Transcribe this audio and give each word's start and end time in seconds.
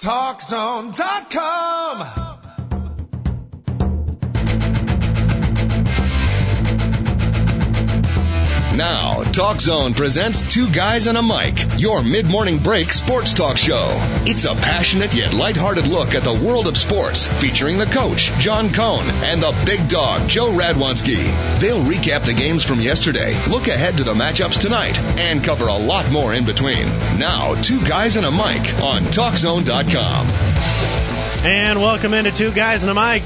TalkZone.com. 0.00 2.39
Now, 8.80 9.24
Talk 9.24 9.60
Zone 9.60 9.92
presents 9.92 10.42
Two 10.42 10.70
Guys 10.70 11.06
and 11.06 11.18
a 11.18 11.22
Mic, 11.22 11.78
your 11.78 12.02
mid 12.02 12.26
morning 12.26 12.60
break 12.60 12.94
sports 12.94 13.34
talk 13.34 13.58
show. 13.58 13.88
It's 14.24 14.46
a 14.46 14.54
passionate 14.54 15.14
yet 15.14 15.34
lighthearted 15.34 15.86
look 15.86 16.14
at 16.14 16.24
the 16.24 16.32
world 16.32 16.66
of 16.66 16.78
sports, 16.78 17.26
featuring 17.26 17.76
the 17.76 17.84
coach, 17.84 18.32
John 18.38 18.72
Cohn, 18.72 19.04
and 19.04 19.42
the 19.42 19.52
big 19.66 19.86
dog, 19.86 20.30
Joe 20.30 20.50
Radwanski. 20.50 21.60
They'll 21.60 21.84
recap 21.84 22.24
the 22.24 22.32
games 22.32 22.64
from 22.64 22.80
yesterday, 22.80 23.36
look 23.48 23.68
ahead 23.68 23.98
to 23.98 24.04
the 24.04 24.14
matchups 24.14 24.62
tonight, 24.62 24.98
and 24.98 25.44
cover 25.44 25.66
a 25.66 25.76
lot 25.76 26.10
more 26.10 26.32
in 26.32 26.46
between. 26.46 26.86
Now, 27.18 27.56
Two 27.56 27.84
Guys 27.84 28.16
and 28.16 28.24
a 28.24 28.30
Mic 28.30 28.82
on 28.82 29.02
TalkZone.com. 29.02 30.26
And 31.44 31.82
welcome 31.82 32.14
into 32.14 32.30
Two 32.30 32.50
Guys 32.50 32.82
and 32.82 32.90
a 32.90 32.94
Mic 32.94 33.24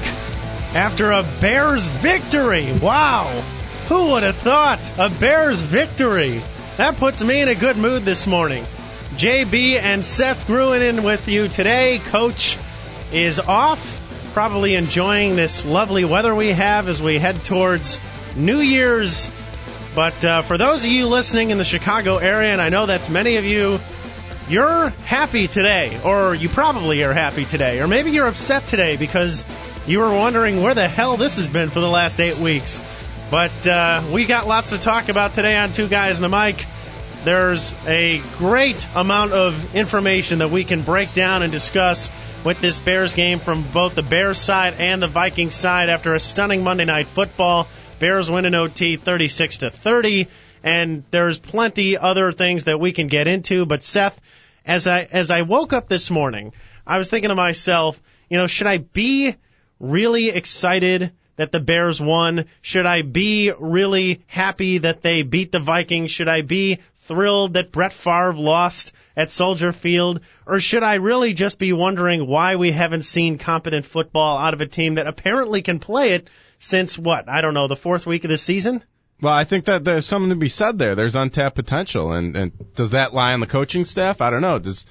after 0.75 1.11
a 1.11 1.23
Bears 1.39 1.87
victory. 1.87 2.73
Wow. 2.73 3.41
Who 3.87 4.07
would 4.13 4.23
have 4.23 4.37
thought 4.37 4.81
a 4.97 5.11
Bears 5.11 5.61
victory? 5.61 6.41
That 6.77 6.97
puts 6.97 7.23
me 7.23 7.41
in 7.41 7.49
a 7.49 7.53
good 7.53 7.77
mood 7.77 8.03
this 8.03 8.25
morning. 8.25 8.65
JB 9.15 9.79
and 9.79 10.03
Seth 10.03 10.47
Gruen 10.47 10.81
in 10.81 11.03
with 11.03 11.27
you 11.27 11.47
today. 11.49 11.99
Coach 11.99 12.57
is 13.11 13.39
off, 13.39 14.31
probably 14.33 14.73
enjoying 14.73 15.35
this 15.35 15.63
lovely 15.63 16.03
weather 16.03 16.33
we 16.33 16.47
have 16.47 16.89
as 16.89 16.99
we 16.99 17.19
head 17.19 17.43
towards 17.45 17.99
New 18.35 18.57
Year's. 18.57 19.29
But 19.93 20.25
uh, 20.25 20.41
for 20.41 20.57
those 20.57 20.83
of 20.83 20.89
you 20.89 21.05
listening 21.05 21.51
in 21.51 21.59
the 21.59 21.63
Chicago 21.63 22.17
area, 22.17 22.53
and 22.53 22.61
I 22.61 22.69
know 22.69 22.87
that's 22.87 23.07
many 23.07 23.35
of 23.35 23.45
you, 23.45 23.79
you're 24.49 24.89
happy 24.89 25.47
today, 25.47 26.01
or 26.03 26.33
you 26.33 26.49
probably 26.49 27.03
are 27.03 27.13
happy 27.13 27.45
today, 27.45 27.81
or 27.81 27.87
maybe 27.87 28.09
you're 28.09 28.27
upset 28.27 28.65
today 28.65 28.97
because 28.97 29.45
you 29.85 29.99
were 29.99 30.11
wondering 30.11 30.63
where 30.63 30.73
the 30.73 30.87
hell 30.87 31.17
this 31.17 31.37
has 31.37 31.51
been 31.51 31.69
for 31.69 31.81
the 31.81 31.87
last 31.87 32.19
eight 32.19 32.37
weeks. 32.37 32.81
But 33.31 33.67
uh, 33.67 34.03
we 34.11 34.25
got 34.25 34.47
lots 34.47 34.69
to 34.69 34.77
talk 34.77 35.09
about 35.09 35.33
today 35.33 35.57
on 35.57 35.73
Two 35.73 35.87
Guys 35.87 36.19
and 36.19 36.25
a 36.25 36.29
Mic. 36.29 36.63
There's 37.23 37.73
a 37.87 38.21
great 38.37 38.87
amount 38.93 39.33
of 39.33 39.73
information 39.73 40.39
that 40.39 40.51
we 40.51 40.63
can 40.63 40.83
break 40.83 41.11
down 41.15 41.41
and 41.41 41.51
discuss 41.51 42.11
with 42.43 42.61
this 42.61 42.77
Bears 42.77 43.15
game 43.15 43.39
from 43.39 43.63
both 43.71 43.95
the 43.95 44.03
Bears 44.03 44.39
side 44.39 44.75
and 44.77 45.01
the 45.01 45.07
Vikings 45.07 45.55
side 45.55 45.89
after 45.89 46.13
a 46.13 46.19
stunning 46.19 46.63
Monday 46.63 46.85
night 46.85 47.07
football. 47.07 47.67
Bears 47.97 48.29
win 48.29 48.45
in 48.45 48.53
OT 48.53 48.95
36 48.95 49.57
to 49.57 49.69
30 49.71 50.27
and 50.63 51.03
there's 51.09 51.39
plenty 51.39 51.97
other 51.97 52.31
things 52.31 52.65
that 52.65 52.79
we 52.79 52.91
can 52.91 53.07
get 53.07 53.27
into, 53.27 53.65
but 53.65 53.83
Seth 53.83 54.19
as 54.65 54.85
I 54.85 55.03
as 55.03 55.31
I 55.31 55.41
woke 55.41 55.73
up 55.73 55.89
this 55.89 56.11
morning, 56.11 56.53
I 56.85 56.99
was 56.99 57.09
thinking 57.09 57.29
to 57.29 57.35
myself, 57.35 57.99
you 58.29 58.37
know, 58.37 58.45
should 58.45 58.67
I 58.67 58.77
be 58.77 59.35
really 59.79 60.29
excited 60.29 61.11
that 61.37 61.51
the 61.51 61.59
Bears 61.59 61.99
won? 61.99 62.45
Should 62.61 62.85
I 62.85 63.01
be 63.01 63.51
really 63.57 64.21
happy 64.27 64.79
that 64.79 65.01
they 65.01 65.21
beat 65.23 65.51
the 65.51 65.59
Vikings? 65.59 66.11
Should 66.11 66.27
I 66.27 66.41
be 66.41 66.79
thrilled 67.03 67.53
that 67.53 67.71
Brett 67.71 67.93
Favre 67.93 68.33
lost 68.33 68.91
at 69.15 69.31
Soldier 69.31 69.71
Field? 69.71 70.21
Or 70.45 70.59
should 70.59 70.83
I 70.83 70.95
really 70.95 71.33
just 71.33 71.59
be 71.59 71.73
wondering 71.73 72.27
why 72.27 72.55
we 72.55 72.71
haven't 72.71 73.03
seen 73.03 73.37
competent 73.37 73.85
football 73.85 74.37
out 74.37 74.53
of 74.53 74.61
a 74.61 74.67
team 74.67 74.95
that 74.95 75.07
apparently 75.07 75.61
can 75.61 75.79
play 75.79 76.13
it 76.13 76.29
since 76.59 76.97
what? 76.97 77.29
I 77.29 77.41
don't 77.41 77.53
know, 77.53 77.67
the 77.67 77.75
fourth 77.75 78.05
week 78.05 78.23
of 78.23 78.29
the 78.29 78.37
season? 78.37 78.83
Well, 79.21 79.33
I 79.33 79.45
think 79.45 79.65
that 79.65 79.83
there's 79.83 80.05
something 80.05 80.29
to 80.29 80.35
be 80.35 80.49
said 80.49 80.77
there. 80.77 80.95
There's 80.95 81.15
untapped 81.15 81.55
potential, 81.55 82.11
and, 82.11 82.35
and 82.35 82.75
does 82.75 82.91
that 82.91 83.13
lie 83.13 83.33
on 83.33 83.39
the 83.39 83.47
coaching 83.47 83.85
staff? 83.85 84.19
I 84.19 84.29
don't 84.29 84.41
know. 84.41 84.59
Does 84.59 84.85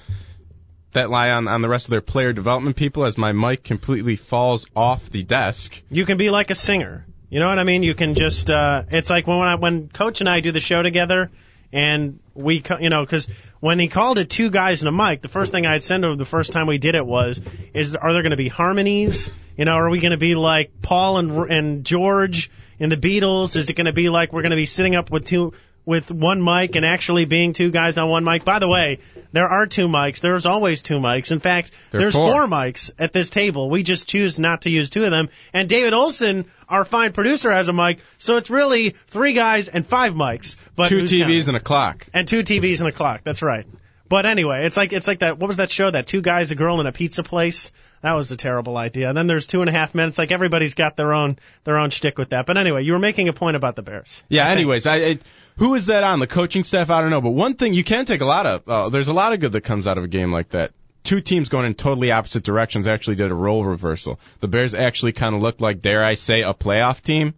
that 0.95 1.11
lie 1.11 1.31
on, 1.31 1.47
on 1.47 1.62
the 1.62 1.69
rest 1.69 1.87
of 1.87 1.91
their 1.91 2.00
player 2.00 2.33
development 2.33 2.77
people 2.77 3.05
as 3.05 3.17
my 3.17 3.33
mic 3.33 3.62
completely 3.62 4.17
falls 4.17 4.67
off 4.75 5.11
the 5.11 5.23
desk. 5.23 5.83
You 5.91 6.05
can 6.05 6.17
be 6.17 6.31
like 6.31 6.51
a 6.51 6.55
singer. 6.55 7.06
You 7.31 7.41
know 7.41 7.48
what 7.48 7.59
I 7.59 7.64
mean? 7.64 7.83
You 7.83 7.95
can 7.95 8.14
just, 8.14 8.48
uh, 8.48 8.84
it's 8.91 9.11
like 9.11 9.27
when, 9.27 9.39
I, 9.39 9.56
when 9.56 9.89
Coach 9.89 10.20
and 10.20 10.29
I 10.29 10.41
do 10.41 10.52
the 10.52 10.61
show 10.61 10.83
together, 10.83 11.30
and 11.73 12.20
we, 12.35 12.63
you 12.80 12.89
know, 12.89 13.05
because 13.05 13.29
when 13.58 13.80
he 13.80 13.89
called 13.89 14.18
it 14.18 14.30
two 14.30 14.51
guys 14.51 14.83
and 14.83 14.89
a 14.89 14.92
mic, 14.92 15.23
the 15.23 15.29
first 15.29 15.51
thing 15.51 15.67
I'd 15.67 15.83
send 15.83 16.05
him 16.05 16.17
the 16.17 16.24
first 16.24 16.52
time 16.52 16.68
we 16.68 16.79
did 16.79 16.95
it 16.95 17.05
was, 17.05 17.41
is 17.73 17.97
are 17.97 18.13
there 18.13 18.23
going 18.23 18.30
to 18.30 18.36
be 18.36 18.48
harmonies? 18.48 19.29
You 19.57 19.64
know, 19.64 19.73
are 19.73 19.91
we 19.91 19.98
going 19.98 20.13
to 20.13 20.17
be 20.17 20.36
like 20.36 20.83
Paul 20.83 21.18
and 21.18 21.51
and 21.51 21.85
George 21.85 22.51
in 22.79 22.91
the 22.91 22.97
Beatles? 22.97 23.57
Is 23.57 23.70
it 23.70 23.73
going 23.74 23.86
to 23.86 23.92
be 23.92 24.08
like 24.08 24.33
we're 24.33 24.42
going 24.42 24.51
to 24.51 24.57
be 24.57 24.67
sitting 24.67 24.95
up 24.95 25.11
with 25.11 25.24
two 25.24 25.55
with 25.86 26.11
one 26.11 26.42
mic 26.42 26.77
and 26.77 26.84
actually 26.86 27.24
being 27.27 27.52
two 27.52 27.70
guys 27.70 27.98
on 27.98 28.08
one 28.08 28.24
mic. 28.24 28.45
By 28.45 28.58
the 28.58 28.68
way, 28.68 29.00
there 29.33 29.48
are 29.48 29.67
two 29.67 29.86
mics. 29.89 30.20
There's 30.20 30.46
always 30.46 30.80
two 30.83 30.98
mics. 30.98 31.30
In 31.30 31.40
fact, 31.40 31.70
There 31.90 32.00
there's 32.00 32.14
four. 32.14 32.33
four 32.33 32.46
mics 32.46 32.90
at 32.98 33.12
this 33.12 33.28
table. 33.30 33.68
We 33.68 33.83
just 33.83 34.08
choose 34.08 34.39
not 34.39 34.62
to 34.62 34.70
use 34.70 34.89
two 34.90 35.05
of 35.05 35.11
them. 35.11 35.28
And 35.52 35.68
David 35.68 35.92
Olson, 35.92 36.46
our 36.68 36.84
fine 36.84 37.12
producer, 37.12 37.52
has 37.52 37.68
a 37.68 37.73
mic. 37.73 37.98
So 38.18 38.36
it's 38.39 38.48
really 38.50 38.94
three 39.08 39.34
guys 39.34 39.68
and 39.68 39.86
five 39.86 40.14
mics. 40.14 40.56
But 40.74 40.89
Two 40.89 41.02
TVs 41.02 41.20
counting? 41.20 41.48
and 41.48 41.56
a 41.56 41.61
clock. 41.61 42.06
and 42.14 42.27
two 42.27 42.42
TVs 42.42 42.80
and 42.80 42.89
a 42.89 42.92
clock. 42.92 43.20
That's 43.24 43.42
right. 43.42 43.67
But 44.08 44.27
anyway, 44.27 44.67
it's 44.67 44.77
like 44.77 44.92
it's 44.92 45.08
like 45.08 45.20
that. 45.20 45.39
What 45.39 45.48
was 45.48 45.56
that 45.56 45.70
show? 45.70 45.90
That 45.90 46.06
two 46.06 46.20
guys, 46.20 46.50
a 46.50 46.55
girl, 46.55 46.78
in 46.80 46.86
a 46.86 46.92
pizza 46.92 47.23
place. 47.23 47.73
That 48.02 48.12
was 48.12 48.30
a 48.30 48.36
terrible 48.36 48.77
idea. 48.77 49.08
And 49.08 49.17
then 49.17 49.27
there's 49.27 49.46
two 49.46 49.62
and 49.62 49.68
a 49.70 49.73
half 49.73 49.94
minutes. 49.94 50.18
Like 50.18 50.30
everybody's 50.30 50.74
got 50.74 50.94
their 50.94 51.14
own 51.14 51.39
their 51.64 51.78
own 51.78 51.89
shtick 51.89 52.18
with 52.18 52.28
that. 52.30 52.44
But 52.44 52.58
anyway, 52.58 52.84
you 52.84 52.92
were 52.92 52.98
making 52.98 53.28
a 53.28 53.33
point 53.33 53.56
about 53.56 53.77
the 53.77 53.83
Bears. 53.83 54.23
Yeah. 54.28 54.46
Anyways, 54.48 54.86
I, 54.86 54.96
I 54.96 55.18
who 55.57 55.75
is 55.75 55.87
that 55.87 56.03
on 56.03 56.19
the 56.19 56.27
coaching 56.27 56.65
staff? 56.65 56.91
I 56.91 57.01
don't 57.01 57.11
know, 57.11 57.20
but 57.20 57.31
one 57.31 57.55
thing 57.55 57.75
you 57.75 57.85
can 57.85 58.07
take 58.07 58.20
a 58.20 58.27
lot 58.27 58.47
of. 58.47 58.69
Uh, 58.69 58.89
there's 58.89 59.09
a 59.09 59.13
lot 59.13 59.33
of 59.33 59.41
good 59.41 59.53
that 59.53 59.61
comes 59.61 59.87
out 59.87 59.98
of 59.98 60.05
a 60.05 60.09
game 60.09 60.33
like 60.33 60.51
that. 60.51 60.73
Two 61.05 61.20
teams 61.20 61.48
going 61.48 61.67
in 61.67 61.75
totally 61.75 62.11
opposite 62.11 62.45
directions 62.45 62.87
actually 62.87 63.17
did 63.17 63.31
a 63.31 63.35
role 63.35 63.65
reversal. 63.65 64.19
The 64.41 64.48
Bears 64.48 64.75
actually 64.75 65.13
kind 65.13 65.35
of 65.35 65.42
looked 65.42 65.61
like, 65.61 65.83
dare 65.83 66.03
I 66.03 66.15
say, 66.15 66.42
a 66.42 66.55
playoff 66.55 67.03
team. 67.03 67.35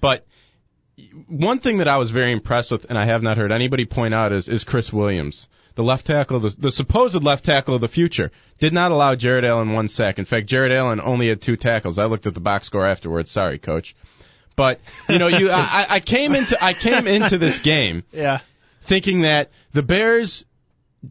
But 0.00 0.26
one 1.28 1.60
thing 1.60 1.78
that 1.78 1.88
I 1.88 1.98
was 1.98 2.10
very 2.10 2.32
impressed 2.32 2.72
with, 2.72 2.86
and 2.88 2.98
I 2.98 3.04
have 3.04 3.22
not 3.22 3.36
heard 3.36 3.52
anybody 3.52 3.84
point 3.84 4.12
out, 4.12 4.32
is, 4.32 4.48
is 4.48 4.64
Chris 4.64 4.92
Williams, 4.92 5.48
the 5.76 5.84
left 5.84 6.06
tackle, 6.06 6.40
the, 6.40 6.54
the 6.58 6.72
supposed 6.72 7.22
left 7.22 7.44
tackle 7.44 7.74
of 7.74 7.80
the 7.80 7.88
future. 7.88 8.32
Did 8.58 8.72
not 8.72 8.90
allow 8.90 9.14
Jared 9.14 9.44
Allen 9.44 9.72
one 9.72 9.88
sack. 9.88 10.18
In 10.18 10.24
fact, 10.24 10.46
Jared 10.46 10.72
Allen 10.72 11.00
only 11.00 11.28
had 11.28 11.40
two 11.40 11.56
tackles. 11.56 11.98
I 11.98 12.06
looked 12.06 12.26
at 12.26 12.34
the 12.34 12.40
box 12.40 12.66
score 12.66 12.86
afterwards. 12.86 13.30
Sorry, 13.30 13.58
coach. 13.58 13.94
But 14.56 14.80
you 15.08 15.18
know, 15.18 15.28
you 15.28 15.50
I, 15.52 15.86
I 15.90 16.00
came 16.00 16.34
into 16.34 16.62
I 16.62 16.72
came 16.72 17.06
into 17.06 17.38
this 17.38 17.58
game 17.60 18.04
Yeah. 18.12 18.40
thinking 18.82 19.20
that 19.22 19.50
the 19.72 19.82
Bears 19.82 20.44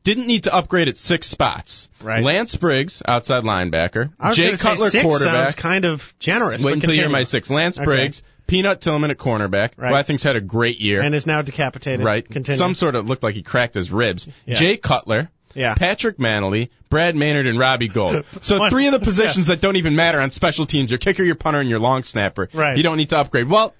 didn't 0.03 0.27
need 0.27 0.43
to 0.43 0.53
upgrade 0.53 0.89
at 0.89 0.97
six 0.97 1.27
spots. 1.27 1.87
Right. 2.01 2.23
Lance 2.23 2.55
Briggs, 2.55 3.01
outside 3.07 3.43
linebacker. 3.43 4.11
I 4.19 4.29
was 4.29 4.35
Jay 4.37 4.57
Cutler, 4.57 4.89
six 4.89 5.03
quarterback. 5.03 5.33
Sounds 5.51 5.55
kind 5.55 5.85
of 5.85 6.13
generous. 6.19 6.63
Wait 6.63 6.73
until 6.73 6.93
you 6.93 7.01
hear 7.01 7.09
my 7.09 7.23
six. 7.23 7.49
Lance 7.49 7.77
Okay. 7.77 7.85
Briggs, 7.85 8.21
Peanut 8.47 8.81
Tillman 8.81 9.11
at 9.11 9.17
cornerback, 9.17 9.71
Right. 9.77 9.89
who 9.89 9.95
I 9.95 10.03
think's 10.03 10.23
had 10.23 10.35
a 10.35 10.41
great 10.41 10.79
year. 10.81 11.01
and 11.01 11.15
is 11.15 11.25
now 11.25 11.41
decapitated. 11.43 12.05
right. 12.05 12.27
Continue. 12.27 12.57
Some 12.57 12.75
sort 12.75 12.95
of 12.95 13.07
looked 13.07 13.23
like 13.23 13.35
he 13.35 13.43
cracked 13.43 13.75
his 13.75 13.91
ribs. 13.91 14.27
Yeah. 14.45 14.55
Jay 14.55 14.77
Cutler. 14.77 15.29
Yeah. 15.55 15.73
Patrick 15.75 16.17
Mannelly, 16.17 16.69
Brad 16.89 17.15
Maynard, 17.15 17.47
and 17.47 17.57
Robbie 17.57 17.87
Gould. 17.87 18.25
So 18.41 18.69
three 18.69 18.87
of 18.87 18.93
the 18.93 18.99
positions 18.99 19.47
that 19.47 19.61
don't 19.61 19.77
even 19.77 19.95
matter 19.95 20.19
on 20.19 20.31
special 20.31 20.65
teams: 20.65 20.91
your 20.91 20.99
kicker, 20.99 21.23
your 21.23 21.35
punter, 21.35 21.59
and 21.61 21.69
your 21.69 21.79
long 21.79 22.03
snapper. 22.03 22.49
Right. 22.53 22.77
You 22.77 22.83
don't 22.83 22.97
need 22.97 23.09
to 23.09 23.17
upgrade. 23.17 23.49
Well, 23.49 23.73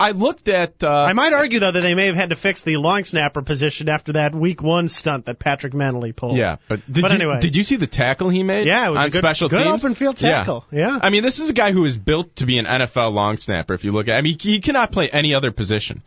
I 0.00 0.10
looked 0.10 0.48
at. 0.48 0.82
Uh, 0.82 0.90
I 0.90 1.12
might 1.12 1.32
argue 1.32 1.60
though 1.60 1.70
that 1.70 1.80
they 1.80 1.94
may 1.94 2.06
have 2.06 2.16
had 2.16 2.30
to 2.30 2.36
fix 2.36 2.62
the 2.62 2.76
long 2.78 3.04
snapper 3.04 3.42
position 3.42 3.88
after 3.88 4.14
that 4.14 4.34
week 4.34 4.60
one 4.60 4.88
stunt 4.88 5.26
that 5.26 5.38
Patrick 5.38 5.72
Mannelly 5.72 6.14
pulled. 6.14 6.36
Yeah, 6.36 6.56
but 6.68 6.80
did 6.92 7.02
But 7.02 7.12
you, 7.12 7.14
anyway. 7.18 7.38
did 7.40 7.54
you 7.54 7.62
see 7.62 7.76
the 7.76 7.86
tackle 7.86 8.28
he 8.28 8.42
made? 8.42 8.66
Yeah, 8.66 8.88
it 8.88 8.90
was 8.90 8.98
on 8.98 9.06
a 9.06 9.10
good- 9.10 9.18
special 9.18 9.48
good 9.48 9.62
teams. 9.62 9.84
open 9.84 9.94
field 9.94 10.16
tackle. 10.16 10.64
Yeah. 10.72 10.98
I 11.00 11.10
mean, 11.10 11.22
this 11.22 11.38
is 11.38 11.48
a 11.50 11.52
guy 11.52 11.70
who 11.70 11.84
is 11.84 11.96
built 11.96 12.34
to 12.36 12.46
be 12.46 12.58
an 12.58 12.64
NFL 12.66 13.12
long 13.12 13.36
snapper. 13.36 13.72
If 13.74 13.84
you 13.84 13.92
look 13.92 14.08
at, 14.08 14.16
I 14.16 14.20
mean, 14.22 14.36
he 14.38 14.58
cannot 14.60 14.90
play 14.90 15.08
any 15.08 15.32
other 15.34 15.52
position. 15.52 16.02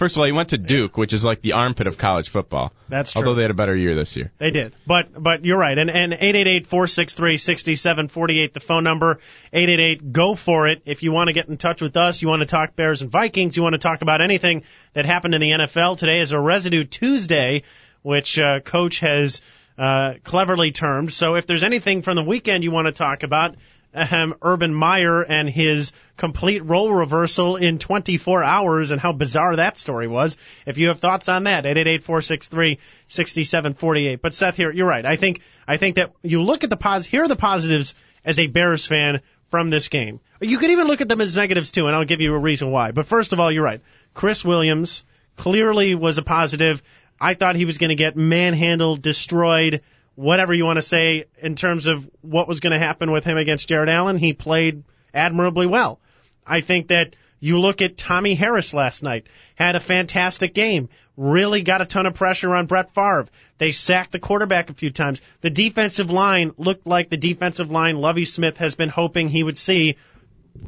First 0.00 0.16
of 0.16 0.20
all, 0.20 0.24
he 0.24 0.32
went 0.32 0.48
to 0.48 0.56
Duke, 0.56 0.96
which 0.96 1.12
is 1.12 1.26
like 1.26 1.42
the 1.42 1.52
armpit 1.52 1.86
of 1.86 1.98
college 1.98 2.30
football. 2.30 2.72
That's 2.88 3.12
true. 3.12 3.20
Although 3.20 3.34
they 3.34 3.42
had 3.42 3.50
a 3.50 3.54
better 3.54 3.76
year 3.76 3.94
this 3.94 4.16
year. 4.16 4.32
They 4.38 4.50
did. 4.50 4.72
But 4.86 5.22
but 5.22 5.44
you're 5.44 5.58
right. 5.58 5.76
And 5.76 5.90
and 5.90 6.14
888-463-6748 6.14 8.54
the 8.54 8.60
phone 8.60 8.82
number. 8.82 9.20
888 9.52 10.10
go 10.10 10.34
for 10.34 10.68
it. 10.68 10.80
If 10.86 11.02
you 11.02 11.12
want 11.12 11.28
to 11.28 11.34
get 11.34 11.50
in 11.50 11.58
touch 11.58 11.82
with 11.82 11.98
us, 11.98 12.22
you 12.22 12.28
want 12.28 12.40
to 12.40 12.46
talk 12.46 12.74
Bears 12.74 13.02
and 13.02 13.10
Vikings, 13.10 13.58
you 13.58 13.62
want 13.62 13.74
to 13.74 13.78
talk 13.78 14.00
about 14.00 14.22
anything 14.22 14.62
that 14.94 15.04
happened 15.04 15.34
in 15.34 15.42
the 15.42 15.50
NFL. 15.50 15.98
Today 15.98 16.20
is 16.20 16.32
a 16.32 16.40
residue 16.40 16.84
Tuesday, 16.84 17.64
which 18.00 18.38
uh, 18.38 18.60
coach 18.60 19.00
has 19.00 19.42
uh, 19.76 20.14
cleverly 20.24 20.72
termed. 20.72 21.12
So 21.12 21.34
if 21.34 21.46
there's 21.46 21.62
anything 21.62 22.00
from 22.00 22.16
the 22.16 22.24
weekend 22.24 22.64
you 22.64 22.70
want 22.70 22.86
to 22.86 22.92
talk 22.92 23.22
about, 23.22 23.56
um, 23.94 24.34
Urban 24.42 24.74
Meyer 24.74 25.22
and 25.22 25.48
his 25.48 25.92
complete 26.16 26.64
role 26.64 26.92
reversal 26.92 27.54
in 27.56 27.78
24 27.78 28.44
hours 28.44 28.90
and 28.90 29.00
how 29.00 29.12
bizarre 29.12 29.56
that 29.56 29.78
story 29.78 30.06
was. 30.06 30.36
If 30.66 30.76
you 30.78 30.88
have 30.88 31.00
thoughts 31.00 31.28
on 31.28 31.44
that, 31.44 31.64
888-463-6748. 31.64 34.20
But 34.20 34.34
Seth, 34.34 34.56
here, 34.56 34.72
you're 34.72 34.86
right. 34.86 35.04
I 35.04 35.16
think, 35.16 35.40
I 35.66 35.76
think 35.76 35.96
that 35.96 36.12
you 36.22 36.42
look 36.42 36.62
at 36.64 36.70
the 36.70 36.76
pos, 36.76 37.04
here 37.04 37.24
are 37.24 37.28
the 37.28 37.36
positives 37.36 37.94
as 38.24 38.38
a 38.38 38.46
Bears 38.46 38.86
fan 38.86 39.20
from 39.50 39.70
this 39.70 39.88
game. 39.88 40.20
You 40.40 40.58
could 40.58 40.70
even 40.70 40.86
look 40.86 41.00
at 41.00 41.08
them 41.08 41.20
as 41.20 41.36
negatives 41.36 41.72
too, 41.72 41.86
and 41.86 41.96
I'll 41.96 42.04
give 42.04 42.20
you 42.20 42.34
a 42.34 42.38
reason 42.38 42.70
why. 42.70 42.92
But 42.92 43.06
first 43.06 43.32
of 43.32 43.40
all, 43.40 43.50
you're 43.50 43.64
right. 43.64 43.80
Chris 44.14 44.44
Williams 44.44 45.04
clearly 45.36 45.94
was 45.94 46.18
a 46.18 46.22
positive. 46.22 46.82
I 47.20 47.34
thought 47.34 47.56
he 47.56 47.64
was 47.64 47.78
going 47.78 47.90
to 47.90 47.96
get 47.96 48.16
manhandled, 48.16 49.02
destroyed, 49.02 49.82
whatever 50.14 50.52
you 50.52 50.64
want 50.64 50.76
to 50.76 50.82
say 50.82 51.24
in 51.38 51.54
terms 51.54 51.86
of 51.86 52.08
what 52.20 52.48
was 52.48 52.60
going 52.60 52.72
to 52.72 52.78
happen 52.78 53.10
with 53.10 53.24
him 53.24 53.38
against 53.38 53.68
Jared 53.68 53.88
Allen, 53.88 54.18
he 54.18 54.32
played 54.32 54.82
admirably 55.14 55.66
well. 55.66 56.00
I 56.46 56.60
think 56.60 56.88
that 56.88 57.14
you 57.40 57.58
look 57.58 57.80
at 57.80 57.96
Tommy 57.96 58.34
Harris 58.34 58.74
last 58.74 59.02
night, 59.02 59.26
had 59.54 59.74
a 59.74 59.80
fantastic 59.80 60.52
game, 60.52 60.90
really 61.16 61.62
got 61.62 61.80
a 61.80 61.86
ton 61.86 62.06
of 62.06 62.14
pressure 62.14 62.54
on 62.54 62.66
Brett 62.66 62.94
Favre. 62.94 63.28
They 63.56 63.72
sacked 63.72 64.12
the 64.12 64.18
quarterback 64.18 64.68
a 64.68 64.74
few 64.74 64.90
times. 64.90 65.22
The 65.40 65.50
defensive 65.50 66.10
line 66.10 66.52
looked 66.58 66.86
like 66.86 67.08
the 67.08 67.16
defensive 67.16 67.70
line 67.70 67.96
Lovie 67.96 68.26
Smith 68.26 68.58
has 68.58 68.74
been 68.74 68.90
hoping 68.90 69.28
he 69.28 69.42
would 69.42 69.56
see 69.56 69.96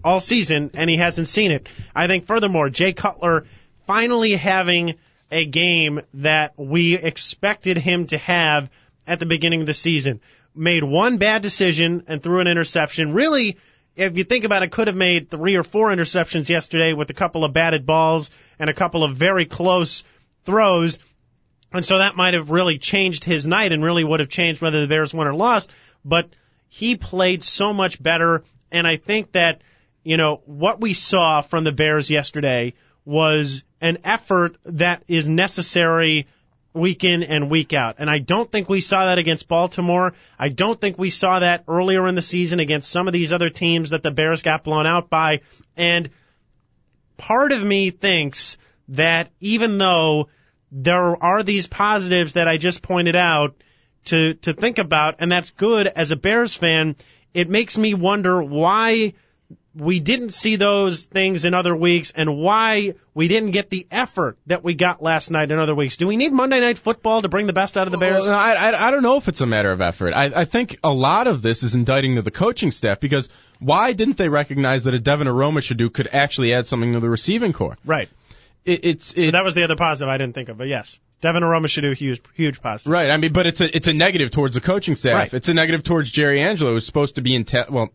all 0.02 0.20
season, 0.20 0.70
and 0.74 0.88
he 0.88 0.96
hasn't 0.96 1.28
seen 1.28 1.52
it. 1.52 1.68
I 1.94 2.06
think 2.06 2.26
furthermore, 2.26 2.70
Jay 2.70 2.92
Cutler 2.92 3.44
finally 3.86 4.32
having 4.32 4.94
a 5.30 5.44
game 5.44 6.00
that 6.14 6.52
we 6.56 6.94
expected 6.94 7.76
him 7.78 8.06
to 8.06 8.18
have 8.18 8.70
at 9.06 9.18
the 9.18 9.26
beginning 9.26 9.60
of 9.60 9.66
the 9.66 9.74
season. 9.74 10.20
Made 10.54 10.84
one 10.84 11.18
bad 11.18 11.42
decision 11.42 12.04
and 12.06 12.22
threw 12.22 12.40
an 12.40 12.46
interception. 12.46 13.12
Really, 13.12 13.56
if 13.96 14.16
you 14.16 14.24
think 14.24 14.44
about 14.44 14.62
it, 14.62 14.70
could 14.70 14.86
have 14.86 14.96
made 14.96 15.30
three 15.30 15.56
or 15.56 15.64
four 15.64 15.90
interceptions 15.90 16.48
yesterday 16.48 16.92
with 16.92 17.10
a 17.10 17.14
couple 17.14 17.44
of 17.44 17.52
batted 17.52 17.86
balls 17.86 18.30
and 18.58 18.70
a 18.70 18.74
couple 18.74 19.04
of 19.04 19.16
very 19.16 19.46
close 19.46 20.04
throws. 20.44 20.98
And 21.72 21.84
so 21.84 21.98
that 21.98 22.16
might 22.16 22.34
have 22.34 22.50
really 22.50 22.78
changed 22.78 23.24
his 23.24 23.46
night 23.46 23.72
and 23.72 23.82
really 23.82 24.04
would 24.04 24.20
have 24.20 24.28
changed 24.28 24.60
whether 24.60 24.80
the 24.80 24.86
Bears 24.86 25.14
won 25.14 25.26
or 25.26 25.34
lost. 25.34 25.70
But 26.04 26.30
he 26.68 26.96
played 26.96 27.42
so 27.42 27.72
much 27.72 28.02
better. 28.02 28.44
And 28.70 28.86
I 28.86 28.96
think 28.96 29.32
that, 29.32 29.62
you 30.02 30.16
know, 30.16 30.42
what 30.46 30.80
we 30.80 30.94
saw 30.94 31.40
from 31.40 31.64
the 31.64 31.72
Bears 31.72 32.10
yesterday 32.10 32.74
was 33.04 33.62
an 33.80 33.98
effort 34.04 34.56
that 34.64 35.02
is 35.08 35.26
necessary 35.26 36.26
week 36.74 37.04
in 37.04 37.22
and 37.22 37.50
week 37.50 37.72
out. 37.72 37.96
And 37.98 38.08
I 38.08 38.18
don't 38.18 38.50
think 38.50 38.68
we 38.68 38.80
saw 38.80 39.06
that 39.06 39.18
against 39.18 39.48
Baltimore. 39.48 40.14
I 40.38 40.48
don't 40.48 40.80
think 40.80 40.98
we 40.98 41.10
saw 41.10 41.40
that 41.40 41.64
earlier 41.68 42.06
in 42.06 42.14
the 42.14 42.22
season 42.22 42.60
against 42.60 42.90
some 42.90 43.06
of 43.06 43.12
these 43.12 43.32
other 43.32 43.50
teams 43.50 43.90
that 43.90 44.02
the 44.02 44.10
Bears 44.10 44.42
got 44.42 44.64
blown 44.64 44.86
out 44.86 45.10
by. 45.10 45.40
And 45.76 46.10
part 47.16 47.52
of 47.52 47.62
me 47.62 47.90
thinks 47.90 48.56
that 48.88 49.30
even 49.40 49.78
though 49.78 50.28
there 50.70 51.22
are 51.22 51.42
these 51.42 51.66
positives 51.66 52.34
that 52.34 52.48
I 52.48 52.56
just 52.56 52.82
pointed 52.82 53.16
out 53.16 53.54
to, 54.06 54.34
to 54.34 54.54
think 54.54 54.78
about, 54.78 55.16
and 55.18 55.30
that's 55.30 55.50
good 55.50 55.86
as 55.86 56.10
a 56.10 56.16
Bears 56.16 56.54
fan, 56.54 56.96
it 57.34 57.48
makes 57.48 57.76
me 57.76 57.94
wonder 57.94 58.42
why 58.42 59.12
we 59.74 60.00
didn't 60.00 60.30
see 60.30 60.56
those 60.56 61.04
things 61.04 61.44
in 61.44 61.54
other 61.54 61.74
weeks 61.74 62.12
and 62.14 62.36
why 62.36 62.94
we 63.14 63.28
didn't 63.28 63.52
get 63.52 63.70
the 63.70 63.86
effort 63.90 64.36
that 64.46 64.62
we 64.62 64.74
got 64.74 65.02
last 65.02 65.30
night 65.30 65.50
in 65.50 65.58
other 65.58 65.74
weeks. 65.74 65.96
Do 65.96 66.06
we 66.06 66.16
need 66.16 66.32
Monday 66.32 66.60
Night 66.60 66.78
Football 66.78 67.22
to 67.22 67.28
bring 67.28 67.46
the 67.46 67.52
best 67.52 67.76
out 67.76 67.86
of 67.86 67.92
the 67.92 67.98
Bears? 67.98 68.24
Well, 68.24 68.34
I, 68.34 68.52
I, 68.52 68.88
I 68.88 68.90
don't 68.90 69.02
know 69.02 69.16
if 69.16 69.28
it's 69.28 69.40
a 69.40 69.46
matter 69.46 69.72
of 69.72 69.80
effort. 69.80 70.12
I, 70.12 70.30
I 70.34 70.44
think 70.44 70.78
a 70.84 70.92
lot 70.92 71.26
of 71.26 71.42
this 71.42 71.62
is 71.62 71.74
indicting 71.74 72.16
to 72.16 72.22
the 72.22 72.30
coaching 72.30 72.70
staff 72.70 73.00
because 73.00 73.28
why 73.60 73.92
didn't 73.92 74.18
they 74.18 74.28
recognize 74.28 74.84
that 74.84 74.94
a 74.94 75.00
Devin 75.00 75.26
Aromashodu 75.26 75.92
could 75.92 76.08
actually 76.12 76.52
add 76.52 76.66
something 76.66 76.92
to 76.92 77.00
the 77.00 77.08
receiving 77.08 77.52
core? 77.52 77.78
Right. 77.84 78.08
It, 78.64 78.84
it's 78.84 79.12
it, 79.14 79.32
that 79.32 79.44
was 79.44 79.54
the 79.54 79.64
other 79.64 79.76
positive 79.76 80.08
I 80.08 80.18
didn't 80.18 80.34
think 80.34 80.48
of, 80.48 80.58
but 80.58 80.68
yes. 80.68 80.98
Devin 81.20 81.44
Aromashodu 81.44 81.96
huge, 81.96 82.20
huge 82.34 82.60
positive. 82.60 82.92
Right. 82.92 83.10
I 83.10 83.16
mean, 83.16 83.32
but 83.32 83.46
it's 83.46 83.60
a 83.60 83.76
it's 83.76 83.86
a 83.86 83.92
negative 83.92 84.32
towards 84.32 84.54
the 84.54 84.60
coaching 84.60 84.96
staff. 84.96 85.14
Right. 85.14 85.34
It's 85.34 85.48
a 85.48 85.54
negative 85.54 85.84
towards 85.84 86.10
Jerry 86.10 86.42
Angelo, 86.42 86.72
who's 86.72 86.84
supposed 86.84 87.14
to 87.14 87.22
be 87.22 87.36
in 87.36 87.46
well, 87.70 87.90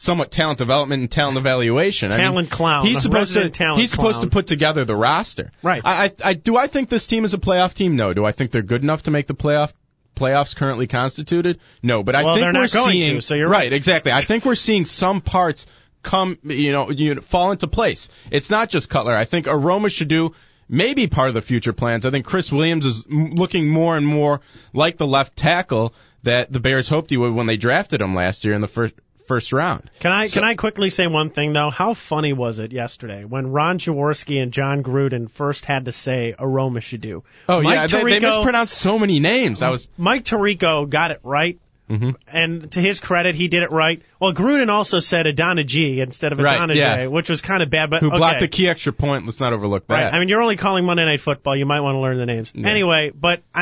somewhat 0.00 0.30
talent 0.30 0.58
development 0.58 1.00
and 1.02 1.10
talent 1.10 1.36
evaluation. 1.36 2.10
I 2.10 2.16
mean, 2.16 2.24
Talent 2.26 2.50
clown. 2.50 2.86
He's 2.86 3.02
supposed 3.02 3.34
to 3.34 3.50
talent 3.50 3.80
he's 3.82 3.90
supposed 3.90 4.22
to 4.22 4.28
put 4.28 4.46
together 4.46 4.86
the 4.86 4.96
roster. 4.96 5.52
Right. 5.62 5.82
I, 5.84 6.04
I 6.06 6.12
I 6.24 6.32
do 6.34 6.56
I 6.56 6.68
think 6.68 6.88
this 6.88 7.04
team 7.04 7.26
is 7.26 7.34
a 7.34 7.38
playoff 7.38 7.74
team? 7.74 7.96
No. 7.96 8.14
Do 8.14 8.24
I 8.24 8.32
think 8.32 8.50
they're 8.50 8.62
good 8.62 8.82
enough 8.82 9.02
to 9.02 9.10
make 9.10 9.26
the 9.26 9.34
playoff 9.34 9.74
playoffs 10.16 10.56
currently 10.56 10.86
constituted? 10.86 11.60
No. 11.82 12.02
But 12.02 12.14
I 12.14 12.24
Well, 12.24 12.34
think 12.36 12.54
we're 12.54 12.66
seeing 12.66 13.16
to, 13.16 13.20
so 13.20 13.34
you're 13.34 13.48
right. 13.48 13.58
right. 13.64 13.72
Exactly. 13.74 14.10
I 14.10 14.22
think 14.22 14.46
we're 14.46 14.54
seeing 14.54 14.86
some 14.86 15.20
parts 15.20 15.66
come 16.02 16.38
you 16.44 16.72
know 16.72 16.90
you 16.90 17.16
know, 17.16 17.20
fall 17.20 17.52
into 17.52 17.66
place. 17.68 18.08
It's 18.30 18.48
not 18.48 18.70
just 18.70 18.88
Cutler. 18.88 19.14
I 19.14 19.26
think 19.26 19.46
Aromashodu. 19.46 20.32
Maybe 20.72 21.08
part 21.08 21.28
of 21.28 21.34
the 21.34 21.42
future 21.42 21.72
plans. 21.72 22.06
I 22.06 22.10
think 22.12 22.24
Chris 22.24 22.50
Williams 22.52 22.86
is 22.86 23.02
m- 23.10 23.34
looking 23.34 23.68
more 23.68 23.96
and 23.96 24.06
more 24.06 24.40
like 24.72 24.96
the 24.98 25.06
left 25.06 25.34
tackle 25.36 25.92
that 26.22 26.52
the 26.52 26.60
Bears 26.60 26.88
hoped 26.88 27.10
he 27.10 27.16
would 27.16 27.34
when 27.34 27.48
they 27.48 27.56
drafted 27.56 28.00
him 28.00 28.14
last 28.14 28.44
year 28.44 28.54
in 28.54 28.60
the 28.60 28.68
first 28.68 28.94
first 29.30 29.52
round. 29.52 29.88
Can 30.00 30.10
I 30.10 30.26
So- 30.26 30.40
can 30.40 30.44
I 30.48 30.56
quickly 30.56 30.90
say 30.90 31.06
one 31.06 31.30
thing 31.30 31.52
though? 31.52 31.70
How 31.70 31.94
funny 31.94 32.32
was 32.32 32.58
it 32.58 32.72
yesterday 32.72 33.22
when 33.24 33.52
Ron 33.52 33.78
Jaworski 33.78 34.42
and 34.42 34.50
Jon 34.50 34.82
Gruden 34.82 35.30
first 35.30 35.64
had 35.64 35.84
to 35.84 35.92
say 35.92 36.34
Aromashodu? 36.36 37.22
Oh 37.48 37.62
Mike 37.62 37.74
yeah, 37.74 37.86
they, 37.86 38.18
they 38.18 38.18
mispronounced 38.18 38.74
so 38.76 38.98
many 38.98 39.20
names. 39.20 39.62
I 39.62 39.70
was 39.70 39.86
Mike 39.96 40.24
Tirico 40.24 40.88
got 40.88 41.12
it 41.12 41.20
right. 41.22 41.58
Mhm. 41.88 42.14
And 42.26 42.70
to 42.72 42.80
his 42.80 42.98
credit, 43.00 43.34
he 43.36 43.46
did 43.48 43.62
it 43.62 43.70
right. 43.72 44.02
Well, 44.20 44.32
Gruden 44.32 44.68
also 44.68 45.00
said 45.00 45.26
Adana 45.26 45.64
G 45.64 46.00
instead 46.00 46.32
of 46.32 46.38
Right, 46.38 46.56
Adana 46.56 46.74
yeah. 46.74 46.96
J, 46.96 47.06
which 47.08 47.28
was 47.28 47.40
kind 47.40 47.62
of 47.62 47.70
bad. 47.70 47.90
But 47.90 48.00
who 48.00 48.08
okay. 48.08 48.16
blocked 48.18 48.40
the 48.40 48.48
key 48.48 48.68
extra 48.68 48.92
point. 48.92 49.26
Let's 49.26 49.40
not 49.40 49.52
overlook 49.52 49.86
that. 49.88 49.94
Right. 49.94 50.12
I 50.14 50.18
mean, 50.20 50.28
you're 50.28 50.42
only 50.42 50.56
calling 50.56 50.84
Monday 50.84 51.04
Night 51.04 51.20
Football. 51.20 51.56
You 51.56 51.66
might 51.66 51.80
want 51.80 51.96
to 51.96 52.00
learn 52.00 52.16
the 52.18 52.26
names. 52.26 52.52
Yeah. 52.54 52.68
Anyway, 52.68 53.10
but 53.14 53.42
I, 53.54 53.60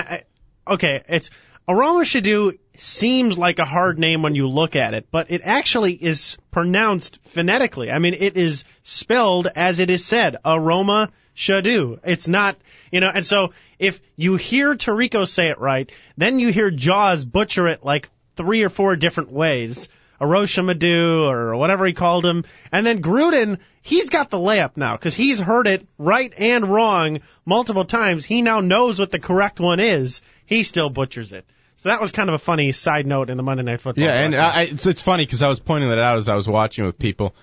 I 0.69 0.73
okay, 0.75 1.03
it's 1.09 1.31
Aromashodu 1.69 2.59
seems 2.79 3.37
like 3.37 3.59
a 3.59 3.67
hard 3.67 3.99
name 3.99 4.23
when 4.23 4.35
you 4.35 4.49
look 4.49 4.75
at 4.75 4.95
it, 4.95 5.09
but 5.11 5.31
it 5.31 5.43
actually 5.45 5.93
is 5.93 6.39
pronounced 6.51 7.19
phonetically. 7.25 7.91
I 7.91 7.99
mean, 7.99 8.15
it 8.15 8.39
is 8.39 8.65
spelled 8.85 9.49
as 9.55 9.79
it 9.79 9.91
is 9.91 10.03
said. 10.03 10.37
Aroma 10.47 11.11
Shadu. 11.37 12.01
It's 12.05 12.27
not, 12.27 12.57
you 12.91 13.01
know, 13.01 13.11
and 13.15 13.27
so 13.27 13.53
if 13.79 14.01
you 14.17 14.37
hear 14.37 14.77
Tirico 14.77 15.29
say 15.29 15.49
it 15.49 15.59
right, 15.59 15.93
then 16.17 16.39
you 16.39 16.51
hear 16.51 16.71
Jaws 16.71 17.27
butcher 17.27 17.69
it 17.69 17.85
like 17.85 18.09
three 18.35 18.63
or 18.63 18.71
four 18.71 18.97
different 18.97 19.31
ways. 19.31 19.91
Arosha 20.19 20.65
Madu 20.65 21.25
or 21.25 21.55
whatever 21.55 21.85
he 21.85 21.93
called 21.93 22.25
him. 22.25 22.45
And 22.73 22.87
then 22.87 23.03
Gruden, 23.03 23.59
he's 23.83 24.09
got 24.09 24.31
the 24.31 24.39
layup 24.39 24.77
now 24.77 24.97
because 24.97 25.15
he's 25.15 25.39
heard 25.39 25.67
it 25.67 25.87
right 25.99 26.33
and 26.39 26.65
wrong 26.65 27.21
multiple 27.45 27.85
times. 27.85 28.25
He 28.25 28.41
now 28.41 28.61
knows 28.61 28.99
what 28.99 29.11
the 29.11 29.19
correct 29.19 29.61
one 29.61 29.81
is. 29.81 30.23
He 30.47 30.63
still 30.63 30.89
butchers 30.89 31.33
it. 31.33 31.45
So 31.79 31.89
that 31.91 32.01
was 32.01 32.13
kind 32.13 32.29
of 32.29 32.35
a 32.35 32.39
funny 32.39 32.73
side 32.73 33.07
note 33.07 33.31
in 33.31 33.37
the 33.37 33.43
Monday 33.43 33.63
Night 33.63 33.81
Football. 33.81 34.05
yeah, 34.05 34.21
and. 34.21 34.35
I, 34.35 34.63
it's 34.63 34.87
it's 34.87 35.01
funny 35.03 35.25
because 35.25 35.43
I 35.43 35.49
was 35.49 35.61
pointing 35.61 35.91
that 35.91 35.99
out 35.99 36.19
as 36.19 36.29
I 36.29 36.35
was 36.35 36.47
watching 36.49 36.85
with 36.87 36.99
people 36.99 37.35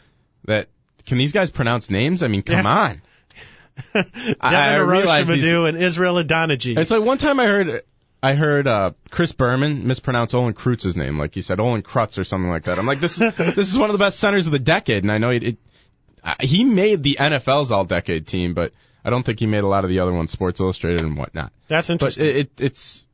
that 0.45 0.67
can 1.05 1.17
these 1.17 1.31
guys 1.31 1.51
pronounce 1.51 1.89
names? 1.89 2.21
I 2.23 2.27
mean, 2.27 2.41
come 2.43 2.65
Yeah. 2.65 2.77
on. 2.89 3.01
Devin 3.93 4.35
I, 4.41 4.75
I 4.75 4.77
Arosha 4.77 4.87
realize 4.91 5.27
these- 5.27 5.43
Madu 5.43 5.65
and 5.65 5.77
Israel 5.77 6.15
Idonije. 6.15 6.77
It's 6.77 6.91
like 6.91 7.03
one 7.03 7.17
time 7.17 7.39
I 7.39 7.45
heard 7.45 7.81
I 8.23 8.33
heard 8.33 8.67
uh 8.67 8.91
Chris 9.11 9.31
Berman 9.33 9.85
mispronounce 9.87 10.33
Olin 10.33 10.53
Kreutz's 10.53 10.95
name, 10.97 11.17
like 11.17 11.33
he 11.33 11.41
said 11.41 11.59
Olin 11.59 11.83
Krutz 11.83 12.17
or 12.17 12.23
something 12.23 12.49
like 12.49 12.63
that. 12.63 12.79
I'm 12.79 12.85
like, 12.85 12.99
this 12.99 13.19
is 13.21 13.35
this 13.37 13.71
is 13.71 13.77
one 13.77 13.89
of 13.89 13.93
the 13.93 13.99
best 14.03 14.19
centers 14.19 14.45
of 14.47 14.51
the 14.53 14.59
decade, 14.59 15.03
and 15.03 15.11
I 15.11 15.17
know 15.17 15.29
it, 15.29 15.43
it 15.43 15.57
he 16.41 16.63
made 16.63 17.03
the 17.03 17.17
NFL's 17.19 17.71
All 17.71 17.85
Decade 17.85 18.25
team, 18.25 18.53
but 18.53 18.73
I 19.03 19.11
don't 19.11 19.23
think 19.23 19.39
he 19.39 19.45
made 19.45 19.63
a 19.63 19.67
lot 19.67 19.83
of 19.83 19.89
the 19.91 19.99
other 19.99 20.11
ones, 20.13 20.31
Sports 20.31 20.59
Illustrated 20.59 21.03
and 21.03 21.15
whatnot. 21.15 21.53
That's 21.67 21.89
interesting. 21.89 22.25
But 22.25 22.35
it, 22.35 22.35
it 22.57 22.61
it's 22.65 23.04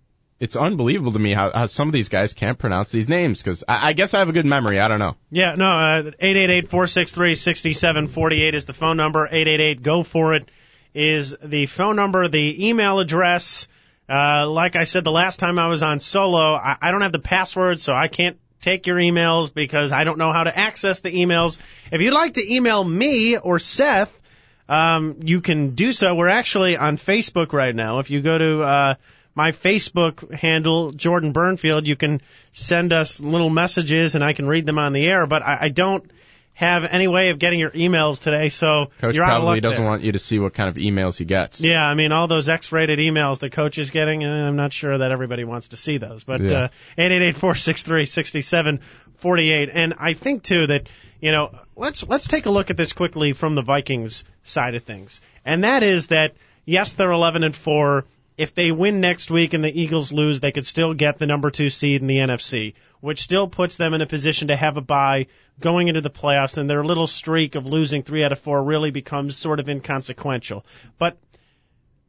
it's 0.41 0.55
unbelievable 0.55 1.11
to 1.11 1.19
me 1.19 1.33
how, 1.33 1.51
how 1.51 1.67
some 1.67 1.87
of 1.87 1.93
these 1.93 2.09
guys 2.09 2.33
can't 2.33 2.57
pronounce 2.57 2.91
these 2.91 3.07
names 3.07 3.43
because 3.43 3.63
I, 3.67 3.89
I 3.89 3.93
guess 3.93 4.15
I 4.15 4.19
have 4.19 4.29
a 4.29 4.33
good 4.33 4.47
memory. 4.47 4.79
I 4.79 4.87
don't 4.87 4.97
know. 4.97 5.15
Yeah, 5.29 5.53
no, 5.55 5.67
uh, 5.67 6.09
888-463-6748 6.19 8.55
is 8.55 8.65
the 8.65 8.73
phone 8.73 8.97
number. 8.97 9.29
888-GO 9.31 10.01
for 10.01 10.33
it 10.33 10.49
is 10.95 11.35
the 11.43 11.67
phone 11.67 11.95
number. 11.95 12.27
The 12.27 12.67
email 12.67 12.99
address, 12.99 13.67
uh, 14.09 14.49
like 14.49 14.75
I 14.75 14.85
said 14.85 15.03
the 15.03 15.11
last 15.11 15.39
time 15.39 15.59
I 15.59 15.67
was 15.67 15.83
on 15.83 15.99
solo, 15.99 16.55
I, 16.55 16.75
I 16.81 16.89
don't 16.89 17.01
have 17.01 17.11
the 17.11 17.19
password, 17.19 17.79
so 17.79 17.93
I 17.93 18.07
can't 18.07 18.39
take 18.61 18.87
your 18.87 18.97
emails 18.97 19.53
because 19.53 19.91
I 19.91 20.05
don't 20.05 20.17
know 20.17 20.33
how 20.33 20.45
to 20.45 20.57
access 20.57 21.01
the 21.01 21.11
emails. 21.11 21.59
If 21.91 22.01
you'd 22.01 22.15
like 22.15 22.33
to 22.33 22.51
email 22.51 22.83
me 22.83 23.37
or 23.37 23.59
Seth, 23.59 24.19
um, 24.67 25.17
you 25.21 25.41
can 25.41 25.75
do 25.75 25.91
so. 25.91 26.15
We're 26.15 26.29
actually 26.29 26.77
on 26.77 26.97
Facebook 26.97 27.53
right 27.53 27.75
now. 27.75 27.99
If 27.99 28.09
you 28.09 28.21
go 28.21 28.39
to 28.39 28.63
uh, 28.63 28.95
my 29.35 29.51
Facebook 29.51 30.31
handle, 30.33 30.91
Jordan 30.91 31.31
Bernfield, 31.33 31.85
you 31.85 31.95
can 31.95 32.21
send 32.51 32.91
us 32.93 33.19
little 33.19 33.49
messages 33.49 34.15
and 34.15 34.23
I 34.23 34.33
can 34.33 34.47
read 34.47 34.65
them 34.65 34.77
on 34.77 34.93
the 34.93 35.05
air. 35.07 35.25
But 35.27 35.41
I, 35.43 35.57
I 35.61 35.69
don't 35.69 36.09
have 36.53 36.83
any 36.83 37.07
way 37.07 37.29
of 37.29 37.39
getting 37.39 37.59
your 37.59 37.71
emails 37.71 38.19
today, 38.21 38.49
so 38.49 38.91
Coach 38.99 39.15
you're 39.15 39.23
out 39.23 39.37
of 39.37 39.41
probably 39.43 39.61
doesn't 39.61 39.81
there. 39.81 39.89
want 39.89 40.03
you 40.03 40.11
to 40.11 40.19
see 40.19 40.37
what 40.37 40.53
kind 40.53 40.67
of 40.69 40.75
emails 40.75 41.17
he 41.17 41.23
gets. 41.25 41.61
Yeah, 41.61 41.81
I 41.81 41.93
mean 41.95 42.11
all 42.11 42.27
those 42.27 42.49
X-rated 42.49 42.99
emails 42.99 43.39
the 43.39 43.49
coach 43.49 43.77
is 43.77 43.89
getting. 43.89 44.23
eh, 44.23 44.27
I'm 44.47 44.57
not 44.57 44.73
sure 44.73 44.97
that 44.97 45.11
everybody 45.11 45.43
wants 45.45 45.69
to 45.69 45.77
see 45.77 45.97
those, 45.97 46.23
but 46.25 46.41
Yeah. 46.41 46.63
uh, 46.63 46.67
eight 46.97 47.11
eight 47.13 47.21
eight 47.21 47.35
four 47.37 47.55
six 47.55 47.83
three 47.83 48.05
sixty 48.05 48.41
seven 48.41 48.81
forty 49.15 49.49
eight. 49.51 49.69
And 49.73 49.93
I 49.97 50.13
think 50.13 50.43
too 50.43 50.67
that 50.67 50.87
you 51.21 51.31
know 51.31 51.57
let's 51.77 52.05
let's 52.05 52.27
take 52.27 52.45
a 52.47 52.51
look 52.51 52.69
at 52.69 52.75
this 52.77 52.91
quickly 52.91 53.31
from 53.33 53.55
the 53.55 53.63
Vikings 53.63 54.25
side 54.43 54.75
of 54.75 54.83
things, 54.83 55.21
and 55.45 55.63
that 55.63 55.83
is 55.83 56.07
that 56.07 56.35
yes, 56.65 56.93
they're 56.93 57.11
11 57.11 57.43
and 57.43 57.55
four. 57.55 58.05
If 58.37 58.55
they 58.55 58.71
win 58.71 59.01
next 59.01 59.29
week 59.29 59.53
and 59.53 59.63
the 59.63 59.81
Eagles 59.81 60.11
lose, 60.11 60.39
they 60.39 60.51
could 60.51 60.65
still 60.65 60.93
get 60.93 61.17
the 61.17 61.27
number 61.27 61.51
two 61.51 61.69
seed 61.69 62.01
in 62.01 62.07
the 62.07 62.17
NFC, 62.17 62.73
which 62.99 63.21
still 63.21 63.47
puts 63.47 63.75
them 63.75 63.93
in 63.93 64.01
a 64.01 64.07
position 64.07 64.47
to 64.47 64.55
have 64.55 64.77
a 64.77 64.81
bye 64.81 65.27
going 65.59 65.87
into 65.87 66.01
the 66.01 66.09
playoffs, 66.09 66.57
and 66.57 66.69
their 66.69 66.83
little 66.83 67.07
streak 67.07 67.55
of 67.55 67.65
losing 67.65 68.03
three 68.03 68.23
out 68.23 68.31
of 68.31 68.39
four 68.39 68.63
really 68.63 68.91
becomes 68.91 69.37
sort 69.37 69.59
of 69.59 69.69
inconsequential. 69.69 70.65
But 70.97 71.17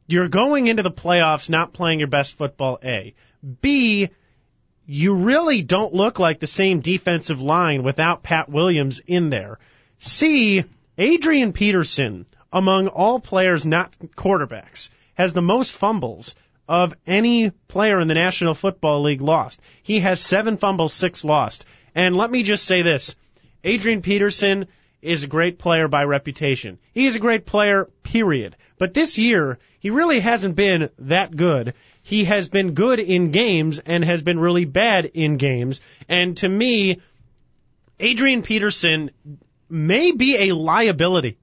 you're 0.07 0.29
going 0.29 0.67
into 0.67 0.83
the 0.83 0.91
playoffs 0.91 1.49
not 1.49 1.73
playing 1.73 1.99
your 1.99 2.07
best 2.07 2.37
football, 2.37 2.79
A. 2.83 3.13
B, 3.61 4.09
you 4.85 5.15
really 5.15 5.61
don't 5.61 5.93
look 5.93 6.19
like 6.19 6.39
the 6.39 6.47
same 6.47 6.79
defensive 6.81 7.41
line 7.41 7.83
without 7.83 8.23
Pat 8.23 8.49
Williams 8.49 9.01
in 9.05 9.29
there. 9.29 9.59
C, 9.99 10.65
Adrian 10.97 11.53
Peterson, 11.53 12.25
among 12.51 12.87
all 12.87 13.19
players 13.19 13.65
not 13.65 13.97
quarterbacks, 14.15 14.89
has 15.15 15.33
the 15.33 15.41
most 15.41 15.71
fumbles 15.71 16.35
of 16.67 16.93
any 17.05 17.49
player 17.49 17.99
in 17.99 18.07
the 18.07 18.13
National 18.13 18.53
Football 18.53 19.01
League 19.03 19.21
lost. 19.21 19.61
He 19.81 19.99
has 19.99 20.19
seven 20.19 20.57
fumbles, 20.57 20.93
six 20.93 21.23
lost. 21.23 21.65
And 21.93 22.15
let 22.15 22.31
me 22.31 22.43
just 22.43 22.65
say 22.65 22.81
this. 22.81 23.15
Adrian 23.63 24.01
Peterson 24.01 24.67
is 25.01 25.23
a 25.23 25.27
great 25.27 25.59
player 25.59 25.87
by 25.87 26.03
reputation. 26.03 26.79
He 26.93 27.05
is 27.05 27.15
a 27.15 27.19
great 27.19 27.45
player, 27.45 27.89
period. 28.03 28.55
But 28.77 28.93
this 28.93 29.17
year, 29.17 29.59
he 29.79 29.89
really 29.89 30.21
hasn't 30.21 30.55
been 30.55 30.89
that 30.99 31.35
good. 31.35 31.73
He 32.01 32.23
has 32.25 32.47
been 32.47 32.73
good 32.73 32.99
in 32.99 33.31
games 33.31 33.79
and 33.79 34.03
has 34.03 34.21
been 34.21 34.39
really 34.39 34.65
bad 34.65 35.05
in 35.05 35.37
games. 35.37 35.81
And 36.07 36.37
to 36.37 36.49
me, 36.49 37.01
Adrian 37.99 38.41
Peterson 38.41 39.11
may 39.69 40.11
be 40.11 40.49
a 40.49 40.55
liability 40.55 41.37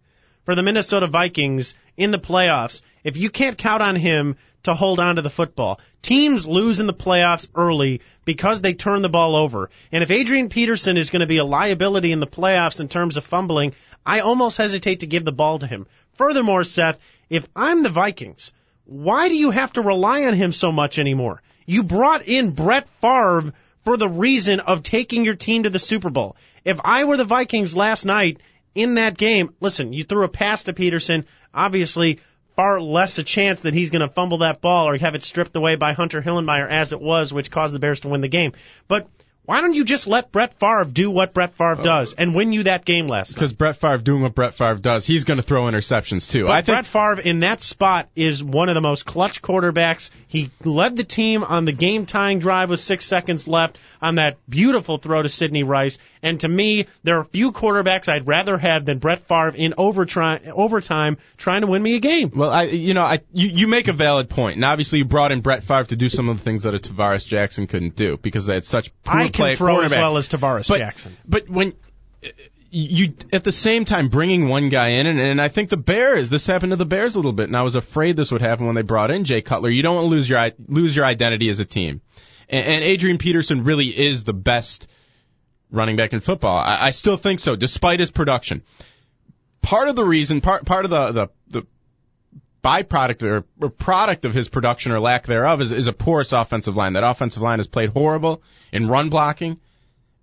for 0.50 0.56
the 0.56 0.64
Minnesota 0.64 1.06
Vikings 1.06 1.74
in 1.96 2.10
the 2.10 2.18
playoffs 2.18 2.82
if 3.04 3.16
you 3.16 3.30
can't 3.30 3.56
count 3.56 3.84
on 3.84 3.94
him 3.94 4.34
to 4.64 4.74
hold 4.74 4.98
on 4.98 5.14
to 5.14 5.22
the 5.22 5.30
football. 5.30 5.78
Teams 6.02 6.44
lose 6.44 6.80
in 6.80 6.88
the 6.88 6.92
playoffs 6.92 7.46
early 7.54 8.00
because 8.24 8.60
they 8.60 8.74
turn 8.74 9.00
the 9.00 9.08
ball 9.08 9.36
over. 9.36 9.70
And 9.92 10.02
if 10.02 10.10
Adrian 10.10 10.48
Peterson 10.48 10.96
is 10.96 11.10
going 11.10 11.20
to 11.20 11.28
be 11.28 11.36
a 11.36 11.44
liability 11.44 12.10
in 12.10 12.18
the 12.18 12.26
playoffs 12.26 12.80
in 12.80 12.88
terms 12.88 13.16
of 13.16 13.22
fumbling, 13.22 13.76
I 14.04 14.20
almost 14.20 14.56
hesitate 14.56 15.00
to 15.00 15.06
give 15.06 15.24
the 15.24 15.30
ball 15.30 15.60
to 15.60 15.68
him. 15.68 15.86
Furthermore, 16.14 16.64
Seth, 16.64 16.98
if 17.28 17.46
I'm 17.54 17.84
the 17.84 17.88
Vikings, 17.88 18.52
why 18.86 19.28
do 19.28 19.36
you 19.36 19.52
have 19.52 19.74
to 19.74 19.82
rely 19.82 20.24
on 20.24 20.34
him 20.34 20.50
so 20.50 20.72
much 20.72 20.98
anymore? 20.98 21.42
You 21.64 21.84
brought 21.84 22.26
in 22.26 22.50
Brett 22.50 22.88
Favre 23.00 23.52
for 23.84 23.96
the 23.96 24.08
reason 24.08 24.58
of 24.58 24.82
taking 24.82 25.24
your 25.24 25.36
team 25.36 25.62
to 25.62 25.70
the 25.70 25.78
Super 25.78 26.10
Bowl. 26.10 26.34
If 26.64 26.80
I 26.84 27.04
were 27.04 27.16
the 27.16 27.24
Vikings 27.24 27.76
last 27.76 28.04
night 28.04 28.40
in 28.74 28.94
that 28.94 29.16
game, 29.16 29.54
listen, 29.60 29.92
you 29.92 30.04
threw 30.04 30.24
a 30.24 30.28
pass 30.28 30.64
to 30.64 30.72
Peterson. 30.72 31.26
Obviously, 31.52 32.20
far 32.56 32.80
less 32.80 33.18
a 33.18 33.24
chance 33.24 33.60
that 33.62 33.74
he's 33.74 33.90
going 33.90 34.06
to 34.06 34.12
fumble 34.12 34.38
that 34.38 34.60
ball 34.60 34.88
or 34.88 34.96
have 34.98 35.14
it 35.14 35.22
stripped 35.22 35.56
away 35.56 35.76
by 35.76 35.92
Hunter 35.92 36.20
Hillenmeyer 36.20 36.68
as 36.68 36.92
it 36.92 37.00
was, 37.00 37.32
which 37.32 37.50
caused 37.50 37.74
the 37.74 37.78
Bears 37.78 38.00
to 38.00 38.08
win 38.08 38.20
the 38.20 38.28
game. 38.28 38.52
But 38.86 39.08
why 39.50 39.60
don't 39.62 39.74
you 39.74 39.84
just 39.84 40.06
let 40.06 40.30
Brett 40.32 40.58
Favre 40.60 40.84
do 40.84 41.10
what 41.10 41.34
Brett 41.34 41.54
Favre 41.54 41.76
oh. 41.78 41.82
does 41.82 42.12
and 42.12 42.34
win 42.34 42.52
you 42.52 42.62
that 42.64 42.84
game 42.84 43.08
last 43.08 43.30
night? 43.30 43.34
Because 43.34 43.52
Brett 43.52 43.76
Favre 43.76 43.98
doing 43.98 44.22
what 44.22 44.34
Brett 44.34 44.54
Favre 44.54 44.76
does, 44.76 45.04
he's 45.04 45.24
going 45.24 45.38
to 45.38 45.42
throw 45.42 45.64
interceptions 45.64 46.30
too. 46.30 46.44
But 46.44 46.52
I 46.52 46.62
think 46.62 46.76
Brett 46.76 46.86
Favre 46.86 47.20
in 47.20 47.40
that 47.40 47.60
spot 47.60 48.08
is 48.14 48.44
one 48.44 48.68
of 48.68 48.74
the 48.74 48.80
most 48.80 49.04
clutch 49.04 49.42
quarterbacks. 49.42 50.10
He 50.28 50.50
led 50.64 50.96
the 50.96 51.04
team 51.04 51.42
on 51.42 51.64
the 51.64 51.72
game 51.72 52.06
tying 52.06 52.38
drive 52.38 52.70
with 52.70 52.78
six 52.78 53.04
seconds 53.04 53.48
left 53.48 53.76
on 54.00 54.14
that 54.16 54.36
beautiful 54.48 54.98
throw 54.98 55.22
to 55.22 55.28
Sidney 55.28 55.64
Rice. 55.64 55.98
And 56.22 56.38
to 56.40 56.48
me, 56.48 56.86
there 57.02 57.18
are 57.18 57.24
few 57.24 57.50
quarterbacks 57.50 58.08
I'd 58.08 58.26
rather 58.26 58.56
have 58.56 58.84
than 58.84 58.98
Brett 58.98 59.20
Favre 59.20 59.56
in 59.56 59.74
overtime, 59.78 60.42
overtime 60.54 61.16
trying 61.38 61.62
to 61.62 61.66
win 61.66 61.82
me 61.82 61.96
a 61.96 61.98
game. 61.98 62.30
Well, 62.36 62.50
I, 62.50 62.64
you 62.64 62.94
know, 62.94 63.02
I, 63.02 63.20
you, 63.32 63.48
you 63.48 63.66
make 63.66 63.88
a 63.88 63.92
valid 63.92 64.28
point. 64.28 64.40
point, 64.40 64.56
and 64.56 64.64
obviously 64.64 65.00
you 65.00 65.04
brought 65.04 65.32
in 65.32 65.40
Brett 65.40 65.64
Favre 65.64 65.84
to 65.84 65.96
do 65.96 66.08
some 66.08 66.28
of 66.28 66.38
the 66.38 66.42
things 66.42 66.62
that 66.62 66.74
a 66.74 66.78
Tarvaris 66.78 67.26
Jackson 67.26 67.66
couldn't 67.66 67.96
do 67.96 68.16
because 68.16 68.46
they 68.46 68.54
had 68.54 68.64
such 68.64 68.92
poor 69.02 69.16
I 69.16 69.28
play 69.40 69.56
throw 69.56 69.80
as 69.80 69.92
well 69.92 70.16
as 70.16 70.28
Tarvaris 70.28 70.68
but, 70.68 70.78
Jackson. 70.78 71.16
But 71.26 71.48
when 71.48 71.74
you 72.70 73.14
at 73.32 73.44
the 73.44 73.52
same 73.52 73.84
time 73.84 74.08
bringing 74.08 74.48
one 74.48 74.68
guy 74.68 74.88
in, 74.88 75.06
and, 75.06 75.18
and 75.18 75.40
I 75.40 75.48
think 75.48 75.70
the 75.70 75.76
Bears, 75.76 76.30
this 76.30 76.46
happened 76.46 76.72
to 76.72 76.76
the 76.76 76.86
Bears 76.86 77.14
a 77.14 77.18
little 77.18 77.32
bit, 77.32 77.48
and 77.48 77.56
I 77.56 77.62
was 77.62 77.74
afraid 77.74 78.16
this 78.16 78.30
would 78.30 78.42
happen 78.42 78.66
when 78.66 78.74
they 78.74 78.82
brought 78.82 79.10
in 79.10 79.24
Jay 79.24 79.42
Cutler. 79.42 79.70
You 79.70 79.82
don't 79.82 79.96
want 79.96 80.04
to 80.06 80.10
lose 80.10 80.28
your 80.28 80.50
lose 80.68 80.94
your 80.94 81.04
identity 81.04 81.48
as 81.48 81.58
a 81.58 81.64
team, 81.64 82.00
and, 82.48 82.64
and 82.64 82.84
Adrian 82.84 83.18
Peterson 83.18 83.64
really 83.64 83.86
is 83.86 84.24
the 84.24 84.32
best 84.32 84.86
running 85.70 85.96
back 85.96 86.12
in 86.12 86.20
football. 86.20 86.56
I, 86.56 86.86
I 86.86 86.90
still 86.92 87.16
think 87.16 87.40
so, 87.40 87.56
despite 87.56 88.00
his 88.00 88.10
production. 88.10 88.62
Part 89.62 89.88
of 89.88 89.96
the 89.96 90.04
reason, 90.04 90.40
part 90.40 90.64
part 90.64 90.84
of 90.84 90.90
the, 90.90 91.12
the 91.12 91.28
byproduct 92.62 93.44
or, 93.60 93.70
product 93.70 94.24
of 94.24 94.34
his 94.34 94.48
production 94.48 94.92
or 94.92 95.00
lack 95.00 95.26
thereof 95.26 95.60
is, 95.60 95.72
is 95.72 95.88
a 95.88 95.92
porous 95.92 96.32
offensive 96.32 96.76
line. 96.76 96.94
That 96.94 97.04
offensive 97.04 97.42
line 97.42 97.58
has 97.58 97.66
played 97.66 97.90
horrible 97.90 98.42
in 98.72 98.88
run 98.88 99.08
blocking 99.08 99.58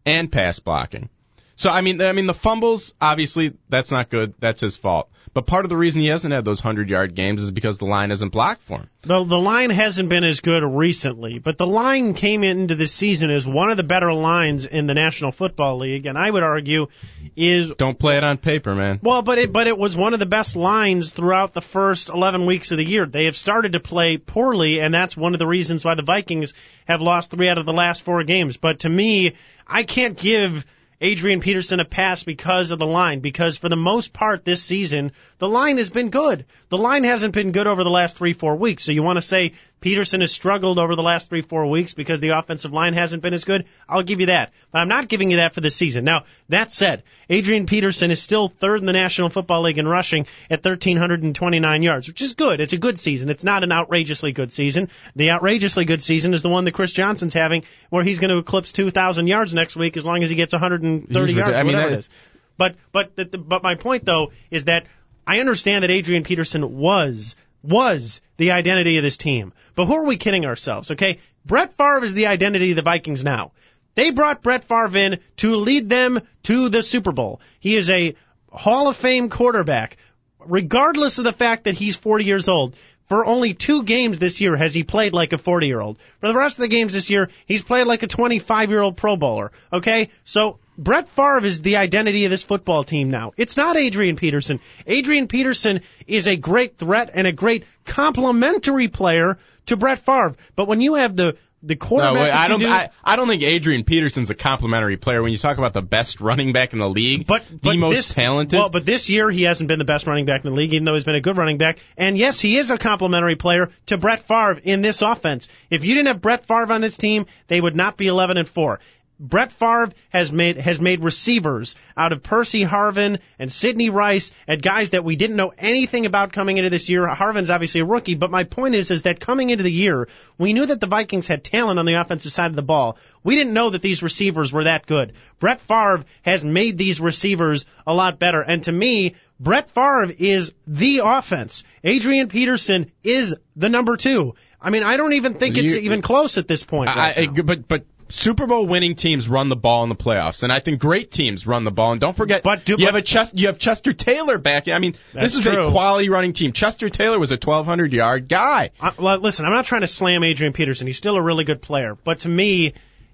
and 0.05 0.31
pass 0.31 0.59
blocking. 0.59 1.09
So 1.57 1.71
I 1.71 1.81
mean, 1.81 2.01
I 2.01 2.11
mean 2.13 2.27
the 2.27 2.33
fumbles, 2.33 2.93
obviously 3.01 3.53
that's 3.67 3.91
not 3.91 4.09
good. 4.09 4.35
That's 4.39 4.61
his 4.61 4.77
fault. 4.77 5.09
But 5.33 5.45
part 5.45 5.65
of 5.65 5.69
the 5.69 5.77
reason 5.77 6.01
he 6.01 6.07
hasn't 6.07 6.33
had 6.33 6.45
those 6.45 6.59
hundred 6.59 6.89
yard 6.89 7.13
games 7.13 7.43
is 7.43 7.51
because 7.51 7.77
the 7.77 7.85
line 7.85 8.11
isn't 8.11 8.29
blocked 8.29 8.63
for 8.63 8.79
him. 8.79 8.89
The, 9.03 9.23
the 9.23 9.37
line 9.37 9.69
hasn't 9.69 10.09
been 10.09 10.23
as 10.23 10.39
good 10.39 10.63
recently, 10.63 11.37
but 11.37 11.57
the 11.57 11.67
line 11.67 12.13
came 12.13 12.43
into 12.43 12.75
this 12.75 12.91
season 12.91 13.29
as 13.29 13.45
one 13.45 13.69
of 13.69 13.77
the 13.77 13.83
better 13.83 14.13
lines 14.13 14.65
in 14.65 14.87
the 14.87 14.95
National 14.95 15.31
Football 15.31 15.77
League, 15.77 16.05
and 16.05 16.17
I 16.17 16.29
would 16.29 16.43
argue 16.43 16.87
is 17.35 17.71
Don't 17.71 17.99
play 17.99 18.17
it 18.17 18.23
on 18.23 18.37
paper, 18.37 18.73
man. 18.73 18.99
Well, 19.03 19.21
but 19.21 19.37
it 19.37 19.51
but 19.51 19.67
it 19.67 19.77
was 19.77 19.95
one 19.95 20.13
of 20.13 20.19
the 20.19 20.25
best 20.25 20.55
lines 20.55 21.11
throughout 21.11 21.53
the 21.53 21.61
first 21.61 22.09
11 22.09 22.45
weeks 22.45 22.71
of 22.71 22.77
the 22.77 22.87
year. 22.87 23.05
They 23.05 23.25
have 23.25 23.37
started 23.37 23.73
to 23.73 23.79
play 23.79 24.17
poorly, 24.17 24.79
and 24.79 24.93
that's 24.93 25.17
one 25.17 25.33
of 25.33 25.39
the 25.39 25.47
reasons 25.47 25.83
why 25.83 25.95
the 25.95 26.03
Vikings 26.03 26.53
have 26.87 27.01
lost 27.01 27.31
three 27.31 27.49
out 27.49 27.57
of 27.57 27.65
the 27.65 27.73
last 27.73 28.03
four 28.03 28.23
games. 28.23 28.57
But 28.57 28.79
to 28.79 28.89
me, 28.89 29.35
I 29.67 29.83
can't 29.83 30.17
give 30.17 30.65
Adrian 30.99 31.41
Peterson 31.41 31.79
a 31.79 31.85
pass 31.85 32.23
because 32.23 32.71
of 32.71 32.79
the 32.79 32.87
line, 32.87 33.19
because 33.19 33.57
for 33.57 33.69
the 33.69 33.75
most 33.75 34.13
part 34.13 34.43
this 34.43 34.63
season, 34.63 35.11
the 35.37 35.47
line 35.47 35.77
has 35.77 35.91
been 35.91 36.09
good. 36.09 36.45
The 36.69 36.77
line 36.77 37.03
hasn't 37.03 37.35
been 37.35 37.51
good 37.51 37.67
over 37.67 37.83
the 37.83 37.91
last 37.91 38.17
three, 38.17 38.33
four 38.33 38.55
weeks. 38.55 38.83
So 38.83 38.91
you 38.91 39.03
want 39.03 39.17
to 39.17 39.21
say 39.21 39.53
Peterson 39.79 40.21
has 40.21 40.31
struggled 40.31 40.79
over 40.79 40.95
the 40.95 41.03
last 41.03 41.29
three, 41.29 41.41
four 41.41 41.67
weeks 41.67 41.93
because 41.93 42.19
the 42.19 42.29
offensive 42.29 42.73
line 42.73 42.93
hasn't 42.93 43.21
been 43.21 43.33
as 43.33 43.43
good? 43.43 43.65
I'll 43.87 44.01
give 44.03 44.19
you 44.19 44.25
that. 44.27 44.51
But 44.71 44.79
I'm 44.79 44.87
not 44.87 45.07
giving 45.07 45.29
you 45.29 45.37
that 45.37 45.53
for 45.53 45.61
the 45.61 45.69
season. 45.69 46.03
Now, 46.03 46.25
that 46.49 46.73
said, 46.73 47.03
Adrian 47.29 47.67
Peterson 47.67 48.09
is 48.09 48.21
still 48.21 48.47
third 48.49 48.79
in 48.79 48.87
the 48.87 48.93
National 48.93 49.29
Football 49.29 49.63
League 49.63 49.77
in 49.77 49.87
rushing 49.87 50.25
at 50.49 50.65
1,329 50.65 51.83
yards, 51.83 52.07
which 52.07 52.21
is 52.21 52.33
good. 52.33 52.59
It's 52.59 52.73
a 52.73 52.77
good 52.77 52.97
season. 52.97 53.29
It's 53.29 53.43
not 53.43 53.63
an 53.63 53.71
outrageously 53.71 54.31
good 54.31 54.51
season. 54.51 54.89
The 55.15 55.31
outrageously 55.31 55.85
good 55.85 56.01
season 56.01 56.33
is 56.33 56.41
the 56.41 56.49
one 56.49 56.65
that 56.65 56.73
Chris 56.73 56.91
Johnson's 56.91 57.33
having, 57.33 57.63
where 57.89 58.03
he's 58.03 58.19
going 58.19 58.31
to 58.31 58.39
eclipse 58.39 58.71
2,000 58.73 59.27
yards 59.27 59.53
next 59.53 59.75
week 59.75 59.95
as 59.95 60.05
long 60.05 60.23
as 60.23 60.29
he 60.29 60.35
gets 60.35 60.53
130 60.53 61.27
He's 61.27 61.35
yards, 61.35 61.57
I 61.57 61.63
mean, 61.63 61.75
whatever 61.75 61.89
that- 61.91 61.95
it 61.97 61.99
is. 61.99 62.09
But 62.57 62.75
but 62.91 63.11
but 63.47 63.61
my 63.61 63.75
point 63.75 64.03
though 64.03 64.31
is 64.49 64.65
that 64.65 64.87
I 65.27 65.41
understand 65.41 65.83
that 65.83 65.91
Adrian 65.91 66.23
Peterson 66.23 66.77
was 66.77 67.35
was 67.67 68.21
the 68.37 68.51
identity 68.51 68.97
of 68.97 69.03
this 69.03 69.17
team. 69.17 69.53
But 69.75 69.85
who 69.85 69.95
are 69.95 70.05
we 70.05 70.17
kidding 70.17 70.45
ourselves? 70.45 70.91
Okay, 70.91 71.19
Brett 71.45 71.75
Favre 71.77 72.05
is 72.05 72.13
the 72.13 72.27
identity 72.27 72.71
of 72.71 72.77
the 72.77 72.81
Vikings 72.81 73.23
now. 73.23 73.51
They 73.95 74.11
brought 74.11 74.43
Brett 74.43 74.63
Favre 74.63 74.97
in 74.97 75.19
to 75.37 75.55
lead 75.55 75.89
them 75.89 76.21
to 76.43 76.69
the 76.69 76.83
Super 76.83 77.11
Bowl. 77.11 77.41
He 77.59 77.75
is 77.75 77.89
a 77.89 78.15
Hall 78.51 78.87
of 78.87 78.95
Fame 78.95 79.29
quarterback, 79.29 79.97
regardless 80.39 81.17
of 81.17 81.23
the 81.23 81.33
fact 81.33 81.65
that 81.65 81.75
he's 81.75 81.95
40 81.95 82.23
years 82.23 82.47
old. 82.47 82.75
For 83.07 83.25
only 83.25 83.53
two 83.53 83.83
games 83.83 84.19
this 84.19 84.41
year 84.41 84.57
has 84.57 84.73
he 84.73 84.83
played 84.83 85.13
like 85.13 85.31
a 85.33 85.37
40 85.37 85.67
year 85.67 85.79
old. 85.79 85.97
For 86.19 86.27
the 86.27 86.35
rest 86.35 86.57
of 86.57 86.61
the 86.61 86.67
games 86.67 86.93
this 86.93 87.09
year, 87.09 87.29
he's 87.45 87.63
played 87.63 87.87
like 87.87 88.03
a 88.03 88.07
25 88.07 88.69
year 88.69 88.81
old 88.81 88.97
Pro 88.97 89.15
Bowler. 89.15 89.51
Okay? 89.71 90.09
So, 90.25 90.59
Brett 90.77 91.09
Favre 91.09 91.45
is 91.45 91.61
the 91.61 91.77
identity 91.77 92.25
of 92.25 92.31
this 92.31 92.43
football 92.43 92.83
team 92.83 93.09
now. 93.09 93.33
It's 93.37 93.57
not 93.57 93.77
Adrian 93.77 94.15
Peterson. 94.15 94.59
Adrian 94.85 95.27
Peterson 95.27 95.81
is 96.05 96.27
a 96.27 96.35
great 96.35 96.77
threat 96.77 97.09
and 97.13 97.25
a 97.25 97.31
great 97.31 97.63
complementary 97.85 98.87
player 98.87 99.37
to 99.67 99.75
Brett 99.77 99.99
Favre. 99.99 100.35
But 100.55 100.67
when 100.67 100.79
you 100.81 100.95
have 100.95 101.15
the, 101.15 101.35
the 101.63 101.75
quarterback 101.75 102.13
No, 102.13 102.21
wait, 102.21 102.31
I 102.31 102.47
don't. 102.47 102.59
do- 102.59 102.69
I, 102.69 102.91
I 103.03 103.15
don't 103.15 103.27
think 103.27 103.41
Adrian 103.41 103.83
Peterson's 103.83 104.29
a 104.29 104.35
complimentary 104.35 104.97
player. 104.97 105.23
When 105.23 105.31
you 105.31 105.37
talk 105.39 105.57
about 105.57 105.73
the 105.73 105.81
best 105.81 106.21
running 106.21 106.53
back 106.53 106.73
in 106.73 106.79
the 106.79 106.87
league, 106.89 107.25
But, 107.25 107.43
the 107.63 107.75
most 107.75 107.95
this, 107.95 108.13
talented. 108.13 108.59
Well, 108.59 108.69
but 108.69 108.85
this 108.85 109.09
year 109.09 109.31
he 109.31 109.43
hasn't 109.43 109.67
been 109.67 109.79
the 109.79 109.85
best 109.85 110.05
running 110.05 110.25
back 110.25 110.45
in 110.45 110.51
the 110.51 110.55
league, 110.55 110.73
even 110.73 110.85
though 110.85 110.93
he's 110.93 111.03
been 111.03 111.15
a 111.15 111.21
good 111.21 111.35
running 111.35 111.57
back. 111.57 111.79
And 111.97 112.17
yes, 112.17 112.39
he 112.39 112.57
is 112.57 112.69
a 112.69 112.77
complimentary 112.77 113.35
player 113.35 113.71
to 113.87 113.97
Brett 113.97 114.27
Favre 114.27 114.59
in 114.63 114.83
this 114.83 115.01
offense. 115.01 115.47
If 115.71 115.83
you 115.83 115.95
didn't 115.95 116.07
have 116.07 116.21
Brett 116.21 116.45
Favre 116.45 116.71
on 116.71 116.81
this 116.81 116.95
team, 116.95 117.25
they 117.47 117.59
would 117.59 117.75
not 117.75 117.97
be 117.97 118.05
11 118.07 118.37
and 118.37 118.47
4. 118.47 118.79
Brett 119.19 119.51
Favre 119.51 119.91
has 120.09 120.31
made 120.31 120.57
has 120.57 120.79
made 120.79 121.03
receivers 121.03 121.75
out 121.95 122.11
of 122.11 122.21
Percy 122.21 122.63
Harvin 122.63 123.19
and 123.39 123.51
Sidney 123.51 123.89
Rice 123.89 124.31
and 124.47 124.61
guys 124.61 124.91
that 124.91 125.03
we 125.03 125.15
didn't 125.15 125.35
know 125.35 125.53
anything 125.57 126.05
about 126.05 126.31
coming 126.33 126.57
into 126.57 126.69
this 126.69 126.87
year. 126.87 127.07
Harvin's 127.07 127.49
obviously 127.49 127.81
a 127.81 127.85
rookie, 127.85 128.15
but 128.15 128.29
my 128.29 128.43
point 128.43 128.75
is 128.75 128.91
is 128.91 129.01
that 129.03 129.19
coming 129.19 129.49
into 129.49 129.63
the 129.63 129.71
year, 129.71 130.07
we 130.37 130.53
knew 130.53 130.65
that 130.65 130.79
the 130.79 130.87
Vikings 130.87 131.27
had 131.27 131.43
talent 131.43 131.79
on 131.79 131.85
the 131.85 131.95
offensive 131.95 132.31
side 132.31 132.51
of 132.51 132.55
the 132.55 132.61
ball. 132.61 132.97
We 133.23 133.35
didn't 133.35 133.53
know 133.53 133.71
that 133.71 133.81
these 133.81 134.03
receivers 134.03 134.53
were 134.53 134.65
that 134.65 134.85
good. 134.85 135.13
Brett 135.39 135.59
Favre 135.61 136.05
has 136.21 136.45
made 136.45 136.77
these 136.77 137.01
receivers 137.01 137.65
a 137.85 137.93
lot 137.93 138.19
better, 138.19 138.41
and 138.41 138.63
to 138.63 138.71
me, 138.71 139.15
Brett 139.39 139.69
Favre 139.71 140.11
is 140.17 140.53
the 140.67 141.01
offense. 141.03 141.63
Adrian 141.83 142.27
Peterson 142.27 142.91
is 143.03 143.35
the 143.55 143.69
number 143.69 143.97
two. 143.97 144.35
I 144.61 144.69
mean, 144.71 144.83
I 144.83 144.97
don't 144.97 145.13
even 145.13 145.33
think 145.35 145.57
it's 145.57 145.73
You- 145.73 145.81
even 145.81 146.01
close 146.01 146.37
at 146.37 146.47
this 146.47 146.63
point. 146.63 146.89
right 146.89 147.17
I, 147.17 147.21
I, 147.21 147.27
but 147.27 147.67
but 147.67 147.85
Super 148.09 148.47
Bowl 148.47 148.65
winning 148.65 148.95
teams 148.95 149.27
run 149.27 149.49
the 149.49 149.55
ball 149.55 149.83
in 149.83 149.89
the 149.89 149.95
playoffs, 149.95 150.43
and 150.43 150.51
I 150.51 150.59
think 150.59 150.79
great 150.79 151.11
teams 151.11 151.45
run 151.45 151.63
the 151.63 151.71
ball. 151.71 151.91
And 151.91 152.01
don't 152.01 152.15
forget, 152.15 152.43
But 152.43 152.65
do- 152.65 152.73
you 152.73 152.77
but- 152.77 152.85
have 152.85 152.95
a 152.95 153.01
Chest, 153.01 153.37
you 153.37 153.47
have 153.47 153.57
Chester 153.59 153.93
Taylor 153.93 154.37
back. 154.37 154.67
I 154.67 154.79
mean, 154.79 154.95
this 155.13 155.35
is 155.35 155.43
true. 155.43 155.67
a 155.67 155.71
quality 155.71 156.09
running 156.09 156.33
team. 156.33 156.51
Chester 156.53 156.89
Taylor 156.89 157.19
was 157.19 157.31
a 157.31 157.37
1,200 157.37 157.93
yard 157.93 158.27
guy. 158.27 158.71
Uh, 158.79 158.91
well, 158.97 159.17
listen, 159.19 159.45
I'm 159.45 159.53
not 159.53 159.65
trying 159.65 159.81
to 159.81 159.87
slam 159.87 160.23
Adrian 160.23 160.53
Peterson. 160.53 160.87
He's 160.87 160.97
still 160.97 161.15
a 161.15 161.21
really 161.21 161.43
good 161.43 161.61
player. 161.61 161.97
But 162.03 162.21
to 162.21 162.29
me, 162.29 162.73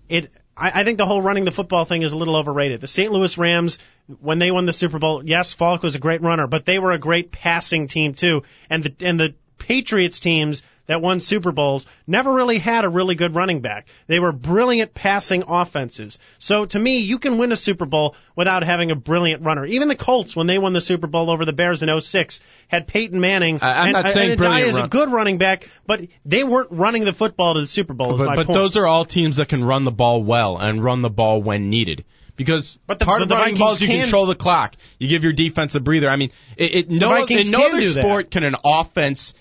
it. 0.10 0.32
I, 0.56 0.82
I 0.82 0.84
think 0.84 1.00
the 1.00 1.06
whole 1.08 1.22
running 1.22 1.46
the 1.46 1.52
football 1.52 1.86
thing 1.86 2.04
is 2.04 2.12
a 2.12 2.18
little 2.18 2.36
overrated. 2.36 2.80
The 2.80 2.88
St. 2.88 3.12
Louis 3.12 3.36
Rams, 3.40 3.80
when 4.22 4.38
they 4.38 4.52
won 4.52 4.68
the 4.68 4.74
Super 4.74 5.00
Bowl, 5.00 5.24
yes, 5.26 5.54
Faulk 5.54 5.82
was 5.82 5.96
a 5.96 6.00
great 6.00 6.22
runner, 6.22 6.46
but 6.46 6.64
they 6.66 6.78
were 6.78 6.92
a 6.92 7.00
great 7.00 7.32
passing 7.32 7.88
team 7.88 8.14
too. 8.14 8.44
And 8.70 8.84
the 8.84 8.94
and 9.04 9.20
the 9.20 9.34
Patriots 9.58 10.20
teams 10.20 10.62
that 10.88 11.02
won 11.02 11.20
Super 11.20 11.52
Bowls 11.52 11.88
never 12.06 12.32
really 12.32 12.58
had 12.58 12.86
a 12.86 12.90
really 12.90 13.16
good 13.16 13.36
running 13.36 13.62
back. 13.62 13.88
They 14.08 14.20
were 14.20 14.32
brilliant 14.32 14.94
passing 14.94 15.44
offenses. 15.48 16.20
So 16.40 16.66
to 16.66 16.80
me, 16.80 17.00
you 17.00 17.20
can 17.20 17.38
win 17.38 17.52
a 17.52 17.56
Super 17.56 17.86
Bowl 17.86 18.16
without 18.36 18.64
having 18.64 18.92
a 18.92 18.96
brilliant 18.96 19.44
runner. 19.44 19.66
Even 19.66 19.88
the 19.88 19.96
Colts, 19.96 20.36
when 20.36 20.48
they 20.48 20.58
won 20.58 20.74
the 20.74 20.82
Super 20.82 21.08
Bowl 21.08 21.30
over 21.30 21.46
the 21.46 21.54
Bears 21.54 21.84
in 21.84 21.90
06, 22.02 22.40
had 22.68 22.88
Peyton 22.88 23.20
Manning. 23.20 23.60
I- 23.62 23.74
I'm 23.74 23.84
and, 23.86 23.94
not 23.94 24.12
saying 24.12 24.32
and 24.32 24.38
brilliant 24.38 24.70
is 24.70 24.78
a 24.78 24.88
good 24.88 25.12
running 25.12 25.38
back, 25.38 25.70
but 25.86 26.02
they 26.26 26.44
weren't 26.44 26.72
running 26.72 27.06
the 27.06 27.14
football 27.14 27.54
to 27.54 27.62
the 27.62 27.68
Super 27.68 27.94
Bowl. 27.94 28.18
But, 28.18 28.36
but 28.36 28.48
those 28.48 28.78
are 28.78 28.86
all 28.86 29.06
teams 29.06 29.38
that 29.38 29.48
can 29.50 29.64
run 29.64 29.86
the 29.86 29.92
ball 29.92 30.24
well 30.24 30.58
and 30.58 30.84
run 30.84 31.02
the 31.02 31.10
ball 31.10 31.42
when 31.42 31.70
needed. 31.70 32.04
Because 32.36 32.80
But 32.88 32.98
the- 32.98 33.06
part 33.06 33.20
the 33.20 33.26
of 33.26 33.32
running 33.32 33.44
Vikings 33.56 33.60
balls, 33.60 33.82
you 33.82 33.88
can- 33.88 34.02
control 34.02 34.26
the 34.26 34.36
clock. 34.36 34.76
You 34.98 35.08
give 35.08 35.24
your 35.24 35.34
defense 35.34 35.76
a 35.76 35.80
breather. 35.80 36.10
I 36.10 36.16
mean, 36.16 36.32
it, 36.58 36.76
it 36.76 36.90
no, 36.90 37.26
in 37.26 37.52
no 37.52 37.68
other 37.68 37.82
sport 37.84 38.32
can 38.32 38.44
an 38.44 38.56
offense 38.66 39.36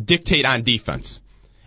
dictate 0.00 0.44
on 0.44 0.62
defense. 0.62 1.20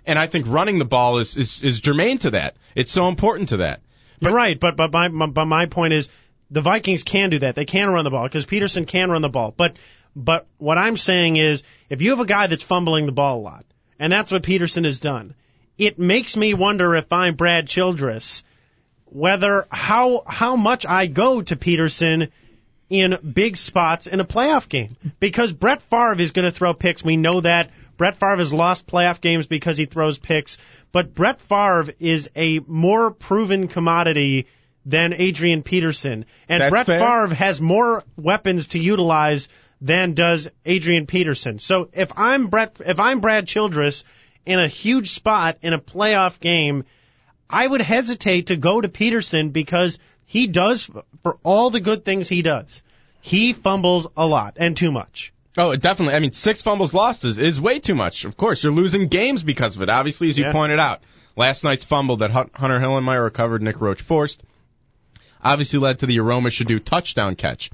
And 0.06 0.20
I 0.20 0.28
think 0.28 0.46
running 0.48 0.78
the 0.80 0.86
ball 0.86 1.18
is, 1.18 1.36
is, 1.36 1.64
is 1.64 1.80
germane 1.80 2.20
to 2.20 2.32
that. 2.32 2.56
It's 2.76 2.92
so 2.92 3.08
important 3.08 3.50
to 3.50 3.58
that. 3.58 3.82
You're 4.20 4.34
right, 4.34 4.60
but 4.60 4.78
but 4.78 4.92
my, 4.94 5.10
my 5.10 5.28
but 5.28 5.46
my 5.46 5.66
point 5.66 5.94
is 5.94 6.10
the 6.50 6.62
Vikings 6.62 7.04
can 7.04 7.32
do 7.32 7.40
that. 7.40 7.56
They 7.56 7.66
can 7.66 7.90
run 7.90 8.06
the 8.06 8.12
ball 8.12 8.24
because 8.24 8.46
Peterson 8.46 8.86
can 8.86 9.12
run 9.12 9.22
the 9.22 9.30
ball. 9.30 9.54
But 9.56 9.76
but 10.16 10.48
what 10.58 10.78
I'm 10.78 10.96
saying 10.96 11.36
is 11.36 11.64
if 11.90 12.02
you 12.02 12.12
have 12.12 12.22
a 12.22 12.26
guy 12.26 12.48
that's 12.48 12.64
fumbling 12.64 13.08
the 13.08 13.12
ball 13.12 13.40
a 13.40 13.42
lot, 13.42 13.66
and 14.00 14.14
that's 14.14 14.32
what 14.32 14.44
Peterson 14.44 14.86
has 14.86 15.00
done, 15.00 15.36
it 15.78 16.00
makes 16.00 16.38
me 16.38 16.54
wonder 16.54 16.96
if 16.96 17.12
I'm 17.12 17.36
Brad 17.36 17.68
Childress 17.68 18.44
whether 19.06 19.66
how 19.70 20.24
how 20.28 20.56
much 20.56 20.86
I 20.86 21.08
go 21.08 21.42
to 21.42 21.56
Peterson 21.56 22.30
in 22.90 23.18
big 23.34 23.58
spots 23.58 24.08
in 24.08 24.20
a 24.20 24.26
playoff 24.26 24.68
game 24.68 24.98
because 25.20 25.54
Brett 25.54 25.82
Favre 25.84 26.20
is 26.20 26.32
going 26.32 26.46
to 26.46 26.52
throw 26.52 26.74
picks. 26.74 27.04
We 27.04 27.18
know 27.18 27.42
that 27.42 27.72
Brett 27.98 28.16
Favre 28.16 28.38
has 28.38 28.54
lost 28.54 28.88
playoff 28.88 29.22
games 29.22 29.48
because 29.48 29.78
he 29.78 29.86
throws 29.86 30.18
picks, 30.18 30.58
but 30.92 31.14
Brett 31.14 31.42
Favre 31.42 31.94
is 32.00 32.30
a 32.36 32.60
more 32.68 33.12
proven 33.12 33.68
commodity 33.68 34.48
than 34.86 35.14
Adrian 35.14 35.64
Peterson, 35.64 36.26
and 36.48 36.62
That's 36.62 36.70
Brett 36.70 36.86
fair. 36.86 37.00
Favre 37.00 37.36
has 37.36 37.60
more 37.60 38.04
weapons 38.16 38.68
to 38.68 38.80
utilize 38.80 39.50
than 39.82 40.14
does 40.14 40.48
Adrian 40.66 41.06
Peterson. 41.06 41.60
So 41.60 41.90
if 41.94 42.12
I'm 42.18 42.48
Brett, 42.48 42.80
if 42.86 43.00
I'm 43.00 43.20
Brad 43.20 43.48
Childress 43.48 44.04
in 44.46 44.60
a 44.60 44.68
huge 44.68 45.12
spot 45.12 45.58
in 45.62 45.74
a 45.74 45.80
playoff 45.80 46.40
game, 46.40 46.86
I 47.50 47.66
would 47.66 47.82
hesitate 47.82 48.48
to 48.48 48.56
go 48.56 48.80
to 48.80 48.90
Peterson 48.90 49.50
because 49.50 50.00
he 50.26 50.48
does, 50.48 50.90
for 51.24 51.38
all 51.44 51.70
the 51.70 51.80
good 51.80 52.06
things 52.06 52.28
he 52.28 52.42
does, 52.42 52.82
he 53.22 53.54
fumbles 53.54 54.08
a 54.16 54.26
lot 54.26 54.58
and 54.58 54.76
too 54.78 54.92
much. 54.92 55.34
Oh, 55.58 55.76
definitely. 55.76 56.16
I 56.16 56.20
mean, 56.20 56.34
six 56.34 56.62
fumbles 56.62 56.94
lost 56.94 57.24
is, 57.24 57.38
is 57.38 57.60
way 57.62 57.80
too 57.80 57.96
much. 57.96 58.26
Of 58.26 58.36
course, 58.36 58.62
you're 58.64 58.74
losing 58.74 59.08
games 59.08 59.42
because 59.44 59.76
of 59.76 59.82
it. 59.82 59.90
Obviously, 59.90 60.30
as 60.30 60.38
you 60.38 60.46
Yeah. 60.46 60.52
pointed 60.52 60.80
out, 60.80 61.02
last 61.36 61.64
night's 61.64 61.84
fumble 61.84 62.18
that 62.18 62.32
Hun- 62.32 62.50
Hunter 62.54 62.80
Hillenmeyer 62.80 63.24
recovered, 63.24 63.62
Nick 63.62 63.80
Roach 63.80 64.02
forced, 64.02 64.44
obviously 65.44 65.80
led 65.80 66.00
to 66.00 66.06
the 66.08 66.18
Aromashodu 66.18 66.84
touchdown 66.84 67.36
catch. 67.36 67.70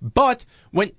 But 0.00 0.44
when 0.70 0.92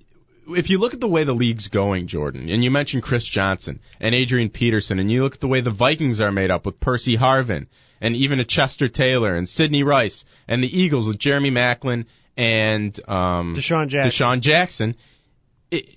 if 0.56 0.70
you 0.70 0.78
look 0.78 0.94
at 0.94 1.02
the 1.02 1.08
way 1.10 1.26
the 1.26 1.34
league's 1.36 1.68
going, 1.68 2.08
Jordan, 2.08 2.50
and 2.50 2.64
you 2.64 2.72
mentioned 2.72 3.04
Chris 3.04 3.26
Johnson 3.26 3.82
and 4.00 4.16
Adrian 4.16 4.50
Peterson, 4.50 4.98
and 4.98 5.12
you 5.12 5.24
look 5.24 5.34
at 5.36 5.40
the 5.42 5.48
way 5.48 5.60
the 5.60 5.72
Vikings 5.72 6.22
are 6.22 6.32
made 6.32 6.52
up 6.52 6.66
with 6.66 6.80
Percy 6.80 7.18
Harvin 7.18 7.68
and 8.00 8.16
even 8.16 8.40
a 8.40 8.46
Chester 8.46 8.88
Taylor 8.88 9.36
and 9.36 9.50
Sidney 9.50 9.84
Rice 9.84 10.24
and 10.48 10.64
the 10.64 10.80
Eagles 10.82 11.06
with 11.08 11.18
Jeremy 11.20 11.52
Maclin 11.52 12.06
and 12.38 12.98
um, 13.10 13.56
DeSean 13.58 13.88
Jackson. 13.90 14.26
DeSean 14.28 14.40
Jackson. 14.40 14.96
It, 15.70 15.97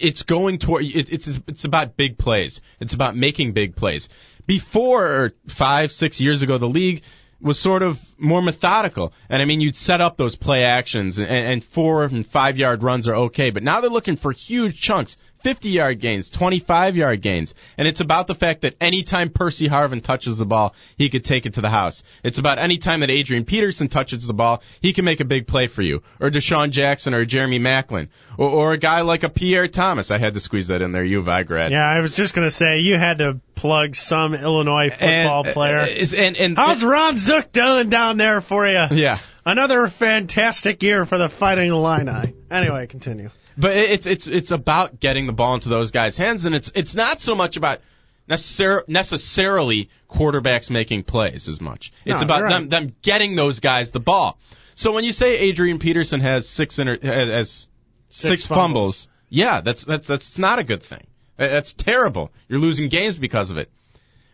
it's 0.00 0.22
going 0.22 0.58
toward 0.58 0.84
it, 0.84 1.12
it's 1.12 1.26
it's 1.26 1.64
about 1.64 1.96
big 1.96 2.18
plays. 2.18 2.60
It's 2.80 2.94
about 2.94 3.16
making 3.16 3.52
big 3.52 3.76
plays. 3.76 4.08
Before 4.46 5.32
five 5.48 5.92
six 5.92 6.20
years 6.20 6.42
ago, 6.42 6.58
the 6.58 6.68
league 6.68 7.02
was 7.40 7.58
sort 7.58 7.82
of 7.82 8.00
more 8.18 8.42
methodical, 8.42 9.12
and 9.28 9.40
I 9.40 9.44
mean 9.44 9.60
you'd 9.60 9.76
set 9.76 10.00
up 10.00 10.16
those 10.16 10.36
play 10.36 10.64
actions, 10.64 11.18
and, 11.18 11.28
and 11.28 11.64
four 11.64 12.04
and 12.04 12.26
five 12.26 12.56
yard 12.56 12.82
runs 12.82 13.08
are 13.08 13.16
okay, 13.26 13.50
but 13.50 13.62
now 13.62 13.80
they're 13.80 13.90
looking 13.90 14.16
for 14.16 14.32
huge 14.32 14.80
chunks. 14.80 15.16
50 15.44 15.68
yard 15.68 16.00
gains, 16.00 16.30
25 16.30 16.96
yard 16.96 17.20
gains. 17.20 17.54
And 17.78 17.86
it's 17.86 18.00
about 18.00 18.26
the 18.26 18.34
fact 18.34 18.62
that 18.62 18.74
anytime 18.80 19.28
Percy 19.28 19.68
Harvin 19.68 20.02
touches 20.02 20.36
the 20.38 20.46
ball, 20.46 20.74
he 20.96 21.10
could 21.10 21.24
take 21.24 21.44
it 21.46 21.54
to 21.54 21.60
the 21.60 21.70
house. 21.70 22.02
It's 22.22 22.38
about 22.38 22.58
any 22.58 22.78
time 22.78 23.00
that 23.00 23.10
Adrian 23.10 23.44
Peterson 23.44 23.88
touches 23.88 24.26
the 24.26 24.32
ball, 24.32 24.62
he 24.80 24.92
can 24.94 25.04
make 25.04 25.20
a 25.20 25.24
big 25.24 25.46
play 25.46 25.66
for 25.66 25.82
you. 25.82 26.02
Or 26.18 26.30
DeSean 26.30 26.70
Jackson 26.70 27.12
or 27.12 27.24
Jeremy 27.26 27.58
Maclin. 27.60 28.08
Or, 28.38 28.48
or 28.48 28.72
a 28.72 28.78
guy 28.78 29.02
like 29.02 29.22
a 29.22 29.28
Pierre 29.28 29.68
Thomas. 29.68 30.10
I 30.10 30.18
had 30.18 30.34
to 30.34 30.40
squeeze 30.40 30.68
that 30.68 30.80
in 30.82 30.92
there, 30.92 31.04
U 31.04 31.20
of 31.20 31.28
I 31.28 31.42
grad. 31.42 31.70
Yeah, 31.70 31.86
I 31.86 32.00
was 32.00 32.16
just 32.16 32.34
gonna 32.34 32.50
say 32.50 32.78
you 32.80 32.96
had 32.98 33.18
to 33.18 33.38
plug 33.54 33.94
some 33.96 34.34
Illinois 34.34 34.88
football 34.90 35.44
and, 35.44 35.52
player. 35.54 35.78
uh, 35.80 35.86
is- 35.86 36.14
and, 36.14 36.36
and, 36.36 36.56
How's 36.56 36.82
Ron 36.82 37.18
Zook 37.18 37.52
doing 37.52 37.90
down 37.90 38.16
there 38.16 38.40
for 38.40 38.66
you? 38.66 38.86
yeah. 38.92 39.18
Another 39.46 39.88
fantastic 39.88 40.82
year 40.82 41.04
for 41.04 41.18
the 41.18 41.28
Fighting 41.28 41.70
Illini. 41.70 42.32
Anyway, 42.50 42.86
continue. 42.86 43.28
But 43.56 43.76
it's 43.76 44.06
it's 44.06 44.26
it's 44.26 44.50
about 44.50 44.98
getting 45.00 45.26
the 45.26 45.32
ball 45.32 45.54
into 45.54 45.68
those 45.68 45.90
guys' 45.90 46.16
hands, 46.16 46.44
and 46.44 46.54
it's 46.54 46.70
it's 46.74 46.94
not 46.94 47.20
so 47.20 47.34
much 47.34 47.56
about 47.56 47.80
necessar- 48.28 48.88
necessarily 48.88 49.90
quarterbacks 50.10 50.70
making 50.70 51.04
plays 51.04 51.48
as 51.48 51.60
much. 51.60 51.92
It's 52.04 52.20
No, 52.20 52.24
about 52.24 52.38
you're 52.40 52.48
them 52.50 52.68
them 52.68 52.96
getting 53.02 53.36
those 53.36 53.60
guys 53.60 53.90
the 53.90 54.00
ball. 54.00 54.38
So 54.74 54.92
when 54.92 55.04
you 55.04 55.12
say 55.12 55.36
Adrian 55.38 55.78
Peterson 55.78 56.20
has 56.20 56.48
six 56.48 56.78
inter- 56.78 56.98
has 57.00 57.68
six, 58.08 58.46
fumbles. 58.46 59.04
fumbles, 59.04 59.08
yeah, 59.28 59.60
that's 59.60 59.84
that's 59.84 60.06
that's 60.06 60.38
not 60.38 60.58
a 60.58 60.64
good 60.64 60.82
thing. 60.82 61.06
That's 61.36 61.72
terrible. 61.72 62.32
You're 62.48 62.60
losing 62.60 62.88
games 62.88 63.16
because 63.16 63.50
of 63.50 63.56
it. 63.58 63.70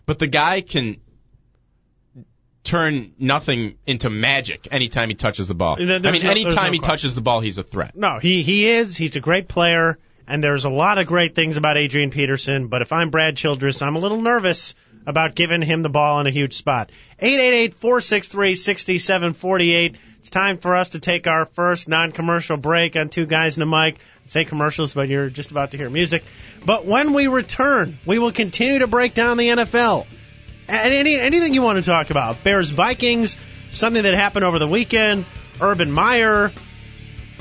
But 0.06 0.18
the 0.18 0.26
guy 0.26 0.61
can 0.61 0.98
turn 2.64 3.12
nothing 3.18 3.77
into 3.87 4.11
magic 4.11 4.68
anytime 4.70 5.09
he 5.09 5.14
touches 5.14 5.49
the 5.49 5.55
ball. 5.55 5.77
There- 5.77 5.96
I 6.05 6.11
mean, 6.11 6.23
no- 6.23 6.31
anytime 6.31 6.66
no 6.66 6.73
he 6.73 6.79
touches 6.81 7.14
the 7.14 7.20
ball, 7.20 7.40
he's 7.40 7.59
a 7.59 7.62
threat. 7.62 7.96
No, 7.96 8.18
he 8.20 8.42
he 8.42 8.66
is. 8.68 8.96
He's 8.96 9.16
a 9.16 9.20
great 9.20 9.49
player, 9.49 9.99
and 10.29 10.42
there's 10.44 10.64
a 10.64 10.70
lot 10.70 10.99
of 10.99 11.07
great 11.07 11.35
things 11.35 11.57
about 11.57 11.77
Adrian 11.79 12.11
Peterson. 12.11 12.68
But 12.68 12.83
if 12.83 12.92
I'm 12.92 13.11
Brad 13.11 13.37
Childress, 13.37 13.81
I'm 13.83 13.96
a 13.96 14.01
little 14.01 14.20
nervous 14.20 14.75
about 15.07 15.35
giving 15.35 15.62
him 15.62 15.83
the 15.83 15.88
ball 15.88 16.20
in 16.20 16.27
a 16.27 16.31
huge 16.31 16.55
spot. 16.55 16.90
Eight 17.18 17.40
eight 17.40 17.55
eight 17.55 17.75
four 17.75 18.01
six 18.03 18.29
three 18.29 18.55
sixty 18.55 18.99
seven 18.99 19.33
forty 19.33 19.73
eight. 19.73 19.96
It's 20.20 20.29
time 20.29 20.59
for 20.59 20.77
us 20.77 20.90
to 20.90 21.01
take 21.01 21.27
our 21.27 21.46
first 21.46 21.88
non-commercial 21.88 22.59
break 22.59 22.94
on 22.94 23.09
Two 23.09 23.25
Guys 23.25 23.57
in 23.57 23.62
a 23.62 23.66
Mic. 23.66 23.94
I 23.96 23.99
say 24.27 24.44
commercials, 24.44 24.92
but 24.92 25.09
you're 25.09 25.31
just 25.31 25.51
about 25.51 25.70
to 25.70 25.79
hear 25.79 25.88
music. 25.88 26.25
But 26.66 26.85
when 26.85 27.14
we 27.14 27.27
return, 27.27 27.99
we 28.05 28.18
will 28.18 28.31
continue 28.31 28.81
to 28.81 28.87
break 28.87 29.14
down 29.14 29.38
the 29.38 29.49
NFL. 29.49 30.05
Any, 30.70 31.18
anything 31.18 31.54
you 31.54 31.62
want 31.62 31.78
to 31.78 31.85
talk 31.88 32.11
about. 32.11 32.44
Bears 32.44 32.68
Vikings, 32.70 33.38
something 33.70 34.02
that 34.02 34.12
happened 34.14 34.44
over 34.44 34.59
the 34.59 34.68
weekend, 34.68 35.24
Urban 35.61 35.90
Meyer 35.90 36.52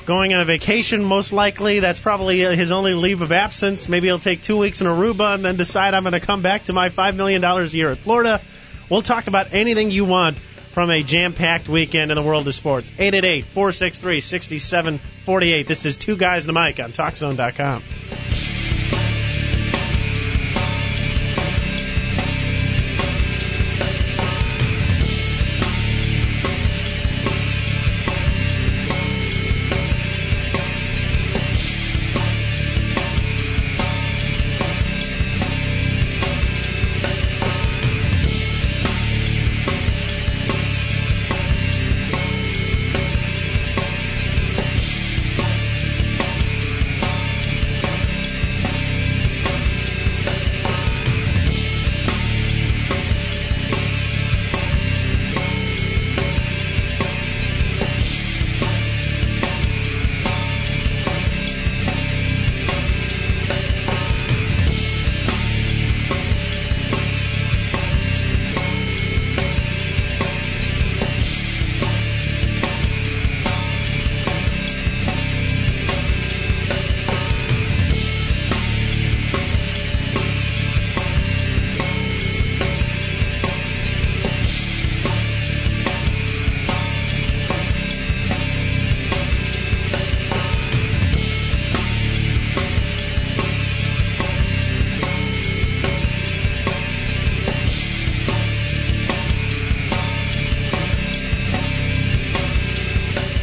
going 0.05 0.33
on 0.33 0.39
a 0.41 0.45
vacation 0.45 1.03
most 1.03 1.33
likely. 1.33 1.81
That's 1.81 1.99
probably 1.99 2.43
uh, 2.43 2.53
his 2.53 2.71
only 2.71 2.95
leave 2.95 3.21
of 3.21 3.31
absence. 3.31 3.87
Maybe 3.87 4.07
he'll 4.07 4.17
take 4.17 4.41
two 4.41 4.57
weeks 4.57 4.81
in 4.81 4.87
Aruba 4.87 5.35
and 5.35 5.45
then 5.45 5.55
decide 5.55 5.93
I'm 5.93 6.01
going 6.01 6.13
to 6.13 6.19
come 6.19 6.41
back 6.41 6.63
to 6.63 6.73
my 6.73 6.89
$5 6.89 7.15
million 7.15 7.43
a 7.43 7.65
year 7.65 7.91
at 7.91 7.99
Florida. 7.99 8.41
We'll 8.89 9.03
talk 9.03 9.27
about 9.27 9.53
anything 9.53 9.91
you 9.91 10.05
want 10.05 10.39
from 10.71 10.89
a 10.89 11.03
jam-packed 11.03 11.69
weekend 11.69 12.09
in 12.09 12.15
the 12.15 12.23
world 12.23 12.47
of 12.47 12.55
sports. 12.55 12.89
888-463-6748. 12.91 15.67
This 15.67 15.85
is 15.85 15.97
Two 15.97 16.17
Guys 16.17 16.45
in 16.45 16.49
a 16.49 16.53
Mic 16.59 16.79
on 16.79 16.91
TalkZone.com. 16.91 17.83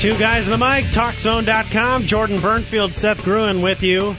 Two 0.06 0.16
guys 0.16 0.46
in 0.46 0.52
the 0.52 0.64
mic, 0.64 0.84
TalkZone.com. 0.92 2.02
Jordan 2.04 2.38
Bernfield, 2.38 2.94
Seth 2.94 3.24
Gruen 3.24 3.60
with 3.60 3.82
you 3.82 4.14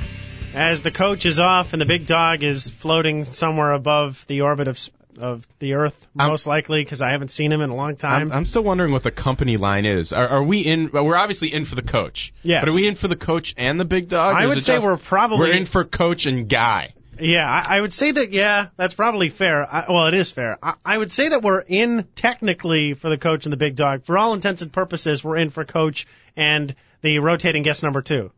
as 0.54 0.82
the 0.82 0.92
coach 0.92 1.26
is 1.26 1.40
off 1.40 1.72
and 1.72 1.82
the 1.82 1.86
big 1.86 2.06
dog 2.06 2.44
is 2.44 2.68
floating 2.68 3.24
somewhere 3.24 3.72
above 3.72 4.26
the 4.28 4.42
orbit 4.42 4.68
of 4.68 4.78
of 5.18 5.48
the 5.60 5.76
Earth, 5.76 5.96
I'm- 6.20 6.30
most 6.30 6.46
likely, 6.46 6.84
because 6.84 7.02
I 7.02 7.12
haven't 7.12 7.30
seen 7.32 7.54
him 7.54 7.62
in 7.62 7.70
a 7.70 7.76
long 7.76 7.96
time. 7.96 8.34
I'm, 8.34 8.40
I'm 8.40 8.46
still 8.46 8.64
wondering 8.64 8.92
what 8.92 9.04
the 9.04 9.12
company 9.12 9.56
line 9.56 9.86
is. 9.86 10.12
Are, 10.12 10.28
are 10.28 10.44
we 10.44 10.60
in? 10.60 10.90
We're 10.92 11.16
obviously 11.16 11.54
in 11.54 11.64
for 11.64 11.76
the 11.76 11.82
coach. 11.82 12.34
Yes. 12.44 12.64
But 12.64 12.70
are 12.72 12.76
we 12.76 12.86
in 12.86 12.96
for 12.96 13.08
the 13.08 13.16
coach 13.16 13.56
and 13.58 13.80
the 13.80 13.86
big 13.86 14.10
dog? 14.10 14.36
I 14.36 14.46
would 14.46 14.62
say 14.62 14.74
just- 14.74 14.86
we're 14.86 14.98
probably- 14.98 15.40
we're 15.40 15.54
in 15.54 15.66
for 15.66 15.86
coach 15.86 16.26
and 16.26 16.50
guy. 16.50 16.94
Yeah, 17.20 17.50
I, 17.50 17.78
I 17.78 17.82
would 17.82 17.94
say 17.94 18.12
that. 18.12 18.32
Yeah, 18.32 18.68
that's 18.78 18.94
probably 18.94 19.30
fair. 19.30 19.66
I, 19.66 19.86
well, 19.90 20.08
it 20.08 20.14
is 20.14 20.32
fair. 20.32 20.58
I, 20.62 20.76
I 20.86 20.98
would 20.98 21.12
say 21.12 21.30
that 21.30 21.42
we're 21.42 21.62
in 21.62 22.08
technically 22.16 22.94
for 22.94 23.10
the 23.10 23.18
coach 23.18 23.46
and 23.46 23.54
the 23.54 23.58
big 23.58 23.76
dog. 23.76 24.06
For 24.06 24.18
all 24.18 24.34
intents 24.34 24.62
and 24.62 24.72
purposes, 24.72 25.24
we're 25.24 25.38
in 25.38 25.50
for 25.50 25.66
coach 25.66 26.08
and 26.36 26.76
the 27.02 27.20
rotating 27.20 27.64
guest 27.64 27.84
number 27.84 28.02
two. 28.02 28.32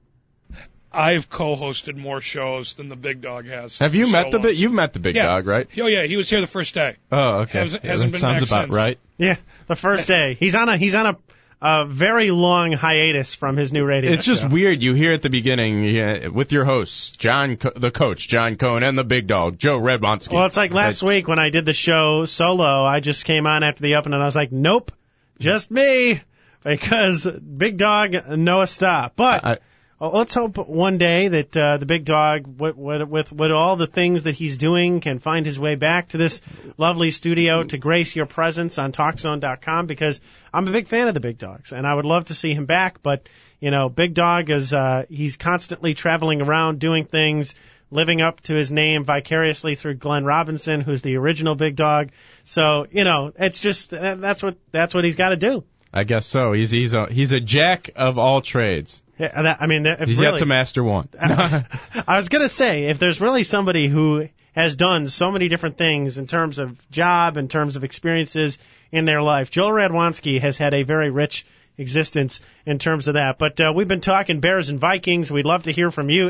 I've 0.91 1.29
co-hosted 1.29 1.95
more 1.95 2.19
shows 2.19 2.73
than 2.73 2.89
the 2.89 2.95
big 2.95 3.21
dog 3.21 3.45
has. 3.45 3.77
Have 3.79 3.93
you 3.93 4.11
met 4.11 4.31
the 4.31 4.39
big? 4.39 4.57
You've 4.57 4.71
met 4.71 4.93
the 4.93 4.99
big 4.99 5.15
yeah. 5.15 5.27
dog, 5.27 5.45
right? 5.45 5.67
Oh 5.77 5.85
yeah, 5.85 6.03
he 6.03 6.17
was 6.17 6.29
here 6.29 6.41
the 6.41 6.47
first 6.47 6.73
day. 6.73 6.95
Oh, 7.11 7.41
okay. 7.41 7.59
Hasn't- 7.59 7.83
Yeah, 7.83 7.91
hasn't 7.91 8.11
been 8.11 8.21
sounds 8.21 8.41
back 8.41 8.49
about 8.49 8.63
since. 8.65 8.75
right. 8.75 8.99
Yeah, 9.17 9.35
the 9.67 9.75
first 9.75 10.07
day. 10.07 10.33
He's 10.33 10.55
on 10.55 10.67
a 10.67 10.77
he's 10.77 10.95
on 10.95 11.05
a, 11.05 11.17
a 11.61 11.85
very 11.85 12.31
long 12.31 12.71
hiatus 12.71 13.35
from 13.35 13.57
his 13.57 13.73
new 13.73 13.85
radio. 13.85 14.11
It's 14.11 14.25
just 14.25 14.41
show. 14.41 14.47
weird. 14.47 14.81
You 14.81 14.93
hear 14.93 15.13
at 15.13 15.21
the 15.21 15.29
beginning 15.29 15.83
yeah, 15.83 16.27
with 16.27 16.51
your 16.51 16.63
hosts, 16.63 17.09
John, 17.09 17.57
Co- 17.57 17.71
the 17.75 17.91
coach, 17.91 18.27
John 18.27 18.55
Cohen, 18.55 18.83
and 18.83 18.97
the 18.97 19.03
big 19.03 19.27
dog, 19.27 19.57
Joe 19.57 19.79
Radwanski. 19.79 20.33
Well, 20.33 20.45
it's 20.45 20.57
like 20.57 20.71
last 20.71 21.03
week 21.03 21.27
when 21.27 21.39
I 21.39 21.49
did 21.49 21.65
the 21.65 21.73
show 21.73 22.25
solo. 22.25 22.83
I 22.83 23.01
just 23.01 23.25
came 23.25 23.45
on 23.45 23.63
after 23.63 23.83
the 23.83 23.95
open 23.95 24.13
and 24.13 24.23
I 24.23 24.25
was 24.25 24.35
like, 24.35 24.51
nope, 24.51 24.91
just 25.39 25.69
me, 25.69 26.21
because 26.63 27.25
big 27.27 27.77
dog 27.77 28.15
Noah 28.29 28.67
stop. 28.67 29.13
But 29.15 29.45
I- 29.45 29.57
well, 29.99 30.11
let's 30.11 30.33
hope 30.33 30.57
one 30.57 30.97
day 30.97 31.27
that 31.27 31.57
uh, 31.57 31.75
the 31.75 31.85
big 31.85 32.05
dog, 32.05 32.59
with, 32.59 32.77
with 32.77 33.01
with 33.03 33.31
with 33.33 33.51
all 33.51 33.75
the 33.75 33.85
things 33.85 34.23
that 34.23 34.33
he's 34.33 34.55
doing, 34.55 35.01
can 35.01 35.19
find 35.19 35.45
his 35.45 35.59
way 35.59 35.75
back 35.75 36.09
to 36.09 36.17
this 36.17 36.39
lovely 36.77 37.11
studio 37.11 37.63
to 37.63 37.77
grace 37.77 38.15
your 38.15 38.25
presence 38.25 38.79
on 38.79 38.93
TalkZone.com. 38.93 39.87
Because 39.87 40.21
I'm 40.53 40.65
a 40.69 40.71
big 40.71 40.87
fan 40.87 41.09
of 41.09 41.15
the 41.15 41.19
big 41.19 41.37
dogs, 41.37 41.73
and 41.73 41.85
I 41.85 41.93
would 41.93 42.05
love 42.05 42.25
to 42.25 42.33
see 42.33 42.53
him 42.53 42.65
back. 42.65 43.03
But 43.03 43.27
you 43.59 43.71
know, 43.71 43.89
big 43.89 44.13
dog 44.13 44.49
is 44.49 44.73
uh, 44.73 45.03
he's 45.09 45.35
constantly 45.35 45.93
traveling 45.95 46.41
around 46.41 46.79
doing 46.79 47.05
things. 47.05 47.55
Living 47.91 48.21
up 48.21 48.39
to 48.41 48.53
his 48.53 48.71
name 48.71 49.03
vicariously 49.03 49.73
through 49.73 49.95
Glenn 49.95 50.23
Robinson, 50.23 50.81
who's 50.81 51.01
the 51.01 51.15
original 51.17 51.55
big 51.55 51.75
dog. 51.75 52.11
So 52.43 52.85
you 52.91 53.03
know, 53.03 53.33
it's 53.35 53.59
just 53.59 53.89
that's 53.89 54.43
what 54.43 54.57
that's 54.71 54.93
what 54.93 55.03
he's 55.03 55.15
got 55.15 55.29
to 55.29 55.37
do. 55.37 55.63
I 55.91 56.03
guess 56.03 56.27
so. 56.27 56.53
He's 56.53 56.69
he's 56.69 56.93
a 56.93 57.07
he's 57.07 57.33
a 57.33 57.39
jack 57.39 57.89
of 57.95 58.19
all 58.19 58.41
trades. 58.43 59.01
Yeah, 59.19 59.41
that- 59.41 59.61
I 59.61 59.67
mean, 59.67 59.85
if 59.85 60.07
He's 60.07 60.19
really, 60.19 60.33
yet 60.33 60.39
to 60.39 60.45
master 60.45 60.83
one. 60.83 61.09
I 61.19 61.65
was 62.07 62.29
gonna 62.29 62.49
say, 62.49 62.85
if 62.85 62.99
there's 62.99 63.19
really 63.19 63.43
somebody 63.43 63.87
who 63.87 64.29
has 64.53 64.75
done 64.75 65.07
so 65.07 65.29
many 65.31 65.47
different 65.49 65.77
things 65.77 66.17
in 66.17 66.25
terms 66.25 66.57
of 66.57 66.89
job, 66.89 67.37
in 67.37 67.47
terms 67.49 67.75
of 67.75 67.83
experiences 67.83 68.57
in 68.91 69.05
their 69.05 69.21
life, 69.21 69.51
Joel 69.51 69.71
Radwanski 69.71 70.39
has 70.41 70.57
had 70.57 70.73
a 70.73 70.83
very 70.83 71.09
rich 71.11 71.45
existence 71.77 72.39
in 72.65 72.79
terms 72.79 73.07
of 73.07 73.13
that. 73.15 73.37
But 73.37 73.59
uh, 73.59 73.71
we've 73.75 73.87
been 73.87 74.01
talking 74.01 74.39
Bears 74.39 74.69
and 74.69 74.79
Vikings. 74.79 75.31
We'd 75.31 75.45
love 75.45 75.63
to 75.63 75.71
hear 75.71 75.91
from 75.91 76.09
you. 76.09 76.27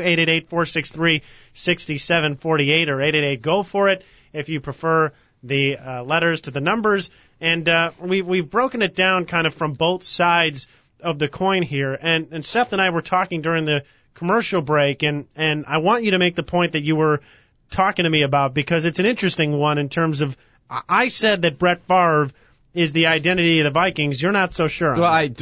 888-463-6748 1.54 2.88
or 2.88 2.96
888-GO 2.98 3.62
for 3.64 3.88
it 3.88 4.04
if 4.32 4.48
you 4.48 4.60
prefer 4.60 5.12
the 5.42 5.76
uh, 5.76 6.02
letters 6.04 6.42
to 6.42 6.50
the 6.50 6.60
numbers. 6.60 7.10
And 7.40 7.68
uh, 7.68 7.92
we, 8.00 8.22
we've 8.22 8.48
broken 8.48 8.82
it 8.82 8.94
down 8.94 9.26
kind 9.26 9.46
of 9.46 9.54
from 9.54 9.72
both 9.74 10.02
sides 10.04 10.68
of 11.02 11.18
the 11.18 11.28
coin 11.28 11.62
here. 11.62 11.96
And, 12.00 12.28
and 12.32 12.44
Seth 12.44 12.72
and 12.72 12.80
I 12.80 12.90
were 12.90 13.02
talking 13.02 13.42
during 13.42 13.64
the 13.64 13.84
commercial 14.14 14.62
break, 14.62 15.02
and, 15.02 15.26
and 15.36 15.64
I 15.66 15.78
want 15.78 16.04
you 16.04 16.12
to 16.12 16.18
make 16.18 16.34
the 16.34 16.42
point 16.42 16.72
that 16.72 16.82
you 16.82 16.96
were 16.96 17.20
talking 17.70 18.04
to 18.04 18.10
me 18.10 18.22
about 18.22 18.52
because 18.54 18.84
it's 18.84 18.98
an 18.98 19.06
interesting 19.06 19.56
one 19.56 19.78
in 19.78 19.88
terms 19.88 20.20
of 20.20 20.36
I 20.88 21.08
said 21.08 21.42
that 21.42 21.58
Brett 21.58 21.82
Favre 21.88 22.30
is 22.74 22.92
the 22.92 23.06
identity 23.06 23.60
of 23.60 23.64
the 23.64 23.70
Vikings. 23.70 24.22
You're 24.22 24.32
not 24.32 24.52
so 24.52 24.68
sure. 24.68 24.94
Well. 24.94 25.04
I 25.04 25.34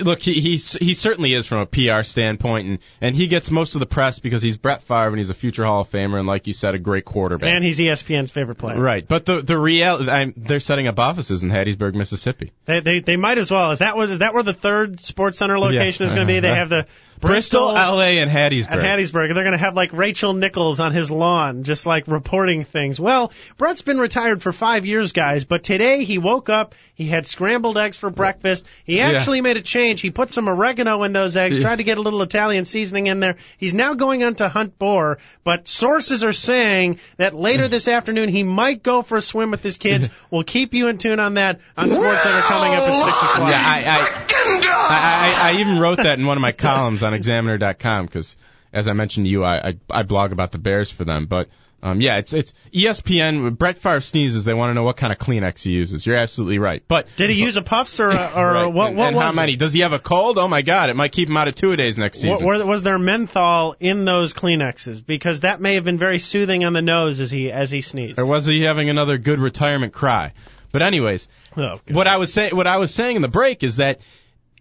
look. 0.00 0.20
He 0.22 0.40
he's, 0.40 0.72
he 0.74 0.94
certainly 0.94 1.34
is 1.34 1.46
from 1.46 1.58
a 1.58 1.66
PR 1.66 2.02
standpoint, 2.02 2.68
and 2.68 2.78
and 3.00 3.14
he 3.16 3.26
gets 3.26 3.50
most 3.50 3.74
of 3.74 3.80
the 3.80 3.86
press 3.86 4.18
because 4.18 4.42
he's 4.42 4.56
Brett 4.56 4.82
Favre 4.82 5.08
and 5.08 5.18
he's 5.18 5.30
a 5.30 5.34
future 5.34 5.64
Hall 5.64 5.82
of 5.82 5.90
Famer, 5.90 6.18
and 6.18 6.26
like 6.26 6.46
you 6.46 6.52
said, 6.54 6.74
a 6.74 6.78
great 6.78 7.04
quarterback. 7.04 7.48
and 7.48 7.64
he's 7.64 7.78
ESPN's 7.78 8.30
favorite 8.30 8.58
player. 8.58 8.80
Right, 8.80 9.06
but 9.06 9.24
the 9.24 9.40
the 9.42 9.56
real 9.58 10.08
I'm, 10.10 10.34
they're 10.36 10.60
setting 10.60 10.86
up 10.86 10.98
offices 10.98 11.42
in 11.42 11.50
Hattiesburg, 11.50 11.94
Mississippi. 11.94 12.52
They, 12.64 12.80
they 12.80 13.00
they 13.00 13.16
might 13.16 13.38
as 13.38 13.50
well. 13.50 13.72
Is 13.72 13.78
that 13.80 13.96
was 13.96 14.10
is 14.10 14.18
that 14.20 14.34
where 14.34 14.42
the 14.42 14.54
third 14.54 15.00
Sports 15.00 15.38
Center 15.38 15.58
location 15.58 16.04
Yeah. 16.04 16.08
is 16.08 16.14
going 16.14 16.26
to 16.26 16.32
be? 16.32 16.38
Uh-huh. 16.38 16.48
They 16.52 16.58
have 16.58 16.68
the 16.68 16.86
Bristol, 17.20 17.70
L.A., 17.76 18.18
and 18.18 18.30
Hattiesburg. 18.30 18.70
at 18.70 18.78
Hattiesburg. 18.78 19.34
They're 19.34 19.44
going 19.44 19.52
to 19.52 19.58
have 19.58 19.74
like 19.74 19.92
Rachel 19.92 20.32
Nichols 20.34 20.80
on 20.80 20.92
his 20.92 21.10
lawn, 21.10 21.64
just 21.64 21.86
like 21.86 22.06
reporting 22.08 22.64
things. 22.64 23.00
Well, 23.00 23.32
Brett's 23.56 23.82
been 23.82 23.98
retired 23.98 24.42
for 24.42 24.52
five 24.52 24.86
years, 24.86 25.12
guys, 25.12 25.44
but 25.44 25.62
today 25.62 26.04
he 26.04 26.18
woke 26.18 26.48
up. 26.48 26.74
He 26.94 27.06
had 27.06 27.26
scrambled 27.26 27.76
eggs 27.76 27.96
for 27.98 28.08
breakfast. 28.08 28.64
He 28.84 29.00
actually 29.00 29.42
made 29.42 29.58
a 29.58 29.62
change. 29.62 30.00
He 30.00 30.10
put 30.10 30.32
some 30.32 30.48
oregano 30.48 31.02
in 31.02 31.12
those 31.12 31.36
eggs, 31.36 31.58
tried 31.58 31.76
to 31.76 31.84
get 31.84 31.98
a 31.98 32.00
little 32.00 32.22
Italian 32.22 32.64
seasoning 32.64 33.06
in 33.06 33.20
there. 33.20 33.36
He's 33.58 33.74
now 33.74 33.92
going 33.94 34.24
on 34.24 34.36
to 34.36 34.48
hunt 34.48 34.78
boar, 34.78 35.18
but 35.44 35.68
sources 35.68 36.24
are 36.24 36.32
saying 36.32 36.98
that 37.18 37.34
later 37.34 37.68
this 37.68 37.86
afternoon 37.86 38.30
he 38.30 38.42
might 38.42 38.82
go 38.82 39.02
for 39.02 39.18
a 39.18 39.22
swim 39.22 39.50
with 39.50 39.62
his 39.62 39.76
kids. 39.76 40.08
we'll 40.30 40.42
keep 40.44 40.72
you 40.72 40.88
in 40.88 40.96
tune 40.96 41.20
on 41.20 41.34
that 41.34 41.60
on 41.76 41.90
Sports 41.90 42.22
Center 42.22 42.40
coming 42.40 42.72
up 42.72 42.82
at 42.82 43.04
six 43.04 43.18
o'clock. 43.22 43.50
Yeah, 43.50 43.62
I, 43.62 43.84
I, 43.86 44.45
I, 44.88 45.34
I, 45.36 45.50
I 45.50 45.60
even 45.60 45.78
wrote 45.78 45.96
that 45.98 46.18
in 46.18 46.26
one 46.26 46.36
of 46.36 46.42
my 46.42 46.52
columns 46.66 47.02
on 47.02 47.14
Examiner.com 47.14 48.06
because, 48.06 48.36
as 48.72 48.88
I 48.88 48.92
mentioned 48.92 49.26
to 49.26 49.30
you, 49.30 49.44
I, 49.44 49.68
I, 49.68 49.74
I 49.90 50.02
blog 50.02 50.32
about 50.32 50.52
the 50.52 50.58
Bears 50.58 50.90
for 50.90 51.04
them. 51.04 51.26
But 51.26 51.48
um, 51.82 52.00
yeah, 52.00 52.18
it's 52.18 52.32
it's 52.32 52.52
ESPN. 52.72 53.56
Brett 53.56 53.78
Favre 53.78 54.00
sneezes, 54.00 54.44
they 54.44 54.54
want 54.54 54.70
to 54.70 54.74
know 54.74 54.82
what 54.82 54.96
kind 54.96 55.12
of 55.12 55.18
Kleenex 55.18 55.62
he 55.62 55.70
uses. 55.72 56.06
You're 56.06 56.16
absolutely 56.16 56.58
right. 56.58 56.82
But 56.88 57.06
Did 57.16 57.30
he 57.30 57.36
use 57.36 57.56
a 57.56 57.62
puffs 57.62 58.00
or, 58.00 58.08
or 58.10 58.12
right, 58.12 58.66
what? 58.66 58.88
and, 58.88 58.96
what 58.96 59.06
and 59.08 59.16
was 59.16 59.24
how 59.24 59.30
it? 59.30 59.36
many? 59.36 59.56
Does 59.56 59.72
he 59.72 59.80
have 59.80 59.92
a 59.92 59.98
cold? 59.98 60.38
Oh 60.38 60.48
my 60.48 60.62
God, 60.62 60.88
it 60.90 60.96
might 60.96 61.12
keep 61.12 61.28
him 61.28 61.36
out 61.36 61.48
of 61.48 61.54
two 61.54 61.72
a 61.72 61.76
days 61.76 61.98
next 61.98 62.20
season. 62.20 62.44
were- 62.46 62.64
was 62.64 62.82
there 62.82 62.98
menthol 62.98 63.76
in 63.78 64.04
those 64.04 64.32
Kleenexes? 64.34 65.04
Because 65.04 65.40
that 65.40 65.60
may 65.60 65.74
have 65.74 65.84
been 65.84 65.98
very 65.98 66.18
soothing 66.18 66.64
on 66.64 66.72
the 66.72 66.82
nose 66.82 67.20
as 67.20 67.30
he 67.30 67.52
as 67.52 67.70
he 67.70 67.82
sneezed. 67.82 68.18
or 68.18 68.26
was 68.26 68.46
he 68.46 68.62
having 68.62 68.88
another 68.88 69.18
good 69.18 69.38
retirement 69.38 69.92
cry? 69.92 70.32
But 70.72 70.82
anyways, 70.82 71.28
Oh, 71.58 71.80
what 71.90 72.06
I 72.06 72.16
was 72.18 72.32
saying, 72.32 72.54
what 72.54 72.66
I 72.66 72.76
was 72.78 72.92
saying 72.92 73.16
in 73.16 73.22
the 73.22 73.28
break 73.28 73.62
is 73.62 73.76
that 73.76 74.00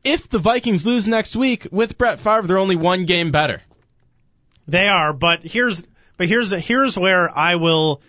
if 0.06 0.30
the 0.30 0.40
Vikings 0.40 0.86
lose 0.86 1.08
next 1.08 1.36
week 1.36 1.68
with 1.72 1.98
Brett 1.98 2.20
Favre, 2.20 2.44
they're 2.44 2.58
only 2.58 2.76
one 2.76 3.06
game 3.06 3.32
better. 3.32 3.62
They 4.68 4.88
are, 4.88 5.12
but 5.14 5.42
here's 5.44 5.84
but 6.18 6.28
here's 6.28 6.52
here's 6.52 6.98
where 6.98 7.30
I 7.36 7.56
will. 7.56 8.02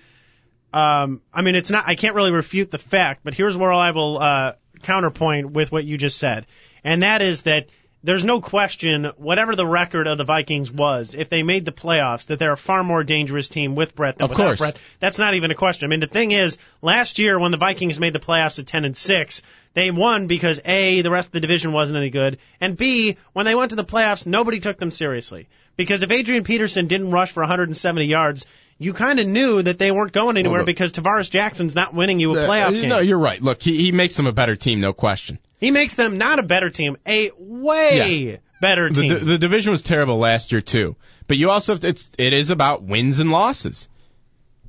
Um, 0.72 1.22
I 1.32 1.42
mean, 1.42 1.54
it's 1.54 1.70
not. 1.70 1.84
I 1.86 1.94
can't 1.94 2.14
really 2.14 2.32
refute 2.32 2.70
the 2.70 2.78
fact, 2.78 3.20
but 3.24 3.34
here's 3.34 3.56
where 3.56 3.72
I 3.72 3.90
will 3.90 4.18
uh, 4.18 4.52
counterpoint 4.82 5.50
with 5.50 5.72
what 5.72 5.84
you 5.84 5.98
just 5.98 6.18
said, 6.18 6.46
and 6.84 7.02
that 7.02 7.22
is 7.22 7.42
that 7.42 7.68
there's 8.06 8.24
no 8.24 8.40
question, 8.40 9.10
whatever 9.16 9.56
the 9.56 9.66
record 9.66 10.06
of 10.06 10.16
the 10.16 10.24
Vikings 10.24 10.70
was, 10.70 11.12
if 11.14 11.28
they 11.28 11.42
made 11.42 11.64
the 11.64 11.72
playoffs, 11.72 12.26
that 12.26 12.38
they're 12.38 12.52
a 12.52 12.56
far 12.56 12.84
more 12.84 13.02
dangerous 13.02 13.48
team 13.48 13.74
with 13.74 13.96
Brett 13.96 14.16
than 14.16 14.26
Of 14.26 14.30
without 14.30 14.44
course. 14.44 14.58
Brett. 14.60 14.76
That's 15.00 15.18
not 15.18 15.34
even 15.34 15.50
a 15.50 15.56
question. 15.56 15.86
I 15.86 15.90
mean, 15.90 15.98
the 15.98 16.06
thing 16.06 16.30
is, 16.30 16.56
last 16.80 17.18
year 17.18 17.36
when 17.38 17.50
the 17.50 17.56
Vikings 17.56 17.98
made 17.98 18.12
the 18.12 18.20
playoffs 18.20 18.60
at 18.60 18.66
10 18.68 18.84
and 18.84 18.96
6, 18.96 19.42
they 19.76 19.90
won 19.92 20.26
because 20.26 20.58
A, 20.64 21.02
the 21.02 21.10
rest 21.10 21.28
of 21.28 21.32
the 21.32 21.40
division 21.40 21.72
wasn't 21.72 21.98
any 21.98 22.10
good, 22.10 22.38
and 22.60 22.76
B, 22.76 23.16
when 23.34 23.44
they 23.46 23.54
went 23.54 23.70
to 23.70 23.76
the 23.76 23.84
playoffs, 23.84 24.26
nobody 24.26 24.58
took 24.58 24.78
them 24.78 24.90
seriously. 24.90 25.46
Because 25.76 26.02
if 26.02 26.10
Adrian 26.10 26.42
Peterson 26.44 26.86
didn't 26.86 27.10
rush 27.10 27.30
for 27.32 27.42
170 27.42 28.06
yards, 28.06 28.46
you 28.78 28.94
kind 28.94 29.20
of 29.20 29.26
knew 29.26 29.60
that 29.60 29.78
they 29.78 29.90
weren't 29.90 30.12
going 30.12 30.38
anywhere 30.38 30.60
look- 30.60 30.66
because 30.66 30.92
Tarvaris 30.92 31.30
Jackson's 31.30 31.74
not 31.74 31.92
winning 31.94 32.18
you 32.20 32.32
a 32.32 32.36
playoff 32.48 32.68
Uh, 32.68 32.70
game. 32.72 32.88
No, 32.88 32.98
you're 33.00 33.18
right. 33.18 33.40
Look, 33.42 33.62
he, 33.62 33.76
he 33.76 33.92
makes 33.92 34.16
them 34.16 34.26
a 34.26 34.32
better 34.32 34.56
team, 34.56 34.80
no 34.80 34.92
question. 34.94 35.38
he 35.60 35.70
makes 35.70 35.94
them 35.94 36.16
not 36.18 36.38
a 36.38 36.42
better 36.42 36.70
team, 36.70 36.96
a 37.06 37.30
way 37.38 38.40
better 38.60 38.88
The, 38.90 39.00
team. 39.00 39.14
the, 39.18 39.24
the 39.24 39.38
division 39.38 39.70
was 39.70 39.82
terrible 39.82 40.18
last 40.18 40.52
year 40.52 40.62
too, 40.62 40.96
but 41.28 41.36
you 41.36 41.50
also 41.50 41.72
have 41.74 41.80
to, 41.80 41.88
it's 41.88 42.06
it 42.18 42.32
is 42.32 42.48
about 42.50 42.82
wins 42.82 43.18
and 43.18 43.30
losses. 43.30 43.88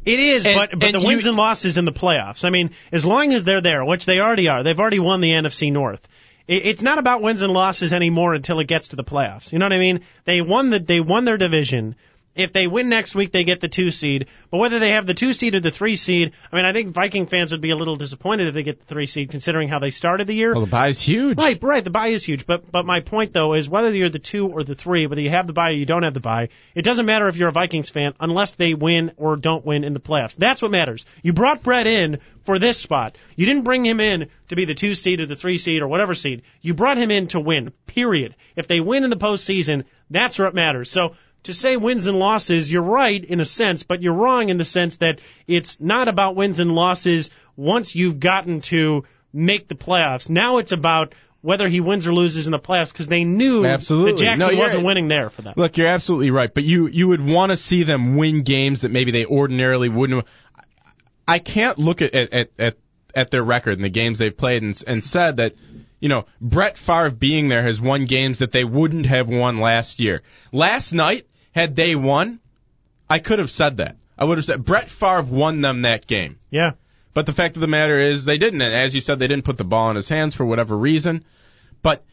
It 0.08 0.20
is, 0.20 0.46
And- 0.46 0.56
but 0.56 0.80
but 0.80 0.91
the 0.93 1.00
you- 1.02 1.08
wins 1.08 1.26
and 1.26 1.36
losses 1.38 1.78
in 1.78 1.86
the 1.86 1.91
playoffs. 1.91 2.46
I 2.46 2.50
mean, 2.50 2.72
as 2.91 3.06
long 3.06 3.34
as 3.34 3.43
they're 3.43 3.62
there, 3.62 3.84
which 3.84 4.06
they 4.06 4.20
already 4.20 4.48
are, 4.48 4.63
they've 4.63 4.80
already 4.80 5.00
won 5.00 5.22
the 5.22 5.32
NFC 5.32 5.72
North. 5.72 6.08
It, 6.48 6.65
it's 6.65 6.82
not 6.82 6.98
about 6.98 7.22
wins 7.22 7.41
and 7.41 7.52
losses 7.52 7.91
anymore 7.91 8.34
until 8.34 8.60
it 8.60 8.67
gets 8.67 8.89
to 8.89 8.96
the 8.96 9.04
playoffs. 9.04 9.52
You 9.52 9.60
know 9.60 9.65
what 9.65 9.74
I 9.74 9.80
mean? 9.80 10.00
They 10.26 10.41
won 10.41 10.70
the 10.70 10.80
they 10.80 11.02
won 11.02 11.26
their 11.26 11.38
division, 11.38 11.96
If 12.38 12.54
they 12.54 12.67
win 12.67 12.89
next 12.89 13.15
week, 13.15 13.32
they 13.32 13.43
get 13.43 13.60
the 13.60 13.67
two 13.67 13.91
seed. 13.91 14.28
But 14.52 14.58
whether 14.58 14.80
they 14.80 14.91
have 14.91 15.06
the 15.06 15.13
two 15.13 15.34
seed 15.34 15.56
or 15.56 15.60
the 15.60 15.71
three 15.71 15.95
seed, 15.95 16.34
I 16.52 16.56
mean, 16.56 16.65
I 16.65 16.73
think 16.73 16.93
Viking 16.93 17.26
fans 17.26 17.52
would 17.52 17.62
be 17.62 17.71
a 17.71 17.76
little 17.76 17.95
disappointed 17.95 18.47
if 18.47 18.54
they 18.54 18.63
get 18.63 18.80
the 18.80 18.86
three 18.86 19.08
seed, 19.08 19.30
considering 19.30 19.69
how 19.69 19.80
they 19.80 19.91
started 19.91 20.28
the 20.28 20.36
year. 20.36 20.54
Well, 20.54 20.65
the 20.65 20.71
bye's 20.71 21.02
huge. 21.02 21.38
Right, 21.38 21.62
right. 21.62 21.84
The 21.84 21.89
buy 21.89 22.08
is 22.08 22.23
huge, 22.23 22.45
but 22.45 22.71
but 22.71 22.86
my 22.86 23.00
point 23.00 23.34
though 23.34 23.54
is 23.54 23.69
whether 23.69 23.91
you're 23.91 24.10
the 24.10 24.19
two 24.19 24.47
or 24.47 24.63
the 24.63 24.76
three, 24.76 25.08
whether 25.08 25.21
you 25.21 25.30
have 25.30 25.47
the 25.47 25.54
buy 25.54 25.69
or 25.69 25.73
you 25.73 25.86
don't 25.86 26.04
have 26.04 26.13
the 26.13 26.19
buy, 26.19 26.50
it 26.76 26.84
doesn't 26.84 27.06
matter 27.06 27.28
if 27.28 27.38
you're 27.38 27.50
a 27.50 27.54
Vikings 27.54 27.89
fan 27.89 28.13
unless 28.19 28.56
they 28.56 28.73
win 28.73 29.12
or 29.17 29.36
don't 29.36 29.65
win 29.65 29.84
in 29.84 29.93
the 29.93 30.00
playoffs. 30.00 30.36
That's 30.36 30.62
what 30.62 30.71
matters. 30.71 31.06
You 31.23 31.34
brought 31.34 31.63
Brett 31.63 31.88
in 31.88 32.19
for 32.45 32.60
this 32.60 32.78
spot. 32.78 33.17
You 33.36 33.45
didn't 33.45 33.63
bring 33.63 33.86
him 33.86 34.00
in 34.00 34.30
to 34.47 34.56
be 34.56 34.65
the 34.65 34.73
two 34.73 34.95
seed 34.95 35.19
or 35.19 35.26
the 35.26 35.36
three 35.36 35.58
seed 35.58 35.82
or 35.82 35.88
whatever 35.88 36.15
seed. 36.15 36.43
You 36.62 36.73
brought 36.73 36.97
him 36.97 37.12
in 37.12 37.28
to 37.28 37.39
win. 37.39 37.71
Period. 37.88 38.36
If 38.56 38.67
they 38.67 38.80
win 38.80 39.04
in 39.04 39.10
the 39.10 39.17
postseason, 39.17 39.84
that's 40.10 40.39
where 40.39 40.47
it 40.47 40.56
matters. 40.56 40.89
So 40.89 41.15
to 41.43 41.54
say 41.54 41.78
wins 41.78 42.08
and 42.08 42.19
losses, 42.19 42.71
you're 42.71 42.82
right 42.82 43.23
in 43.23 43.39
a 43.39 43.45
sense, 43.45 43.84
but 43.84 44.02
you're 44.02 44.13
wrong 44.13 44.50
in 44.50 44.58
the 44.58 44.65
sense 44.65 44.97
that 44.97 45.19
it's 45.47 45.80
not 45.80 46.08
about 46.08 46.36
wins 46.36 46.60
and 46.60 46.73
losses 46.73 47.30
once 47.56 47.95
you've 47.95 48.19
gotten 48.19 48.62
to 48.62 49.06
make 49.34 49.67
the 49.67 49.76
playoffs. 49.76 50.30
Now 50.30 50.58
it's 50.58 50.71
about 50.71 51.13
whether 51.41 51.67
he 51.67 51.80
wins 51.80 52.08
or 52.08 52.13
loses 52.13 52.47
in 52.47 52.52
the 52.52 52.60
playoffs 52.60 52.91
because 52.91 53.08
they 53.08 53.23
knew 53.23 53.65
Absolutely. 53.65 54.13
that 54.13 54.19
Jackson 54.19 54.56
No, 54.56 54.62
wasn't 54.62 54.84
winning 54.84 55.08
there 55.08 55.30
for 55.30 55.43
them. 55.43 55.54
Look, 55.56 55.78
you're 55.78 55.88
absolutely 55.88 56.32
right, 56.32 56.54
but 56.54 56.63
you 56.63 56.88
you 56.88 57.08
would 57.08 57.26
want 57.26 57.52
to 57.52 57.58
see 57.58 57.84
them 57.84 58.17
win 58.17 58.41
games 58.43 58.82
that 58.82 58.89
maybe 58.89 59.12
they 59.12 59.26
ordinarily 59.26 59.89
wouldn't. 59.89 60.26
I 61.28 61.39
can't 61.39 61.78
look 61.78 62.02
at 62.02 62.13
at 62.13 62.52
at, 62.58 62.78
at 63.13 63.32
their 63.32 63.43
record 63.43 63.76
and 63.76 63.84
the 63.84 63.89
games 63.89 64.19
they've 64.19 64.36
played 64.36 64.63
and, 64.63 64.84
and 64.88 65.04
said 65.04 65.38
that 65.38 65.54
you 66.00 66.10
know 66.10 66.26
Brett 66.42 66.78
Favre 66.78 67.10
being 67.12 67.48
there 67.48 67.64
has 67.64 67.80
won 67.80 68.06
games 68.06 68.40
that 68.40 68.52
they 68.52 68.64
wouldn't 68.64 69.06
have 69.06 69.28
won 69.28 69.60
last 69.60 70.00
year. 70.00 70.22
Last 70.52 70.94
night, 70.94 71.28
had 71.54 71.76
they 71.76 71.96
won, 71.96 72.40
I 73.10 73.20
could 73.20 73.40
have 73.40 73.52
said 73.52 73.78
that. 73.78 73.98
I 74.18 74.26
would 74.26 74.38
have 74.38 74.46
said 74.46 74.66
Brett 74.66 74.90
Favre 74.90 75.22
won 75.24 75.62
them 75.62 75.84
that 75.84 76.08
game. 76.08 76.40
yeah. 76.50 76.72
But 77.14 77.26
the 77.26 77.34
fact 77.34 77.58
of 77.58 77.62
the 77.62 77.68
matter 77.68 78.00
is, 78.00 78.26
they 78.26 78.38
didn't. 78.38 78.62
And 78.62 78.72
as 78.72 78.94
you 78.94 79.02
said, 79.02 79.18
they 79.18 79.26
didn't 79.28 79.46
put 79.46 79.58
the 79.58 79.64
ball 79.64 79.90
in 79.90 79.96
his 79.96 80.08
hands 80.08 80.36
for 80.36 80.46
whatever 80.46 80.78
reason. 80.78 81.26
But 81.82 82.06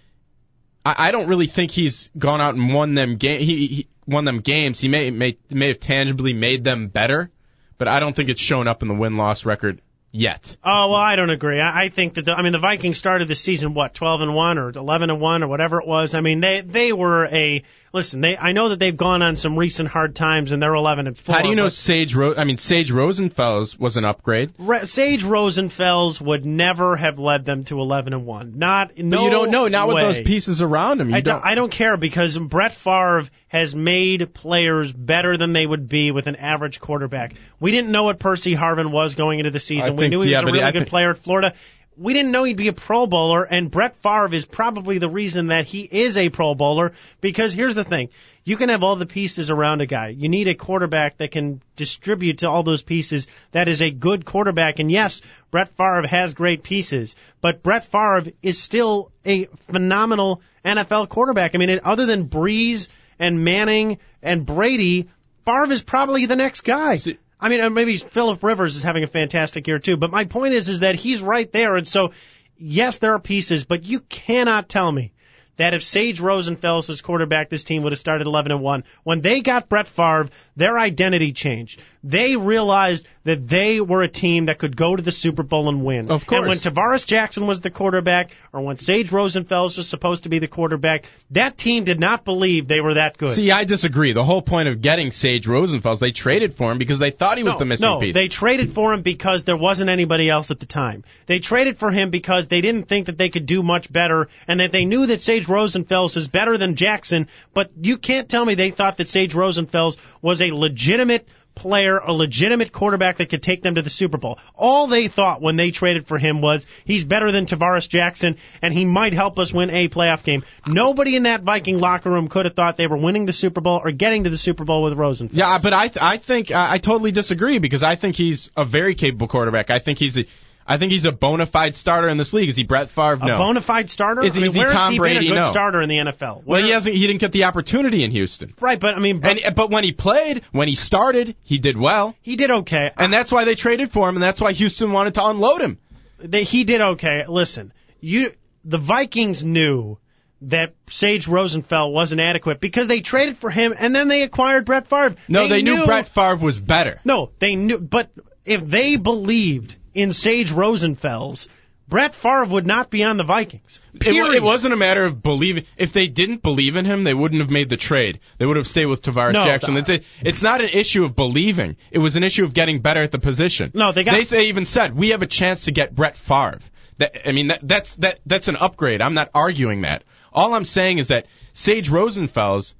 I, 0.82 1.08
I 1.08 1.10
don't 1.10 1.28
really 1.28 1.46
think 1.46 1.72
he's 1.72 2.08
gone 2.16 2.40
out 2.40 2.54
and 2.54 2.72
won 2.72 2.94
them 2.94 3.16
game. 3.16 3.40
He, 3.40 3.66
he 3.66 3.88
won 4.06 4.24
them 4.24 4.40
games. 4.40 4.80
He 4.80 4.88
may 4.88 5.10
may 5.10 5.36
may 5.50 5.68
have 5.68 5.80
tangibly 5.80 6.32
made 6.32 6.64
them 6.64 6.88
better, 6.88 7.30
but 7.76 7.86
I 7.86 8.00
don't 8.00 8.16
think 8.16 8.30
it's 8.30 8.40
shown 8.40 8.66
up 8.66 8.80
in 8.80 8.88
the 8.88 8.94
win 8.94 9.18
loss 9.18 9.44
record 9.44 9.82
yet. 10.14 10.56
Oh 10.62 10.90
well, 10.90 11.00
I 11.00 11.16
don't 11.16 11.30
agree. 11.30 11.60
I, 11.60 11.84
I 11.84 11.88
think 11.88 12.14
that 12.14 12.24
the, 12.24 12.32
I 12.32 12.42
mean 12.42 12.52
the 12.52 12.58
Vikings 12.58 12.96
started 12.96 13.26
the 13.28 13.34
season 13.34 13.74
what 13.74 13.94
twelve 13.94 14.20
and 14.20 14.34
one 14.34 14.58
or 14.58 14.70
eleven 14.70 15.10
and 15.10 15.20
one 15.20 15.42
or 15.42 15.48
whatever 15.48 15.80
it 15.80 15.86
was. 15.86 16.14
I 16.14 16.20
mean 16.20 16.40
they 16.40 16.60
they 16.60 16.92
were 16.92 17.26
a 17.26 17.62
listen. 17.94 18.20
They 18.20 18.36
I 18.36 18.52
know 18.52 18.68
that 18.68 18.78
they've 18.78 18.94
gone 18.96 19.22
on 19.22 19.36
some 19.36 19.58
recent 19.58 19.88
hard 19.88 20.14
times 20.14 20.52
and 20.52 20.62
they're 20.62 20.74
eleven 20.74 21.06
and 21.06 21.16
four. 21.16 21.34
How 21.36 21.40
do 21.40 21.48
you 21.48 21.54
know 21.54 21.70
Sage? 21.70 22.14
Ro- 22.14 22.34
I 22.36 22.44
mean, 22.44 22.58
Sage 22.58 22.90
Rosenfels 22.92 23.78
was 23.78 23.96
an 23.96 24.04
upgrade. 24.04 24.52
Re- 24.58 24.84
Sage 24.84 25.24
Rosenfels 25.24 26.20
would 26.20 26.44
never 26.44 26.96
have 26.96 27.18
led 27.18 27.44
them 27.46 27.64
to 27.64 27.80
eleven 27.80 28.12
and 28.12 28.26
one. 28.26 28.58
Not 28.58 28.88
But 28.96 29.04
no 29.04 29.24
you 29.24 29.30
don't 29.30 29.50
know. 29.50 29.68
Not 29.68 29.88
way. 29.88 29.94
with 29.94 30.02
those 30.16 30.24
pieces 30.26 30.60
around 30.60 31.00
him. 31.00 31.08
You 31.10 31.16
I 31.16 31.20
don't. 31.22 31.36
don't, 31.40 31.46
I 31.50 31.54
don't 31.54 31.70
care 31.72 31.96
because 31.96 32.36
Brett 32.36 32.72
Favre 32.74 33.24
has 33.48 33.74
made 33.74 34.34
players 34.34 34.92
better 34.92 35.36
than 35.36 35.52
they 35.52 35.64
would 35.64 35.88
be 35.88 36.10
with 36.10 36.26
an 36.26 36.36
average 36.36 36.80
quarterback. 36.80 37.34
We 37.60 37.70
didn't 37.70 37.92
know 37.92 38.02
what 38.02 38.18
Percy 38.18 38.54
Harvin 38.54 38.90
was 38.90 39.14
going 39.14 39.38
into 39.38 39.52
the 39.52 39.60
season. 39.60 39.90
I 39.90 39.92
we 39.92 39.98
think- 40.00 40.10
knew 40.10 40.20
he 40.22 40.32
yeah, 40.32 40.40
was 40.42 40.48
a 40.50 40.52
really 40.52 40.72
good 40.72 40.88
player 40.88 41.10
at 41.10 41.18
Florida. 41.18 41.54
We 41.96 42.12
didn't 42.12 42.32
know 42.32 42.44
he'd 42.44 42.56
be 42.56 42.68
a 42.68 42.72
Pro 42.72 43.06
Bowler, 43.06 43.44
and 43.44 43.70
Brett 43.70 43.96
Favre 43.96 44.34
is 44.34 44.44
probably 44.44 44.98
the 44.98 45.08
reason 45.08 45.48
that 45.48 45.66
he 45.66 45.82
is 45.82 46.16
a 46.16 46.28
Pro 46.28 46.54
Bowler. 46.54 46.92
Because 47.20 47.52
here's 47.52 47.74
the 47.74 47.84
thing: 47.84 48.08
you 48.44 48.56
can 48.56 48.68
have 48.68 48.82
all 48.82 48.96
the 48.96 49.06
pieces 49.06 49.50
around 49.50 49.80
a 49.80 49.86
guy. 49.86 50.08
You 50.08 50.28
need 50.28 50.48
a 50.48 50.54
quarterback 50.54 51.18
that 51.18 51.30
can 51.30 51.60
distribute 51.76 52.38
to 52.38 52.48
all 52.48 52.62
those 52.62 52.82
pieces. 52.82 53.26
That 53.52 53.68
is 53.68 53.80
a 53.80 53.90
good 53.90 54.24
quarterback. 54.24 54.78
And 54.78 54.90
yes, 54.90 55.22
Brett 55.50 55.68
Favre 55.76 56.06
has 56.06 56.34
great 56.34 56.62
pieces, 56.62 57.14
but 57.40 57.62
Brett 57.62 57.84
Favre 57.84 58.32
is 58.42 58.60
still 58.60 59.12
a 59.24 59.46
phenomenal 59.68 60.42
NFL 60.64 61.08
quarterback. 61.08 61.54
I 61.54 61.58
mean, 61.58 61.80
other 61.84 62.06
than 62.06 62.28
Brees 62.28 62.88
and 63.18 63.44
Manning 63.44 63.98
and 64.22 64.44
Brady, 64.44 65.08
Favre 65.44 65.72
is 65.72 65.82
probably 65.82 66.26
the 66.26 66.36
next 66.36 66.62
guy. 66.62 66.96
See- 66.96 67.18
I 67.44 67.50
mean, 67.50 67.60
uh, 67.60 67.68
maybe 67.68 67.98
Philip 67.98 68.42
Rivers 68.42 68.74
is 68.74 68.82
having 68.82 69.04
a 69.04 69.06
fantastic 69.06 69.66
year 69.66 69.78
too. 69.78 69.98
But 69.98 70.10
my 70.10 70.24
point 70.24 70.54
is, 70.54 70.70
is 70.70 70.80
that 70.80 70.94
he's 70.94 71.20
right 71.20 71.52
there. 71.52 71.76
And 71.76 71.86
so, 71.86 72.12
yes, 72.56 72.96
there 72.96 73.12
are 73.12 73.18
pieces, 73.18 73.66
but 73.66 73.84
you 73.84 74.00
cannot 74.00 74.66
tell 74.66 74.90
me 74.90 75.12
that 75.58 75.74
if 75.74 75.82
Sage 75.82 76.20
Rosenfels 76.20 76.88
was 76.88 77.02
quarterback, 77.02 77.50
this 77.50 77.62
team 77.62 77.82
would 77.82 77.92
have 77.92 77.98
started 77.98 78.26
11 78.26 78.50
and 78.50 78.62
1. 78.62 78.84
When 79.02 79.20
they 79.20 79.42
got 79.42 79.68
Brett 79.68 79.86
Favre, 79.86 80.30
their 80.56 80.78
identity 80.78 81.32
changed. 81.32 81.80
They 82.02 82.36
realized 82.36 83.06
that 83.24 83.48
they 83.48 83.80
were 83.80 84.02
a 84.02 84.08
team 84.08 84.46
that 84.46 84.58
could 84.58 84.76
go 84.76 84.94
to 84.94 85.02
the 85.02 85.10
Super 85.10 85.42
Bowl 85.42 85.70
and 85.70 85.82
win. 85.82 86.10
Of 86.10 86.26
course. 86.26 86.40
And 86.40 86.48
when 86.48 86.58
Tarvaris 86.58 87.06
Jackson 87.06 87.46
was 87.46 87.60
the 87.60 87.70
quarterback, 87.70 88.32
or 88.52 88.60
when 88.60 88.76
Sage 88.76 89.10
Rosenfels 89.10 89.78
was 89.78 89.88
supposed 89.88 90.24
to 90.24 90.28
be 90.28 90.38
the 90.38 90.46
quarterback, 90.46 91.06
that 91.30 91.56
team 91.56 91.84
did 91.84 91.98
not 91.98 92.26
believe 92.26 92.68
they 92.68 92.82
were 92.82 92.94
that 92.94 93.16
good. 93.16 93.34
See, 93.34 93.50
I 93.50 93.64
disagree. 93.64 94.12
The 94.12 94.22
whole 94.22 94.42
point 94.42 94.68
of 94.68 94.82
getting 94.82 95.12
Sage 95.12 95.46
Rosenfels, 95.46 95.98
they 95.98 96.12
traded 96.12 96.54
for 96.54 96.70
him 96.70 96.76
because 96.76 96.98
they 96.98 97.10
thought 97.10 97.38
he 97.38 97.42
was 97.42 97.54
no, 97.54 97.58
the 97.58 97.64
missing 97.64 97.88
no, 97.88 98.00
piece. 98.00 98.12
they 98.12 98.28
traded 98.28 98.72
for 98.72 98.92
him 98.92 99.00
because 99.00 99.44
there 99.44 99.56
wasn't 99.56 99.88
anybody 99.88 100.28
else 100.28 100.50
at 100.50 100.60
the 100.60 100.66
time. 100.66 101.04
They 101.24 101.38
traded 101.38 101.78
for 101.78 101.90
him 101.90 102.10
because 102.10 102.48
they 102.48 102.60
didn't 102.60 102.88
think 102.88 103.06
that 103.06 103.16
they 103.16 103.30
could 103.30 103.46
do 103.46 103.62
much 103.62 103.90
better 103.90 104.28
and 104.46 104.60
that 104.60 104.72
they 104.72 104.84
knew 104.84 105.06
that 105.06 105.22
Sage 105.22 105.46
Rosenfels 105.46 106.18
is 106.18 106.28
better 106.28 106.58
than 106.58 106.74
Jackson, 106.74 107.28
but 107.54 107.70
you 107.80 107.96
can't 107.96 108.28
tell 108.28 108.44
me 108.44 108.54
they 108.54 108.70
thought 108.70 108.98
that 108.98 109.08
Sage 109.08 109.32
Rosenfels 109.32 109.96
was 110.20 110.42
a 110.48 110.56
legitimate 110.56 111.26
player, 111.54 111.98
a 111.98 112.12
legitimate 112.12 112.72
quarterback 112.72 113.18
that 113.18 113.28
could 113.28 113.42
take 113.42 113.62
them 113.62 113.76
to 113.76 113.82
the 113.82 113.90
Super 113.90 114.18
Bowl. 114.18 114.38
All 114.54 114.86
they 114.86 115.08
thought 115.08 115.40
when 115.40 115.56
they 115.56 115.70
traded 115.70 116.06
for 116.06 116.18
him 116.18 116.40
was 116.40 116.66
he's 116.84 117.04
better 117.04 117.30
than 117.32 117.46
Tarvaris 117.46 117.88
Jackson 117.88 118.36
and 118.62 118.74
he 118.74 118.84
might 118.84 119.12
help 119.12 119.38
us 119.38 119.52
win 119.52 119.70
a 119.70 119.88
playoff 119.88 120.24
game. 120.24 120.44
Nobody 120.66 121.16
in 121.16 121.24
that 121.24 121.42
Viking 121.42 121.78
locker 121.78 122.10
room 122.10 122.28
could 122.28 122.46
have 122.46 122.54
thought 122.54 122.76
they 122.76 122.86
were 122.86 122.96
winning 122.96 123.26
the 123.26 123.32
Super 123.32 123.60
Bowl 123.60 123.80
or 123.82 123.90
getting 123.92 124.24
to 124.24 124.30
the 124.30 124.38
Super 124.38 124.64
Bowl 124.64 124.82
with 124.82 124.94
Rosenfels. 124.94 125.30
Yeah, 125.32 125.58
but 125.58 125.72
I 125.72 125.90
I 126.00 126.16
think 126.16 126.50
I, 126.50 126.74
I 126.74 126.78
totally 126.78 127.12
disagree 127.12 127.58
because 127.58 127.82
I 127.82 127.96
think 127.96 128.16
he's 128.16 128.50
a 128.56 128.64
very 128.64 128.94
capable 128.94 129.28
quarterback. 129.28 129.70
I 129.70 129.78
think 129.78 129.98
he's 129.98 130.18
a 130.18 130.26
I 130.66 130.78
think 130.78 130.92
he's 130.92 131.04
a 131.04 131.12
bona 131.12 131.46
fide 131.46 131.76
starter 131.76 132.08
in 132.08 132.16
this 132.16 132.32
league. 132.32 132.48
Is 132.48 132.56
he 132.56 132.62
Brett 132.64 132.88
Favre? 132.90 133.18
A 133.22 133.36
bona 133.36 133.60
fide 133.60 133.90
starter? 133.90 134.22
Is 134.22 134.34
he- 134.34 134.40
I 134.40 134.42
mean, 134.42 134.50
is 134.50 134.54
he 134.56 134.60
where 134.60 134.72
Tom 134.72 134.92
he 134.92 134.98
Brady? 134.98 135.14
been 135.20 135.26
a 135.26 135.30
good 135.30 135.40
No. 135.42 135.50
starter 135.50 135.82
in 135.82 135.88
the 135.88 135.98
NFL? 135.98 136.42
well, 136.44 136.62
he 136.62 136.70
hasn't. 136.70 136.94
He 136.96 137.06
didn't 137.06 137.20
get 137.20 137.32
the 137.32 137.44
opportunity 137.44 138.02
in 138.02 138.10
Houston. 138.10 138.54
Right, 138.60 138.80
but 138.80 138.94
I 138.94 138.98
mean, 138.98 139.20
but 139.20 139.38
And 139.44 139.54
but 139.54 139.70
when 139.70 139.84
he 139.84 139.92
played, 139.92 140.42
when 140.52 140.68
he 140.68 140.74
started, 140.74 141.36
he 141.42 141.58
did 141.58 141.76
well, 141.76 142.14
he 142.22 142.36
did 142.36 142.50
okay. 142.50 142.90
and 142.96 143.12
that's 143.12 143.30
why 143.30 143.44
they 143.44 143.54
traded 143.54 143.92
for 143.92 144.08
him, 144.08 144.16
and 144.16 144.22
that's 144.22 144.40
why 144.40 144.52
Houston 144.52 144.92
wanted 144.92 145.14
to 145.14 145.26
unload 145.26 145.60
him. 145.60 145.78
they, 146.18 146.44
he 146.44 146.64
did 146.64 146.80
okay. 146.80 147.24
Listen, 147.28 147.72
you, 148.00 148.32
the 148.64 148.78
Vikings 148.78 149.44
knew 149.44 149.98
that 150.42 150.74
Sage 150.90 151.26
Rosenfels 151.26 151.92
wasn't 151.92 152.20
adequate 152.20 152.60
because 152.60 152.86
they 152.86 153.00
traded 153.00 153.36
for 153.38 153.50
him 153.50 153.74
and 153.78 153.94
then 153.94 154.08
they 154.08 154.22
acquired 154.22 154.64
Brett 154.66 154.86
Favre. 154.88 155.16
No, 155.28 155.48
they, 155.48 155.62
knew, 155.62 155.76
knew 155.76 155.86
Brett 155.86 156.08
Favre 156.08 156.36
was 156.36 156.58
better. 156.60 157.00
No, 157.04 157.30
they 157.38 157.56
knew, 157.56 157.78
but 157.78 158.10
if 158.44 158.62
they 158.66 158.96
believed 158.96 159.76
in 159.94 160.12
Sage 160.12 160.50
Rosenfels, 160.50 161.48
Brett 161.86 162.14
Favre 162.14 162.46
would 162.46 162.66
not 162.66 162.88
be 162.90 163.04
on 163.04 163.18
the 163.18 163.24
Vikings. 163.24 163.80
It, 163.94 164.14
it 164.14 164.42
wasn't 164.42 164.72
a 164.72 164.76
matter 164.76 165.04
of 165.04 165.22
believing. 165.22 165.66
If 165.76 165.92
they 165.92 166.06
didn't 166.06 166.42
believe 166.42 166.76
in 166.76 166.84
him, 166.86 167.04
they 167.04 167.12
wouldn't 167.12 167.42
have 167.42 167.50
made 167.50 167.68
the 167.68 167.76
trade. 167.76 168.20
They 168.38 168.46
would 168.46 168.56
have 168.56 168.66
stayed 168.66 168.86
with 168.86 169.02
Tarvaris 169.02 169.34
No, 169.34 169.44
Jackson. 169.44 169.76
Uh, 169.76 169.80
it's, 169.80 169.90
a, 169.90 170.00
it's 170.22 170.42
not 170.42 170.62
an 170.62 170.70
issue 170.70 171.04
of 171.04 171.14
believing. 171.14 171.76
It 171.90 171.98
was 171.98 172.16
an 172.16 172.24
issue 172.24 172.44
of 172.44 172.54
getting 172.54 172.80
better 172.80 173.02
at 173.02 173.12
the 173.12 173.18
position. 173.18 173.70
No, 173.74 173.92
they 173.92 174.02
got- 174.02 174.14
They, 174.14 174.24
they 174.24 174.46
even 174.46 174.64
said 174.64 174.96
we 174.96 175.10
have 175.10 175.22
a 175.22 175.26
chance 175.26 175.64
to 175.64 175.72
get 175.72 175.94
Brett 175.94 176.16
Favre. 176.16 176.60
That, 176.98 177.28
I 177.28 177.32
mean, 177.32 177.48
that, 177.48 177.60
that's 177.62 177.96
that 177.96 178.20
that's 178.24 178.48
an 178.48 178.56
upgrade. 178.56 179.02
I'm 179.02 179.14
not 179.14 179.30
arguing 179.34 179.82
that. 179.82 180.04
All 180.32 180.54
I'm 180.54 180.64
saying 180.64 180.98
is 180.98 181.08
that 181.08 181.26
Sage 181.52 181.90
Rosenfels 181.90 182.74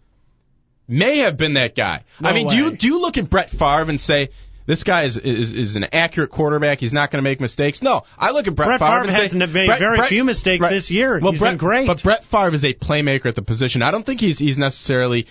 may 0.87 1.19
have 1.19 1.37
been 1.37 1.55
that 1.55 1.75
guy. 1.75 2.05
No 2.21 2.29
I 2.29 2.33
mean, 2.33 2.49
do 2.49 2.57
you 2.57 2.77
do 2.77 2.87
you 2.87 3.01
look 3.01 3.19
at 3.19 3.29
Brett 3.29 3.51
Favre 3.51 3.91
and 3.91 4.01
say? 4.01 4.31
This 4.67 4.83
guy 4.83 5.05
is, 5.05 5.17
is 5.19 5.53
is 5.53 5.77
an 5.77 5.87
accurate 5.93 6.31
quarterback. 6.31 6.81
He's 6.81 6.93
not 6.95 7.11
going 7.11 7.23
to 7.23 7.29
make 7.29 7.41
mistakes. 7.41 7.83
No, 7.83 8.05
I 8.19 8.31
look 8.31 8.47
at 8.47 8.55
Brett, 8.55 8.69
Brett 8.69 8.81
Favre, 8.81 8.91
Favre 8.93 9.03
and 9.03 9.11
has 9.11 9.33
say, 9.33 9.39
made 9.39 9.67
Brett- 9.67 9.79
very 9.79 9.97
Brett- 9.99 10.09
few 10.09 10.25
mistakes 10.25 10.61
Brett- 10.61 10.73
this 10.73 10.91
year. 10.91 11.19
Well, 11.21 11.33
He's 11.33 11.41
Brett, 11.41 11.53
been 11.53 11.59
great. 11.59 11.87
But 11.87 12.03
Brett 12.03 12.25
Favre 12.25 12.55
is 12.55 12.65
a 12.65 12.73
playmaker 12.73 13.27
at 13.27 13.35
the 13.35 13.43
position. 13.43 13.83
I 13.83 13.91
don't 13.91 14.07
think 14.07 14.21
he's 14.21 14.39
he's 14.39 14.57
necessarily 14.57 15.27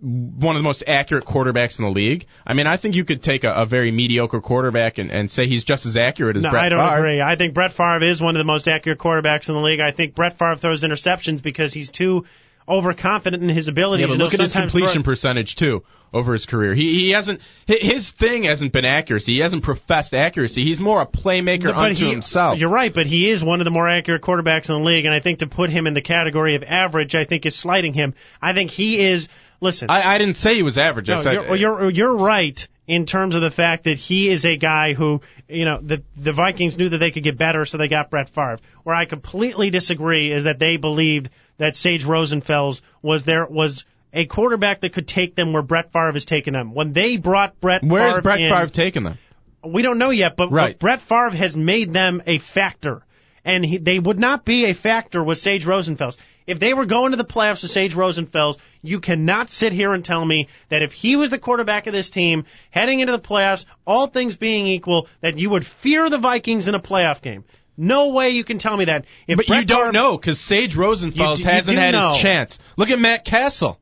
one 0.00 0.54
of 0.54 0.60
the 0.60 0.64
most 0.64 0.84
accurate 0.86 1.24
quarterbacks 1.24 1.78
in 1.78 1.84
the 1.84 1.90
league. 1.90 2.26
I 2.46 2.52
mean, 2.52 2.66
I 2.66 2.76
think 2.76 2.94
you 2.94 3.04
could 3.06 3.22
take 3.22 3.44
a, 3.44 3.50
a 3.50 3.64
very 3.66 3.90
mediocre 3.90 4.40
quarterback 4.40 4.98
and, 4.98 5.10
and 5.10 5.30
say 5.30 5.46
he's 5.46 5.64
just 5.64 5.86
as 5.86 5.96
accurate 5.96 6.36
as 6.36 6.42
No, 6.42 6.50
Brett 6.50 6.64
I 6.64 6.68
don't 6.68 6.86
Favre. 6.86 6.98
agree. 6.98 7.20
I 7.22 7.36
think 7.36 7.54
Brett 7.54 7.72
Favre 7.72 8.02
is 8.04 8.20
one 8.20 8.36
of 8.36 8.38
the 8.38 8.44
most 8.44 8.68
accurate 8.68 8.98
quarterbacks 8.98 9.48
in 9.48 9.54
the 9.54 9.60
league. 9.62 9.80
I 9.80 9.92
think 9.92 10.14
Brett 10.14 10.38
Favre 10.38 10.56
throws 10.56 10.82
interceptions 10.84 11.42
because 11.42 11.72
he's 11.72 11.90
too 11.90 12.26
overconfident 12.68 13.42
in 13.42 13.48
his 13.48 13.68
abilities. 13.68 14.02
Yeah, 14.08 14.08
but 14.14 14.18
look 14.18 14.34
at 14.34 14.40
his 14.40 14.52
completion 14.52 15.02
throw- 15.02 15.12
percentage 15.12 15.56
too 15.56 15.82
over 16.12 16.32
his 16.32 16.46
career. 16.46 16.74
He 16.74 16.94
he 17.06 17.10
hasn't 17.10 17.40
his 17.66 18.10
thing 18.10 18.44
hasn't 18.44 18.72
been 18.72 18.84
accuracy. 18.84 19.34
He 19.34 19.40
hasn't 19.40 19.62
professed 19.62 20.14
accuracy. 20.14 20.64
He's 20.64 20.80
more 20.80 21.00
a 21.02 21.06
playmaker 21.06 21.64
But 21.64 21.76
unto 21.76 22.04
he- 22.04 22.10
himself. 22.10 22.58
You're 22.58 22.70
right, 22.70 22.92
but 22.92 23.06
he 23.06 23.28
is 23.30 23.42
one 23.42 23.60
of 23.60 23.64
the 23.64 23.70
more 23.70 23.88
accurate 23.88 24.22
quarterbacks 24.22 24.68
in 24.68 24.76
the 24.82 24.84
league, 24.88 25.04
and 25.04 25.14
I 25.14 25.20
think 25.20 25.40
to 25.40 25.46
put 25.46 25.70
him 25.70 25.86
in 25.86 25.94
the 25.94 26.02
category 26.02 26.54
of 26.54 26.62
average, 26.62 27.14
I 27.14 27.24
think 27.24 27.44
is 27.46 27.54
slighting 27.56 27.92
him. 27.92 28.14
I 28.40 28.52
think 28.54 28.70
he 28.70 29.00
is. 29.00 29.28
listen. 29.60 29.90
I, 29.90 30.14
I 30.14 30.18
didn't 30.18 30.36
say 30.36 30.54
he 30.54 30.62
was 30.62 30.78
average. 30.78 31.10
I 31.10 31.16
No, 31.16 31.20
said 31.22 31.32
you're, 31.34 31.56
you're 31.56 31.90
you're 31.90 32.16
right 32.16 32.66
in 32.86 33.06
terms 33.06 33.34
of 33.34 33.40
the 33.40 33.50
fact 33.50 33.84
that 33.84 33.96
he 33.96 34.28
is 34.28 34.44
a 34.44 34.56
guy 34.58 34.92
who, 34.92 35.20
you 35.48 35.64
know, 35.64 35.80
the 35.82 36.02
the 36.16 36.32
Vikings 36.32 36.78
knew 36.78 36.88
that 36.90 36.98
they 36.98 37.10
could 37.10 37.22
get 37.24 37.36
better, 37.38 37.64
so 37.66 37.76
they 37.78 37.88
got 37.88 38.10
Brett 38.10 38.30
Favre. 38.30 38.58
Where 38.84 38.94
I 38.94 39.04
completely 39.06 39.70
disagree 39.70 40.30
is 40.32 40.44
that 40.44 40.58
they 40.58 40.76
believed 40.76 41.30
that 41.58 41.76
Sage 41.76 42.04
Rosenfels 42.04 42.82
was 43.02 43.24
there 43.24 43.46
was 43.46 43.84
a 44.12 44.26
quarterback 44.26 44.80
that 44.80 44.92
could 44.92 45.08
take 45.08 45.34
them 45.34 45.52
where 45.52 45.62
Brett 45.62 45.92
Favre 45.92 46.12
has 46.12 46.24
taken 46.24 46.54
them. 46.54 46.72
When 46.74 46.92
they 46.92 47.16
brought 47.16 47.60
Brett 47.60 47.82
Where 47.82 48.08
Favre 48.08 48.18
is 48.18 48.22
Brett 48.22 48.40
in, 48.40 48.52
Favre 48.52 48.68
taking 48.68 49.02
them? 49.02 49.18
we 49.64 49.82
don't 49.82 49.98
know 49.98 50.10
yet, 50.10 50.36
but, 50.36 50.50
Right. 50.52 50.72
but 50.72 50.78
Brett 50.78 51.00
Favre 51.00 51.30
has 51.30 51.56
made 51.56 51.92
them 51.92 52.22
a 52.26 52.38
factor, 52.38 53.02
and 53.44 53.64
he, 53.64 53.78
they 53.78 53.98
would 53.98 54.18
not 54.18 54.44
be 54.44 54.66
a 54.66 54.72
factor 54.74 55.22
with 55.22 55.38
Sage 55.38 55.64
Rosenfels. 55.64 56.16
If 56.46 56.58
they 56.60 56.74
were 56.74 56.84
going 56.84 57.12
to 57.12 57.16
the 57.16 57.24
playoffs 57.24 57.62
with 57.62 57.70
Sage 57.70 57.94
Rosenfels, 57.94 58.58
you 58.82 59.00
cannot 59.00 59.50
sit 59.50 59.72
here 59.72 59.94
and 59.94 60.04
tell 60.04 60.22
me 60.24 60.48
that 60.68 60.82
if 60.82 60.92
he 60.92 61.16
was 61.16 61.30
the 61.30 61.38
quarterback 61.38 61.86
of 61.86 61.94
this 61.94 62.10
team 62.10 62.44
heading 62.70 63.00
into 63.00 63.12
the 63.12 63.18
playoffs, 63.18 63.64
all 63.86 64.06
things 64.06 64.36
being 64.36 64.66
equal, 64.66 65.08
that 65.22 65.38
you 65.38 65.48
would 65.50 65.64
fear 65.64 66.10
the 66.10 66.18
Vikings 66.18 66.68
in 66.68 66.74
a 66.74 66.80
playoff 66.80 67.22
game. 67.22 67.44
No 67.76 68.10
way 68.10 68.30
you 68.30 68.44
can 68.44 68.58
tell 68.58 68.76
me 68.76 68.84
that. 68.86 69.04
If 69.26 69.36
But 69.36 69.46
Brett 69.46 69.60
you 69.60 69.66
don't 69.66 69.92
know 69.92 70.16
because 70.16 70.40
Sage 70.40 70.74
Rosenfels 70.76 71.14
You 71.16 71.34
d- 71.36 71.42
you 71.42 71.48
hasn't 71.50 71.76
do 71.76 71.80
had 71.80 71.90
know. 71.92 72.12
his 72.12 72.18
chance. 72.22 72.58
Look 72.76 72.90
at 72.90 72.98
Matt 73.00 73.24
Cassel. 73.24 73.78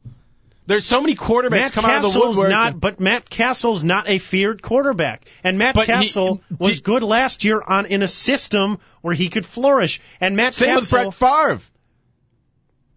There's 0.66 0.86
so 0.86 1.00
many 1.00 1.16
quarterbacks 1.16 1.50
Matt 1.50 1.72
come 1.72 1.84
out 1.84 1.96
of 1.96 2.02
the 2.02 2.08
Cassel's 2.08 2.36
woodwork. 2.36 2.50
not, 2.50 2.80
but 2.80 3.00
Matt 3.00 3.28
Cassel's 3.28 3.82
not 3.82 4.08
a 4.08 4.18
feared 4.18 4.62
quarterback, 4.62 5.24
and 5.42 5.58
Matt 5.58 5.74
But 5.74 5.86
he- 5.88 5.92
Cassel 5.92 6.40
was 6.58 6.80
good 6.80 7.02
last 7.02 7.42
year 7.44 7.60
on 7.60 7.86
in 7.86 8.00
a 8.02 8.08
system 8.08 8.78
where 9.00 9.12
he 9.14 9.28
could 9.28 9.44
flourish. 9.44 10.00
And 10.20 10.36
Matt 10.36 10.54
Same 10.54 10.76
with 10.76 10.84
Cassel, 10.88 11.10
Brett 11.10 11.14
Favre. 11.14 11.60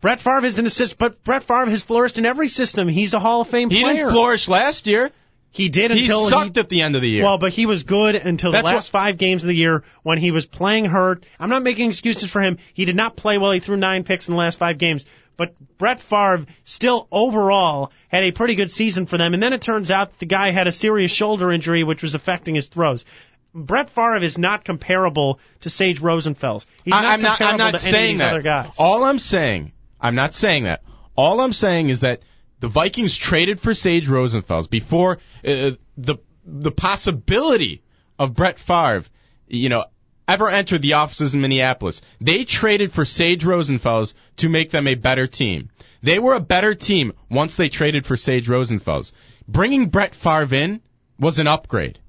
Brett 0.01 0.19
Favre 0.19 0.45
is 0.45 0.59
an 0.59 0.65
assist, 0.67 0.97
but 0.99 1.23
Brett 1.23 1.43
Favre 1.43 1.65
has 1.71 1.81
flourished 1.81 2.17
in 2.19 2.25
every 2.25 2.47
system. 2.47 2.87
He's 2.87 3.13
a 3.15 3.19
Hall 3.19 3.41
of 3.41 3.47
Fame 3.49 3.69
player. 3.69 3.77
He 3.79 3.83
player. 3.83 3.95
didn't 3.97 4.11
flourish 4.11 4.47
last 4.47 4.85
year. 4.87 5.11
He 5.55 5.69
did 5.69 5.91
until 5.91 6.25
He 6.25 6.29
sucked 6.29 6.57
at 6.57 6.67
the 6.67 6.81
end 6.81 6.97
of 6.97 7.01
the 7.01 7.09
year. 7.09 7.23
Well, 7.23 7.37
but 7.37 7.53
he 7.53 7.65
was 7.65 7.83
good 7.83 8.15
until 8.15 8.51
the 8.51 8.57
That's 8.57 8.65
last 8.65 8.89
five 8.89 9.17
games 9.17 9.43
of 9.45 9.47
the 9.47 9.55
year 9.55 9.85
when 10.03 10.17
he 10.17 10.31
was 10.31 10.45
playing 10.45 10.83
hurt. 10.83 11.25
I'm 11.39 11.49
not 11.49 11.63
making 11.63 11.89
excuses 11.89 12.29
for 12.29 12.41
him. 12.41 12.57
He 12.73 12.83
did 12.83 12.97
not 12.97 13.15
play 13.15 13.37
well. 13.37 13.51
He 13.51 13.61
threw 13.61 13.77
nine 13.77 14.03
picks 14.03 14.27
in 14.27 14.33
the 14.33 14.37
last 14.37 14.57
five 14.57 14.77
games. 14.77 15.05
But 15.37 15.55
Brett 15.77 16.01
Favre 16.01 16.45
still 16.65 17.07
overall 17.09 17.93
had 18.09 18.25
a 18.25 18.31
pretty 18.31 18.55
good 18.55 18.69
season 18.69 19.05
for 19.05 19.17
them. 19.17 19.33
And 19.33 19.41
then 19.41 19.53
it 19.53 19.61
turns 19.61 19.91
out 19.91 20.11
that 20.11 20.19
the 20.19 20.25
guy 20.25 20.51
had 20.51 20.67
a 20.67 20.73
serious 20.73 21.11
shoulder 21.11 21.49
injury 21.53 21.85
which 21.85 22.03
was 22.03 22.15
affecting 22.15 22.55
his 22.55 22.67
throws. 22.67 23.05
Brett 23.53 23.89
Favre 23.89 24.17
is 24.17 24.37
not 24.37 24.65
comparable 24.65 25.39
to 25.61 25.69
Sage 25.69 26.01
Rosenfels. 26.01 26.65
He's 26.83 26.91
not 26.91 27.05
I, 27.05 27.13
am 27.13 27.21
not. 27.21 27.37
comparable 27.37 27.65
I'm 27.65 27.71
not 27.71 27.79
to 27.79 27.87
any 27.87 27.89
of 27.89 27.91
saying 27.93 28.11
these 28.15 28.19
that. 28.19 28.31
other 28.31 28.41
guys. 28.41 28.73
All 28.77 29.05
I'm 29.05 29.19
saying, 29.19 29.71
I'm 30.01 30.15
not 30.15 30.33
saying 30.33 30.65
that. 30.65 30.83
All 31.15 31.39
I'm 31.39 31.53
saying 31.53 31.87
is 31.87 32.01
that 32.01 32.21
the 32.65 32.69
Vikings 32.69 33.15
traded 33.15 33.59
for 33.59 33.75
Sage 33.75 34.07
Rosenfels 34.07 34.67
before 34.67 35.19
uh, 35.45 35.73
the 35.97 36.15
the 36.43 36.71
possibility 36.71 37.83
of 38.17 38.33
Brett 38.33 38.57
Favre, 38.57 39.03
you 39.47 39.69
know, 39.69 39.85
ever 40.27 40.49
entered 40.49 40.81
the 40.81 40.93
offices 40.93 41.35
in 41.35 41.41
Minneapolis. 41.41 42.01
They 42.19 42.43
traded 42.43 42.91
for 42.91 43.05
Sage 43.05 43.43
Rosenfels 43.43 44.15
to 44.37 44.49
make 44.49 44.71
them 44.71 44.87
a 44.87 44.95
better 44.95 45.27
team. 45.27 45.69
They 46.01 46.17
were 46.17 46.33
a 46.33 46.39
better 46.39 46.73
team 46.73 47.13
once 47.29 47.55
they 47.55 47.69
traded 47.69 48.03
for 48.03 48.17
Sage 48.17 48.47
Rosenfels. 48.47 49.11
Bringing 49.47 49.89
Brett 49.89 50.15
Favre 50.15 50.55
in 50.55 50.81
was 51.19 51.37
an 51.37 51.45
upgrade. 51.45 51.99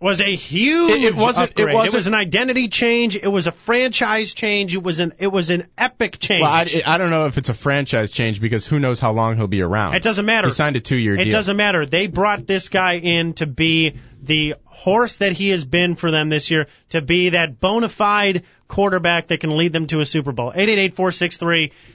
Was 0.00 0.20
a 0.22 0.34
huge 0.34 0.94
It- 0.96 1.02
it 1.08 1.14
wasn't- 1.14 1.52
it 1.58 1.72
wasn't- 1.74 1.94
was 1.94 2.06
an 2.06 2.14
identity 2.14 2.68
change. 2.68 3.16
It 3.16 3.28
was 3.28 3.46
a 3.46 3.52
franchise 3.52 4.32
change. 4.32 4.74
It 4.74 4.82
was 4.82 4.98
an 4.98 5.12
it 5.18 5.26
was 5.26 5.50
an 5.50 5.64
epic 5.76 6.18
change. 6.18 6.40
Well, 6.42 6.50
I, 6.50 6.82
I 6.86 6.96
don't 6.98 7.10
know 7.10 7.26
if 7.26 7.36
it's 7.36 7.50
a 7.50 7.54
franchise 7.54 8.10
change 8.10 8.40
because 8.40 8.66
who 8.66 8.78
knows 8.78 8.98
how 8.98 9.12
long 9.12 9.36
he'll 9.36 9.46
be 9.46 9.60
around. 9.62 9.94
It 9.94 10.02
doesn't 10.02 10.24
matter. 10.24 10.48
He 10.48 10.54
signed 10.54 10.76
a 10.76 10.80
two-year 10.80 11.16
deal. 11.16 11.28
It 11.28 11.30
doesn't 11.30 11.56
matter. 11.56 11.84
They 11.84 12.06
brought 12.06 12.46
this 12.46 12.68
guy 12.70 12.94
in 12.94 13.34
to 13.34 13.46
be 13.46 13.92
the 14.22 14.54
horse 14.64 15.16
that 15.16 15.32
he 15.32 15.50
has 15.50 15.64
been 15.64 15.94
for 15.96 16.10
them 16.10 16.30
this 16.30 16.50
year, 16.50 16.66
to 16.90 17.02
be 17.02 17.30
that 17.30 17.60
bona 17.60 17.88
fide 17.90 18.44
quarterback 18.68 19.28
that 19.28 19.40
can 19.40 19.56
lead 19.56 19.72
them 19.74 19.86
to 19.88 20.00
a 20.00 20.06
Super 20.06 20.32
Bowl. 20.32 20.52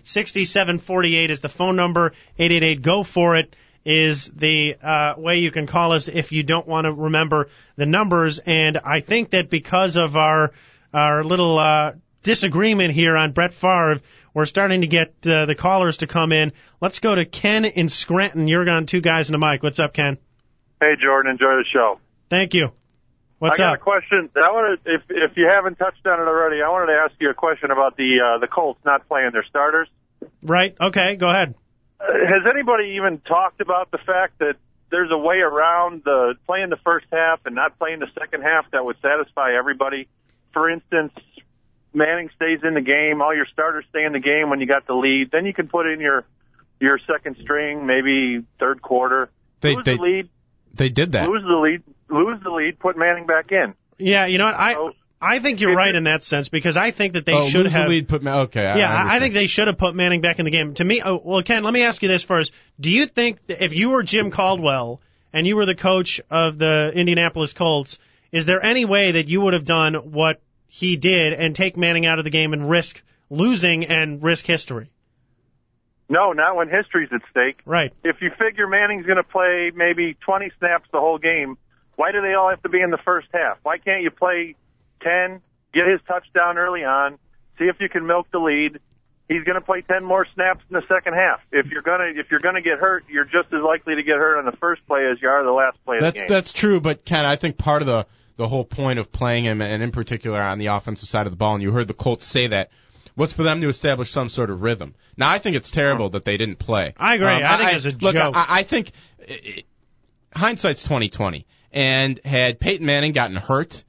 888-463-6748 0.06 1.30
is 1.30 1.42
the 1.42 1.50
phone 1.50 1.76
number. 1.76 2.14
888 2.38 2.82
go 2.82 3.04
for 3.04 3.38
it 3.38 3.56
is 3.86 4.30
the 4.36 4.76
uh, 4.82 5.14
way 5.18 5.38
you 5.38 5.52
can 5.52 5.68
call 5.68 5.94
us 5.94 6.08
if 6.08 6.32
you 6.32 6.44
don't 6.44 6.68
want 6.68 6.86
to 6.86 6.92
remember 6.92 7.50
the 7.76 7.86
numbers. 7.86 8.40
And 8.40 8.80
I 8.80 9.00
think 9.00 9.30
that 9.30 9.50
because 9.50 9.96
of 9.96 10.18
our 10.18 10.52
our 10.94 11.24
little 11.24 11.60
uh, 11.60 11.94
disagreement 12.24 12.94
here 12.94 13.16
on 13.16 13.32
Brett 13.32 13.54
Favre, 13.54 14.02
we're 14.34 14.46
starting 14.46 14.82
to 14.82 14.88
get 14.88 15.14
uh, 15.28 15.46
the 15.46 15.56
callers 15.56 15.98
to 15.98 16.08
come 16.08 16.32
in. 16.32 16.52
Let's 16.82 17.00
go 17.00 17.14
to 17.14 17.26
Ken 17.26 17.66
in 17.66 17.90
Scranton. 17.90 18.48
You're 18.48 18.68
on 18.70 18.86
two 18.86 19.02
guys 19.02 19.30
and 19.30 19.36
a 19.36 19.40
mic. 19.40 19.62
What's 19.62 19.80
up, 19.80 19.94
Ken? 19.94 20.18
Hey, 20.82 20.94
Jordan, 21.02 21.32
enjoy 21.32 21.56
the 21.56 21.66
show. 21.72 22.00
Thank 22.30 22.54
you. 22.54 22.72
What's 23.40 23.60
I 23.60 23.64
got 23.64 23.74
up? 23.76 23.82
a 23.82 23.84
question. 23.84 24.30
I 24.36 24.52
wanted, 24.52 24.80
if 24.86 25.02
if 25.10 25.38
you 25.38 25.48
haven't 25.48 25.76
touched 25.76 26.06
on 26.08 26.20
it 26.20 26.24
already, 26.24 26.62
I 26.62 26.70
wanted 26.70 26.94
to 26.94 27.00
ask 27.00 27.14
you 27.20 27.30
a 27.30 27.34
question 27.34 27.70
about 27.70 27.98
the 27.98 28.20
uh, 28.26 28.40
the 28.40 28.48
Colts 28.48 28.80
not 28.86 29.08
playing 29.08 29.32
their 29.34 29.46
starters. 29.50 29.88
Right. 30.42 30.76
Okay. 30.80 31.16
Go 31.18 31.30
ahead. 31.30 31.54
Uh, 32.00 32.06
has 32.06 32.44
anybody 32.50 32.96
even 32.98 33.20
talked 33.20 33.62
about 33.62 33.92
the 33.92 33.98
fact 33.98 34.40
that 34.40 34.56
there's 34.92 35.12
a 35.12 35.18
way 35.18 35.38
around 35.38 36.04
the 36.04 36.36
playing 36.46 36.70
the 36.70 36.78
first 36.78 37.06
half 37.12 37.46
and 37.46 37.56
not 37.56 37.78
playing 37.80 38.00
the 38.00 38.10
second 38.18 38.42
half 38.42 38.70
that 38.72 38.84
would 38.86 38.98
satisfy 39.02 39.56
everybody? 39.58 40.08
For 40.54 40.70
instance, 40.70 41.14
Manning 41.94 42.30
stays 42.36 42.60
in 42.64 42.74
the 42.74 42.82
game, 42.82 43.22
all 43.22 43.34
your 43.34 43.46
starters 43.46 43.86
stay 43.90 44.04
in 44.04 44.12
the 44.14 44.20
game 44.20 44.50
when 44.50 44.60
you 44.60 44.68
got 44.68 44.86
the 44.86 44.94
lead. 44.94 45.32
Then 45.32 45.46
you 45.46 45.54
can 45.54 45.68
put 45.68 45.88
in 45.88 46.00
your 46.02 46.26
your 46.80 47.00
second 47.08 47.38
string, 47.42 47.86
maybe 47.86 48.44
third 48.60 48.82
quarter. 48.82 49.30
They- 49.62 49.76
lose 49.76 49.86
they- 49.86 49.96
the 49.96 50.02
lead, 50.02 50.30
They 50.74 50.90
did 50.90 51.14
that. 51.14 51.30
lose 51.30 51.44
the 51.44 51.56
lead, 51.56 51.84
lose 52.10 52.44
the 52.44 52.52
lead, 52.52 52.80
put 52.80 52.98
Manning 52.98 53.26
back 53.26 53.52
in. 53.52 53.74
Yeah. 53.98 54.26
You 54.26 54.38
know 54.38 54.46
what? 54.48 54.56
I 54.56 54.74
So- 54.74 54.92
I 55.22 55.40
think 55.40 55.62
you're 55.62 55.76
right 55.76 55.96
in 55.96 56.04
that 56.04 56.24
sense 56.24 56.50
because 56.50 56.78
I 56.78 56.92
think 56.92 57.14
that 57.14 57.26
they 57.26 57.34
oh, 57.34 57.48
should 57.48 57.64
lose 57.64 57.74
have. 57.74 57.86
the 57.86 57.90
lead. 57.90 58.08
Put 58.08 58.22
Ma- 58.22 58.42
okay. 58.42 58.66
I- 58.66 58.78
Yeah, 58.78 58.94
I, 58.94 59.14
I, 59.14 59.16
I 59.16 59.20
think 59.20 59.34
they 59.34 59.48
should 59.48 59.68
have 59.68 59.78
put 59.78 59.96
Manning 59.96 60.22
back 60.22 60.40
in 60.40 60.46
the 60.46 60.52
game. 60.52 60.74
To 60.76 60.84
me, 60.84 61.02
oh, 61.04 61.20
well, 61.24 61.42
Ken, 61.42 61.64
let 61.64 61.74
me 61.74 61.84
ask 61.84 62.02
you 62.02 62.08
this 62.08 62.24
first. 62.24 62.52
Do 62.80 62.90
you 62.90 63.06
think 63.06 63.46
that 63.48 63.64
if 63.64 63.74
you 63.74 63.92
were 63.92 64.04
Jim 64.04 64.30
Caldwell 64.30 65.02
and 65.34 65.48
you 65.48 65.56
were 65.56 65.66
the 65.66 65.76
coach 65.76 66.22
of 66.30 66.58
the 66.58 66.92
Indianapolis 66.94 67.54
Colts, 67.54 67.98
is 68.32 68.46
there 68.46 68.64
any 68.64 68.86
way 68.86 69.12
that 69.14 69.28
you 69.28 69.42
would 69.42 69.54
have 69.54 69.66
done 69.66 69.96
what 69.96 70.42
he 70.68 70.98
did 70.98 71.34
and 71.34 71.56
take 71.56 71.78
Manning 71.78 72.06
out 72.06 72.20
of 72.20 72.26
the 72.26 72.32
game 72.32 72.54
and 72.54 72.70
risk 72.70 73.02
losing 73.30 73.86
and 73.86 74.22
risk 74.22 74.46
history? 74.46 74.90
No, 76.08 76.34
not 76.34 76.56
when 76.56 76.70
history's 76.70 77.10
at 77.12 77.22
stake. 77.32 77.62
Right. 77.66 77.92
If 78.04 78.18
you 78.22 78.32
figure 78.38 78.68
Manning's 78.68 79.06
going 79.06 79.18
to 79.18 79.24
play 79.24 79.72
maybe 79.74 80.16
20 80.26 80.52
snaps 80.60 80.88
the 80.92 81.00
whole 81.00 81.18
game, 81.18 81.58
why 81.96 82.12
do 82.12 82.22
they 82.22 82.34
all 82.34 82.50
have 82.50 82.62
to 82.64 82.70
be 82.70 82.82
in 82.82 82.92
the 82.92 83.00
first 83.04 83.28
half? 83.34 83.58
Why 83.64 83.78
can't 83.78 84.04
you 84.04 84.12
play 84.12 84.56
10, 85.02 85.42
get 85.74 85.88
his 85.88 86.00
touchdown 86.08 86.58
early 86.58 86.84
on, 86.84 87.18
see 87.58 87.66
if 87.66 87.78
you 87.80 87.90
can 87.90 88.06
milk 88.06 88.28
the 88.32 88.40
lead? 88.40 88.80
He's 89.28 89.44
going 89.44 89.56
to 89.56 89.66
play 89.66 89.82
10 89.82 90.04
more 90.04 90.28
snaps 90.36 90.64
in 90.70 90.76
the 90.76 90.84
second 90.88 91.14
half. 91.14 91.40
If 91.52 91.68
you're 91.72 91.82
going 91.82 92.14
to 92.14 92.20
if 92.20 92.30
you're 92.30 92.40
going 92.40 92.56
to 92.56 92.62
get 92.62 92.78
hurt, 92.78 93.06
you're 93.10 93.26
just 93.26 93.52
as 93.52 93.62
likely 93.64 93.96
to 93.96 94.04
get 94.04 94.18
hurt 94.18 94.38
on 94.38 94.46
the 94.46 94.56
first 94.58 94.86
play 94.86 95.08
as 95.12 95.20
you 95.20 95.28
are 95.30 95.44
the 95.44 95.52
last 95.52 95.84
play 95.84 95.98
of 95.98 96.02
That's 96.02 96.14
the 96.14 96.20
game. 96.22 96.28
that's 96.30 96.54
true, 96.54 96.80
but 96.80 97.06
Ken, 97.06 97.26
I 97.26 97.36
think 97.36 97.58
part 97.58 97.82
of 97.82 97.88
the 97.88 98.06
the 98.38 98.48
whole 98.48 98.66
point 98.66 99.00
of 99.00 99.12
playing 99.12 99.46
him, 99.46 99.62
and 99.62 99.82
in 99.82 99.92
particular 99.92 100.42
on 100.42 100.60
the 100.60 100.68
offensive 100.68 101.08
side 101.10 101.26
of 101.26 101.32
the 101.32 101.38
ball, 101.38 101.56
and 101.56 101.64
you 101.64 101.72
heard 101.72 101.88
the 101.88 101.94
Colts 101.94 102.26
say 102.26 102.48
that, 102.48 102.70
was 103.16 103.32
for 103.34 103.44
them 103.44 103.62
to 103.62 103.70
establish 103.70 104.12
some 104.12 104.30
sort 104.30 104.50
of 104.50 104.62
rhythm. 104.62 104.94
Now, 105.18 105.30
I 105.30 105.40
think 105.40 105.56
it's 105.56 105.72
terrible 105.72 106.10
that 106.12 106.26
they 106.26 106.38
didn't 106.38 106.58
play. 106.58 106.94
I 106.98 107.16
agree. 107.16 107.28
Um, 107.28 107.44
I 107.46 107.58
think 107.58 107.74
it's 107.74 107.86
a 107.86 107.92
look, 107.92 108.14
joke. 108.14 108.36
I, 108.36 108.60
I 108.60 108.64
think 108.64 108.92
i 109.28 109.64
i 110.34 110.40
hindsight's 110.40 110.84
twenty 110.84 111.10
twenty, 111.10 111.46
and 111.72 112.20
had 112.26 112.60
Peyton 112.60 112.86
Manning 112.86 113.14
gotten 113.14 113.38
hurt, 113.38 113.84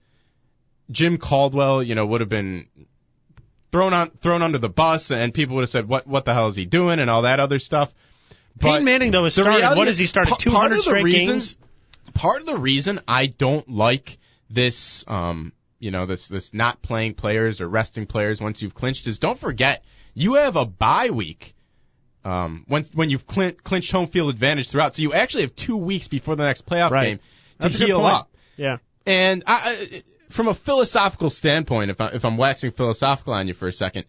Jim 0.90 1.18
Caldwell, 1.18 1.82
you 1.82 1.94
know, 1.94 2.06
would 2.06 2.20
have 2.20 2.30
been 2.30 2.66
thrown 3.72 3.92
on 3.92 4.10
thrown 4.22 4.42
under 4.42 4.58
the 4.58 4.68
bus, 4.68 5.10
and 5.10 5.32
people 5.34 5.56
would 5.56 5.62
have 5.62 5.70
said, 5.70 5.88
"What 5.88 6.06
what 6.06 6.24
the 6.24 6.32
hell 6.34 6.46
is 6.48 6.56
he 6.56 6.64
doing?" 6.64 7.00
and 7.00 7.10
all 7.10 7.22
that 7.22 7.40
other 7.40 7.58
stuff. 7.58 7.92
Peyton 8.58 8.84
Manning, 8.84 9.10
though, 9.10 9.24
has 9.24 9.34
started, 9.34 9.56
reality 9.56 9.78
what 9.78 9.88
is 9.88 9.92
has 9.96 9.98
he 9.98 10.06
started, 10.06 10.30
part 10.30 10.40
200 10.40 10.66
of 10.72 10.76
the 10.78 10.82
straight 10.82 11.04
reason- 11.04 11.34
games? 11.34 11.56
Part 12.14 12.40
of 12.40 12.46
the 12.46 12.56
reason 12.56 13.00
I 13.06 13.26
don't 13.26 13.68
like 13.68 14.18
this, 14.48 15.04
um, 15.08 15.52
you 15.78 15.90
know, 15.90 16.06
this 16.06 16.28
this 16.28 16.54
not 16.54 16.80
playing 16.80 17.14
players 17.14 17.60
or 17.60 17.68
resting 17.68 18.06
players 18.06 18.40
once 18.40 18.62
you've 18.62 18.74
clinched 18.74 19.06
is 19.08 19.18
don't 19.18 19.38
forget 19.38 19.84
you 20.14 20.34
have 20.34 20.56
a 20.56 20.64
bye 20.64 21.10
week. 21.10 21.54
Um, 22.24 22.64
when 22.66 22.84
when 22.94 23.10
you've 23.10 23.26
clin- 23.26 23.62
clinched 23.62 23.92
home 23.92 24.06
field 24.08 24.30
advantage 24.30 24.70
throughout, 24.70 24.94
so 24.96 25.02
you 25.02 25.12
actually 25.12 25.42
have 25.42 25.54
two 25.54 25.76
weeks 25.76 26.08
before 26.08 26.34
the 26.36 26.44
next 26.44 26.64
playoff 26.64 26.90
Right. 26.90 27.04
game 27.08 27.18
to 27.18 27.22
That's 27.58 27.74
heal 27.76 28.04
up. 28.04 28.30
Yeah. 28.56 28.78
And 29.04 29.44
I, 29.46 29.76
I, 29.92 30.02
from 30.30 30.48
a 30.48 30.54
philosophical 30.54 31.30
standpoint, 31.30 31.90
if, 31.90 32.00
I, 32.00 32.08
if 32.08 32.24
I'm 32.24 32.36
waxing 32.36 32.70
philosophical 32.72 33.32
on 33.34 33.48
you 33.48 33.54
for 33.54 33.68
a 33.68 33.72
second, 33.72 34.04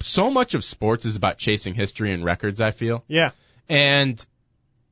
so 0.00 0.30
much 0.30 0.54
of 0.54 0.64
sports 0.64 1.04
is 1.06 1.16
about 1.16 1.38
chasing 1.38 1.74
history 1.74 2.12
and 2.12 2.24
records. 2.24 2.60
I 2.60 2.70
feel, 2.72 3.04
Yeah. 3.08 3.30
and 3.68 4.24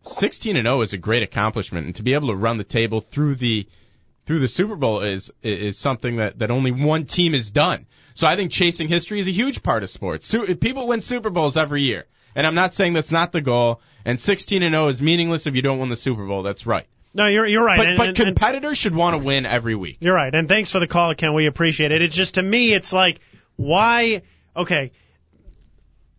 16 0.02 0.56
and 0.56 0.66
0 0.66 0.82
is 0.82 0.92
a 0.92 0.98
great 0.98 1.22
accomplishment, 1.22 1.86
and 1.86 1.94
to 1.96 2.02
be 2.02 2.14
able 2.14 2.28
to 2.28 2.36
run 2.36 2.58
the 2.58 2.64
table 2.64 3.00
through 3.00 3.34
the 3.36 3.66
through 4.26 4.38
the 4.38 4.48
Super 4.48 4.76
Bowl 4.76 5.00
is 5.00 5.30
is 5.42 5.78
something 5.78 6.16
that 6.16 6.38
that 6.38 6.50
only 6.50 6.70
one 6.70 7.06
team 7.06 7.32
has 7.32 7.50
done. 7.50 7.86
So 8.14 8.26
I 8.26 8.36
think 8.36 8.52
chasing 8.52 8.88
history 8.88 9.18
is 9.20 9.26
a 9.26 9.32
huge 9.32 9.62
part 9.62 9.82
of 9.82 9.90
sports. 9.90 10.26
Su- 10.26 10.54
people 10.56 10.86
win 10.86 11.02
Super 11.02 11.30
Bowls 11.30 11.56
every 11.56 11.82
year. 11.82 12.06
And 12.34 12.46
I'm 12.46 12.54
not 12.54 12.74
saying 12.74 12.92
that's 12.92 13.10
not 13.10 13.32
the 13.32 13.40
goal. 13.40 13.80
And 14.04 14.20
16 14.20 14.62
and 14.62 14.72
0 14.72 14.88
is 14.88 15.02
meaningless 15.02 15.46
if 15.48 15.54
you 15.56 15.62
don't 15.62 15.80
win 15.80 15.88
the 15.88 15.96
Super 15.96 16.24
Bowl. 16.26 16.42
That's 16.44 16.64
right. 16.64 16.86
No, 17.12 17.26
you're 17.26 17.46
you're 17.46 17.64
right. 17.64 17.76
But 17.78 17.86
and, 17.86 17.98
but 17.98 18.08
and- 18.08 18.18
and- 18.18 18.26
competitors 18.28 18.78
should 18.78 18.94
want 18.94 19.14
to 19.14 19.18
win 19.18 19.46
every 19.46 19.74
week. 19.74 19.98
You're 20.00 20.14
right. 20.14 20.34
And 20.34 20.48
thanks 20.48 20.70
for 20.70 20.78
the 20.80 20.86
call, 20.86 21.14
Ken. 21.14 21.34
We 21.34 21.46
appreciate 21.46 21.92
it. 21.92 22.02
It's 22.02 22.14
just 22.16 22.34
to 22.34 22.42
me, 22.42 22.72
it's 22.72 22.92
like, 22.92 23.20
why? 23.56 24.22
Okay. 24.56 24.92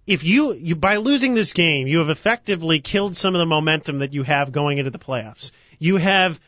If 0.08 0.24
you, 0.24 0.54
you 0.54 0.76
by 0.76 0.98
losing 0.98 1.36
this 1.36 1.54
game, 1.54 1.88
you 1.88 2.00
have 2.00 2.10
effectively 2.10 2.82
killed 2.82 3.16
some 3.16 3.36
of 3.36 3.40
the 3.40 3.46
momentum 3.46 4.00
that 4.00 4.14
you 4.14 4.24
have 4.24 4.52
going 4.52 4.78
into 4.80 4.92
the 4.92 5.00
playoffs. 5.00 5.52
You 5.80 5.98
have 5.98 6.40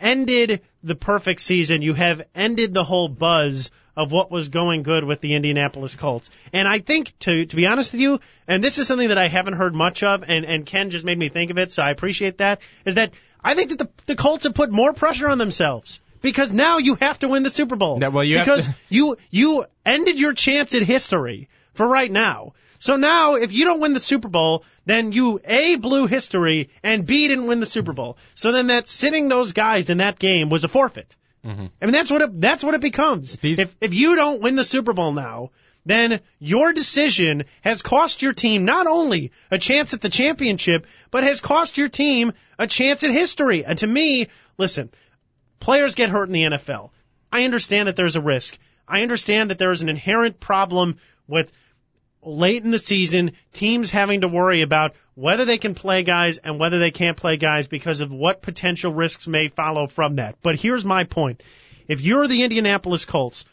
ended 0.00 0.62
the 0.82 0.94
perfect 0.94 1.40
season. 1.40 1.82
You 1.82 1.94
have 1.94 2.22
ended 2.34 2.74
the 2.74 2.82
whole 2.82 3.08
buzz 3.08 3.70
of 3.96 4.10
what 4.10 4.30
was 4.30 4.48
going 4.48 4.82
good 4.82 5.04
with 5.04 5.20
the 5.20 5.34
Indianapolis 5.34 5.94
Colts. 5.94 6.28
And 6.52 6.66
I 6.66 6.80
think 6.80 7.16
to 7.20 7.44
to 7.46 7.56
be 7.56 7.66
honest 7.66 7.92
with 7.92 8.00
you, 8.00 8.20
and 8.48 8.64
this 8.64 8.78
is 8.78 8.88
something 8.88 9.08
that 9.08 9.18
I 9.18 9.28
haven't 9.28 9.54
heard 9.54 9.74
much 9.74 10.02
of, 10.02 10.24
and 10.26 10.44
and 10.44 10.66
Ken 10.66 10.90
just 10.90 11.04
made 11.04 11.18
me 11.18 11.28
think 11.28 11.50
of 11.52 11.58
it, 11.58 11.70
so 11.70 11.82
I 11.82 11.90
appreciate 11.90 12.38
that. 12.38 12.60
Is 12.84 12.96
that 12.96 13.12
I 13.44 13.54
think 13.54 13.70
that 13.70 13.78
the 13.78 13.88
the 14.06 14.16
Colts 14.16 14.44
have 14.44 14.54
put 14.54 14.70
more 14.72 14.92
pressure 14.92 15.28
on 15.28 15.38
themselves. 15.38 16.00
Because 16.22 16.50
now 16.54 16.78
you 16.78 16.94
have 16.94 17.18
to 17.18 17.28
win 17.28 17.42
the 17.42 17.50
Super 17.50 17.76
Bowl. 17.76 17.98
Yeah, 18.00 18.08
well, 18.08 18.24
you 18.24 18.38
have 18.38 18.46
because 18.46 18.66
to- 18.66 18.74
you 18.88 19.18
you 19.30 19.66
ended 19.84 20.18
your 20.18 20.32
chance 20.32 20.74
at 20.74 20.82
history 20.82 21.48
for 21.74 21.86
right 21.86 22.10
now. 22.10 22.54
So 22.78 22.96
now, 22.96 23.34
if 23.34 23.52
you 23.52 23.66
don't 23.66 23.80
win 23.80 23.92
the 23.92 24.00
Super 24.00 24.28
Bowl, 24.28 24.64
then 24.86 25.12
you 25.12 25.40
A 25.44 25.76
blew 25.76 26.06
history 26.06 26.70
and 26.82 27.04
B 27.06 27.28
didn't 27.28 27.46
win 27.46 27.60
the 27.60 27.66
Super 27.66 27.92
Bowl. 27.92 28.16
So 28.34 28.52
then 28.52 28.68
that 28.68 28.88
sitting 28.88 29.28
those 29.28 29.52
guys 29.52 29.90
in 29.90 29.98
that 29.98 30.18
game 30.18 30.48
was 30.48 30.64
a 30.64 30.68
forfeit. 30.68 31.14
Mm-hmm. 31.44 31.66
I 31.82 31.84
mean 31.84 31.92
that's 31.92 32.10
what 32.10 32.22
it, 32.22 32.40
that's 32.40 32.64
what 32.64 32.74
it 32.74 32.80
becomes. 32.80 33.36
These- 33.36 33.58
if 33.58 33.76
if 33.82 33.92
you 33.92 34.16
don't 34.16 34.40
win 34.40 34.56
the 34.56 34.64
Super 34.64 34.94
Bowl 34.94 35.12
now, 35.12 35.50
then 35.84 36.20
your 36.38 36.72
decision 36.72 37.44
has 37.60 37.82
cost 37.82 38.22
your 38.22 38.32
team 38.32 38.64
not 38.64 38.86
only 38.86 39.32
a 39.50 39.58
chance 39.58 39.94
at 39.94 40.00
the 40.00 40.08
championship, 40.08 40.86
but 41.10 41.24
has 41.24 41.40
cost 41.40 41.76
your 41.76 41.88
team 41.88 42.32
a 42.58 42.66
chance 42.66 43.04
at 43.04 43.10
history. 43.10 43.64
And 43.64 43.78
to 43.78 43.86
me, 43.86 44.28
listen, 44.56 44.90
players 45.60 45.94
get 45.94 46.08
hurt 46.08 46.28
in 46.28 46.32
the 46.32 46.44
NFL. 46.44 46.90
I 47.30 47.44
understand 47.44 47.88
that 47.88 47.96
there's 47.96 48.16
a 48.16 48.20
risk. 48.20 48.58
I 48.86 49.02
understand 49.02 49.50
that 49.50 49.58
there 49.58 49.72
is 49.72 49.82
an 49.82 49.88
inherent 49.88 50.40
problem 50.40 50.98
with 51.26 51.52
late 52.22 52.64
in 52.64 52.70
the 52.70 52.78
season, 52.78 53.32
teams 53.52 53.90
having 53.90 54.22
to 54.22 54.28
worry 54.28 54.62
about 54.62 54.94
whether 55.14 55.44
they 55.44 55.58
can 55.58 55.74
play 55.74 56.02
guys 56.02 56.38
and 56.38 56.58
whether 56.58 56.78
they 56.78 56.90
can't 56.90 57.16
play 57.16 57.36
guys 57.36 57.66
because 57.66 58.00
of 58.00 58.10
what 58.10 58.42
potential 58.42 58.92
risks 58.92 59.26
may 59.26 59.48
follow 59.48 59.86
from 59.86 60.16
that. 60.16 60.36
But 60.42 60.56
here's 60.56 60.84
my 60.84 61.04
point. 61.04 61.42
If 61.86 62.00
you're 62.00 62.26
the 62.26 62.42
Indianapolis 62.42 63.04
Colts, 63.04 63.44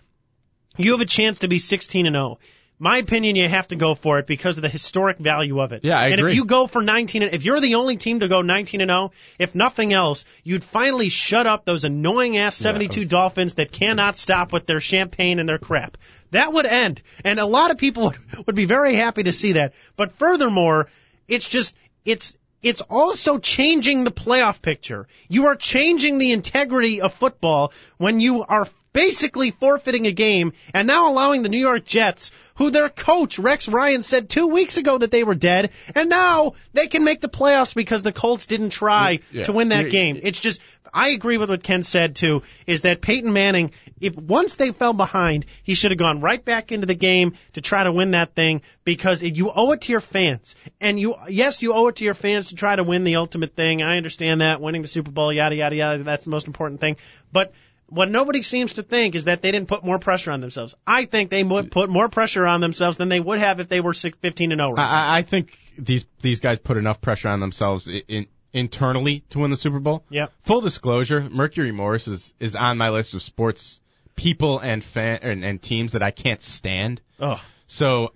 you 0.77 0.91
have 0.91 1.01
a 1.01 1.05
chance 1.05 1.39
to 1.39 1.47
be 1.47 1.59
16 1.59 2.05
and 2.05 2.15
0. 2.15 2.39
My 2.79 2.97
opinion, 2.97 3.35
you 3.35 3.47
have 3.47 3.67
to 3.67 3.75
go 3.75 3.93
for 3.93 4.17
it 4.17 4.25
because 4.25 4.57
of 4.57 4.63
the 4.63 4.69
historic 4.69 5.19
value 5.19 5.61
of 5.61 5.71
it. 5.71 5.81
Yeah, 5.83 5.99
I 5.99 6.05
and 6.05 6.15
agree. 6.15 6.31
if 6.31 6.35
you 6.35 6.45
go 6.45 6.65
for 6.65 6.81
19, 6.81 7.21
and- 7.21 7.31
if 7.31 7.43
you're 7.43 7.59
the 7.59 7.75
only 7.75 7.95
team 7.95 8.21
to 8.21 8.27
go 8.27 8.41
19 8.41 8.81
and 8.81 8.89
0, 8.89 9.11
if 9.37 9.53
nothing 9.53 9.93
else, 9.93 10.25
you'd 10.43 10.63
finally 10.63 11.09
shut 11.09 11.45
up 11.45 11.63
those 11.63 11.83
annoying 11.83 12.37
ass 12.37 12.55
72 12.55 13.05
Dolphins 13.05 13.53
that 13.55 13.71
cannot 13.71 14.17
stop 14.17 14.51
with 14.51 14.65
their 14.65 14.81
champagne 14.81 15.37
and 15.37 15.47
their 15.47 15.59
crap. 15.59 15.97
That 16.31 16.53
would 16.53 16.65
end, 16.65 17.03
and 17.23 17.39
a 17.39 17.45
lot 17.45 17.69
of 17.69 17.77
people 17.77 18.15
would 18.47 18.55
be 18.55 18.65
very 18.65 18.95
happy 18.95 19.23
to 19.23 19.31
see 19.31 19.51
that. 19.53 19.73
But 19.95 20.13
furthermore, 20.13 20.89
it's 21.27 21.47
just 21.47 21.75
it's 22.03 22.35
it's 22.63 22.81
also 22.81 23.37
changing 23.37 24.05
the 24.05 24.11
playoff 24.11 24.59
picture. 24.59 25.07
You 25.27 25.47
are 25.47 25.55
changing 25.55 26.17
the 26.17 26.31
integrity 26.31 27.01
of 27.01 27.13
football 27.13 27.73
when 27.97 28.19
you 28.19 28.43
are 28.43 28.67
basically 28.93 29.51
forfeiting 29.51 30.05
a 30.07 30.11
game 30.11 30.53
and 30.73 30.87
now 30.87 31.09
allowing 31.11 31.43
the 31.43 31.49
New 31.49 31.57
York 31.59 31.85
Jets, 31.85 32.31
who 32.55 32.69
their 32.69 32.89
coach 32.89 33.39
Rex 33.39 33.67
Ryan 33.67 34.03
said 34.03 34.29
two 34.29 34.47
weeks 34.47 34.77
ago 34.77 34.97
that 34.97 35.11
they 35.11 35.23
were 35.23 35.35
dead, 35.35 35.71
and 35.95 36.09
now 36.09 36.53
they 36.73 36.87
can 36.87 37.03
make 37.03 37.21
the 37.21 37.29
playoffs 37.29 37.73
because 37.73 38.01
the 38.01 38.11
Colts 38.11 38.45
didn't 38.45 38.71
try 38.71 39.19
Yeah. 39.31 39.45
to 39.45 39.51
win 39.53 39.69
that 39.69 39.89
game. 39.89 40.19
It's 40.21 40.39
just 40.39 40.61
I 40.93 41.09
agree 41.11 41.37
with 41.37 41.49
what 41.49 41.63
Ken 41.63 41.83
said 41.83 42.17
too, 42.17 42.43
is 42.67 42.81
that 42.81 42.99
Peyton 42.99 43.31
Manning, 43.31 43.71
if 44.01 44.13
once 44.17 44.55
they 44.55 44.71
fell 44.73 44.91
behind, 44.91 45.45
he 45.63 45.73
should 45.73 45.91
have 45.91 45.97
gone 45.97 46.19
right 46.19 46.43
back 46.43 46.73
into 46.73 46.85
the 46.85 46.95
game 46.95 47.35
to 47.53 47.61
try 47.61 47.85
to 47.85 47.93
win 47.93 48.11
that 48.11 48.35
thing 48.35 48.61
because 48.83 49.21
you 49.23 49.49
owe 49.55 49.71
it 49.71 49.81
to 49.83 49.93
your 49.93 50.01
fans. 50.01 50.53
And 50.81 50.99
you, 50.99 51.15
yes, 51.29 51.61
you 51.61 51.73
owe 51.73 51.87
it 51.87 51.95
to 51.97 52.03
your 52.03 52.13
fans 52.13 52.49
to 52.49 52.55
try 52.55 52.75
to 52.75 52.83
win 52.83 53.05
the 53.05 53.15
ultimate 53.15 53.55
thing. 53.55 53.81
I 53.81 53.95
understand 53.95 54.41
that 54.41 54.59
winning 54.59 54.81
the 54.81 54.89
Super 54.89 55.11
Bowl, 55.11 55.31
yada 55.31 55.55
yada 55.55 55.75
yada, 55.77 56.03
that's 56.03 56.25
the 56.25 56.31
most 56.31 56.47
important 56.47 56.81
thing. 56.81 56.97
But 57.31 57.53
what 57.91 58.09
nobody 58.09 58.41
seems 58.41 58.73
to 58.73 58.83
think 58.83 59.15
is 59.15 59.25
that 59.25 59.41
they 59.41 59.51
didn't 59.51 59.67
put 59.67 59.83
more 59.83 59.99
pressure 59.99 60.31
on 60.31 60.39
themselves. 60.39 60.73
I 60.87 61.03
think 61.05 61.29
they 61.29 61.43
would 61.43 61.71
put 61.71 61.89
more 61.89 62.07
pressure 62.07 62.45
on 62.47 62.61
themselves 62.61 62.97
than 62.97 63.09
they 63.09 63.19
would 63.19 63.39
have 63.39 63.59
if 63.59 63.67
they 63.67 63.81
were 63.81 63.93
six, 63.93 64.17
15 64.17 64.53
and 64.53 64.59
0. 64.59 64.71
Right? 64.73 64.79
I, 64.87 65.15
I- 65.15 65.17
I 65.17 65.21
think 65.23 65.57
these 65.77 66.05
these 66.21 66.39
guys 66.39 66.57
put 66.57 66.77
enough 66.77 67.01
pressure 67.01 67.27
on 67.27 67.39
themselves 67.41 67.87
in, 67.87 68.01
in, 68.07 68.27
internally 68.53 69.23
to 69.31 69.39
win 69.39 69.51
the 69.51 69.57
Super 69.57 69.79
Bowl. 69.79 70.03
Yeah. 70.09 70.27
Full 70.43 70.61
disclosure, 70.61 71.27
Mercury 71.29 71.71
Morris 71.71 72.07
is 72.07 72.33
is 72.39 72.55
on 72.55 72.77
my 72.77 72.89
list 72.89 73.13
of 73.13 73.21
sports 73.21 73.79
people 74.15 74.59
and 74.59 74.83
fan 74.83 75.19
and, 75.21 75.43
and 75.43 75.61
teams 75.61 75.91
that 75.91 76.01
I 76.03 76.11
can't 76.11 76.41
stand. 76.41 77.01
Oh. 77.19 77.41
So, 77.67 78.13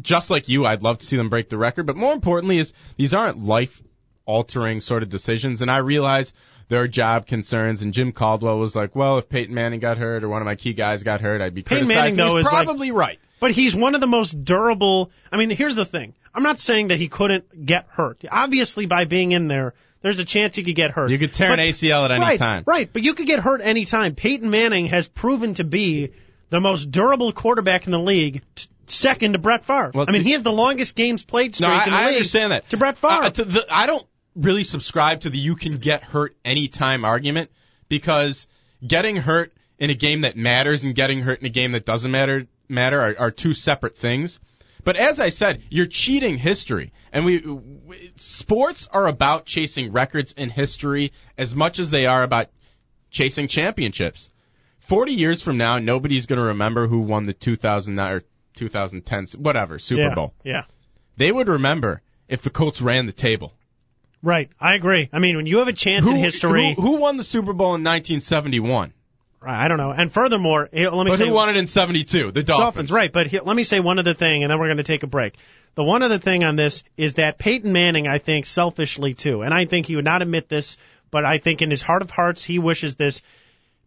just 0.00 0.28
like 0.30 0.48
you, 0.48 0.66
I'd 0.66 0.82
love 0.82 0.98
to 0.98 1.06
see 1.06 1.16
them 1.16 1.28
break 1.28 1.48
the 1.48 1.58
record. 1.58 1.86
But 1.86 1.96
more 1.96 2.12
importantly, 2.12 2.58
is 2.58 2.72
these 2.96 3.14
aren't 3.14 3.44
life 3.44 3.80
altering 4.24 4.80
sort 4.80 5.02
of 5.02 5.08
decisions. 5.08 5.62
And 5.62 5.70
I 5.70 5.78
realize 5.78 6.32
there 6.68 6.80
are 6.80 6.88
job 6.88 7.26
concerns. 7.26 7.82
And 7.82 7.92
Jim 7.92 8.12
Caldwell 8.12 8.58
was 8.58 8.74
like, 8.76 8.94
"Well, 8.96 9.18
if 9.18 9.28
Peyton 9.28 9.54
Manning 9.54 9.80
got 9.80 9.98
hurt 9.98 10.24
or 10.24 10.28
one 10.28 10.42
of 10.42 10.46
my 10.46 10.54
key 10.56 10.72
guys 10.72 11.02
got 11.02 11.20
hurt, 11.20 11.40
I'd 11.40 11.54
be 11.54 11.62
Peyton 11.62 11.86
criticized." 11.86 12.16
Manning, 12.16 12.16
though, 12.16 12.36
He's 12.38 12.46
is 12.46 12.52
like- 12.52 12.64
probably 12.66 12.90
right. 12.90 13.18
But 13.40 13.52
he's 13.52 13.74
one 13.76 13.94
of 13.94 14.00
the 14.00 14.06
most 14.08 14.44
durable. 14.44 15.10
I 15.30 15.36
mean, 15.36 15.50
here's 15.50 15.76
the 15.76 15.84
thing. 15.84 16.14
I'm 16.34 16.42
not 16.42 16.58
saying 16.58 16.88
that 16.88 16.98
he 16.98 17.06
couldn't 17.08 17.64
get 17.66 17.86
hurt. 17.90 18.18
Obviously, 18.30 18.86
by 18.86 19.04
being 19.04 19.30
in 19.32 19.46
there, 19.46 19.74
there's 20.02 20.18
a 20.18 20.24
chance 20.24 20.56
he 20.56 20.64
could 20.64 20.74
get 20.74 20.90
hurt. 20.90 21.10
You 21.10 21.18
could 21.18 21.32
tear 21.34 21.50
But- 21.50 21.60
an 21.60 21.66
ACL 21.68 22.04
at 22.04 22.10
any 22.10 22.20
right, 22.20 22.38
time. 22.38 22.64
Right, 22.66 22.88
but 22.92 23.02
you 23.04 23.14
could 23.14 23.26
get 23.26 23.38
hurt 23.38 23.60
any 23.62 23.84
time. 23.84 24.14
Peyton 24.16 24.50
Manning 24.50 24.86
has 24.86 25.06
proven 25.08 25.54
to 25.54 25.64
be 25.64 26.10
the 26.50 26.60
most 26.60 26.90
durable 26.90 27.30
quarterback 27.32 27.86
in 27.86 27.92
the 27.92 28.00
league, 28.00 28.42
t- 28.56 28.66
second 28.86 29.34
to 29.34 29.38
Brett 29.38 29.64
Favre. 29.64 29.90
Well, 29.94 30.06
I 30.08 30.12
mean, 30.12 30.22
see- 30.22 30.28
he 30.28 30.32
has 30.32 30.42
the 30.42 30.50
longest 30.52 30.96
games 30.96 31.22
played 31.22 31.54
streak 31.54 31.68
No, 31.68 31.74
I, 31.76 31.84
in 31.84 31.90
the 31.90 31.96
I 31.96 32.06
league. 32.06 32.14
understand 32.16 32.52
that. 32.52 32.68
To 32.70 32.76
Brett 32.76 32.98
Favre. 32.98 33.22
Uh, 33.24 33.30
to 33.30 33.44
the, 33.44 33.66
I 33.70 33.86
don't 33.86 34.06
really 34.38 34.64
subscribe 34.64 35.22
to 35.22 35.30
the 35.30 35.38
you 35.38 35.56
can 35.56 35.78
get 35.78 36.02
hurt 36.02 36.36
anytime 36.44 37.04
argument 37.04 37.50
because 37.88 38.46
getting 38.86 39.16
hurt 39.16 39.52
in 39.78 39.90
a 39.90 39.94
game 39.94 40.22
that 40.22 40.36
matters 40.36 40.82
and 40.82 40.94
getting 40.94 41.20
hurt 41.20 41.40
in 41.40 41.46
a 41.46 41.50
game 41.50 41.72
that 41.72 41.84
doesn't 41.84 42.10
matter 42.10 42.46
matter 42.68 43.00
are, 43.00 43.14
are 43.18 43.30
two 43.30 43.52
separate 43.52 43.96
things. 43.96 44.40
But 44.84 44.96
as 44.96 45.20
I 45.20 45.30
said, 45.30 45.62
you're 45.70 45.86
cheating 45.86 46.38
history, 46.38 46.92
and 47.12 47.24
we, 47.24 47.40
we 47.40 48.12
sports 48.16 48.88
are 48.90 49.06
about 49.06 49.44
chasing 49.44 49.92
records 49.92 50.32
in 50.32 50.50
history 50.50 51.12
as 51.36 51.54
much 51.54 51.78
as 51.78 51.90
they 51.90 52.06
are 52.06 52.22
about 52.22 52.50
chasing 53.10 53.48
championships. 53.48 54.30
Forty 54.78 55.12
years 55.12 55.42
from 55.42 55.58
now, 55.58 55.78
nobody's 55.78 56.26
going 56.26 56.38
to 56.38 56.46
remember 56.46 56.86
who 56.86 57.00
won 57.00 57.24
the 57.24 57.34
2009 57.34 58.12
or 58.14 58.22
2010 58.54 59.40
whatever 59.40 59.78
Super 59.78 60.02
yeah, 60.02 60.14
Bowl. 60.14 60.34
Yeah. 60.44 60.64
They 61.16 61.30
would 61.32 61.48
remember 61.48 62.00
if 62.28 62.42
the 62.42 62.50
Colts 62.50 62.80
ran 62.80 63.06
the 63.06 63.12
table. 63.12 63.52
Right. 64.22 64.50
I 64.60 64.74
agree. 64.74 65.08
I 65.12 65.18
mean, 65.18 65.36
when 65.36 65.46
you 65.46 65.58
have 65.58 65.68
a 65.68 65.72
chance 65.72 66.08
in 66.08 66.16
history, 66.16 66.74
Who, 66.74 66.82
who 66.82 66.96
won 66.96 67.16
the 67.16 67.24
Super 67.24 67.52
Bowl 67.52 67.68
in 67.68 67.84
1971? 67.84 68.92
I 69.40 69.68
don't 69.68 69.78
know. 69.78 69.92
And 69.92 70.12
furthermore, 70.12 70.68
let 70.72 70.92
me 70.92 71.04
But 71.04 71.18
say 71.18 71.28
who 71.28 71.32
won 71.32 71.48
it 71.48 71.56
in 71.56 71.68
72? 71.68 72.32
The 72.32 72.42
Dolphins. 72.42 72.46
Dolphins, 72.46 72.92
right. 72.92 73.12
But 73.12 73.28
he, 73.28 73.38
let 73.38 73.54
me 73.54 73.62
say 73.62 73.78
one 73.78 73.98
other 73.98 74.14
thing, 74.14 74.42
and 74.42 74.50
then 74.50 74.58
we're 74.58 74.66
going 74.66 74.78
to 74.78 74.82
take 74.82 75.04
a 75.04 75.06
break. 75.06 75.34
The 75.76 75.84
one 75.84 76.02
other 76.02 76.18
thing 76.18 76.42
on 76.42 76.56
this 76.56 76.82
is 76.96 77.14
that 77.14 77.38
Peyton 77.38 77.72
Manning, 77.72 78.08
I 78.08 78.18
think, 78.18 78.46
selfishly 78.46 79.14
too, 79.14 79.42
and 79.42 79.54
I 79.54 79.64
think 79.64 79.86
he 79.86 79.94
would 79.94 80.04
not 80.04 80.22
admit 80.22 80.48
this, 80.48 80.76
but 81.12 81.24
I 81.24 81.38
think 81.38 81.62
in 81.62 81.70
his 81.70 81.82
heart 81.82 82.02
of 82.02 82.10
hearts, 82.10 82.42
he 82.42 82.58
wishes 82.58 82.96
this. 82.96 83.22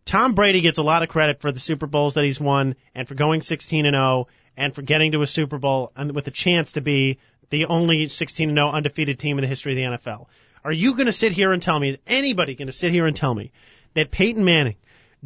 Tom 0.06 0.34
Brady 0.34 0.62
gets 0.62 0.78
a 0.78 0.84
lot 0.84 1.04
of 1.04 1.10
credit 1.10 1.42
for 1.42 1.52
the 1.52 1.60
Super 1.60 1.88
Bowls 1.88 2.14
that 2.14 2.24
he's 2.24 2.40
won, 2.40 2.76
and 2.96 3.08
for 3.08 3.16
going 3.16 3.42
16 3.42 3.86
and 3.86 3.94
0, 3.94 4.28
and 4.58 4.74
for 4.74 4.82
getting 4.82 5.14
to 5.14 5.22
a 5.22 5.28
Super 5.28 5.58
Bowl, 5.58 5.92
and 5.96 6.14
with 6.14 6.28
a 6.28 6.32
chance 6.32 6.74
to 6.74 6.82
be 6.82 7.20
the 7.50 7.66
only 7.66 8.08
16 8.08 8.50
and 8.50 8.58
0 8.58 8.72
undefeated 8.72 9.20
team 9.20 9.38
in 9.38 9.42
the 9.42 9.48
history 9.48 9.74
of 9.74 9.78
the 9.78 9.98
NFL. 9.98 10.28
Are 10.64 10.72
you 10.72 10.94
going 10.94 11.08
to 11.08 11.12
sit 11.12 11.32
here 11.32 11.52
and 11.52 11.62
tell 11.62 11.80
me? 11.80 11.90
Is 11.90 11.98
anybody 12.06 12.56
going 12.56 12.68
to 12.68 12.72
sit 12.72 12.92
here 12.92 13.08
and 13.08 13.16
tell 13.16 13.34
me 13.34 13.52
that 13.94 14.12
Peyton 14.12 14.46
Manning 14.46 14.76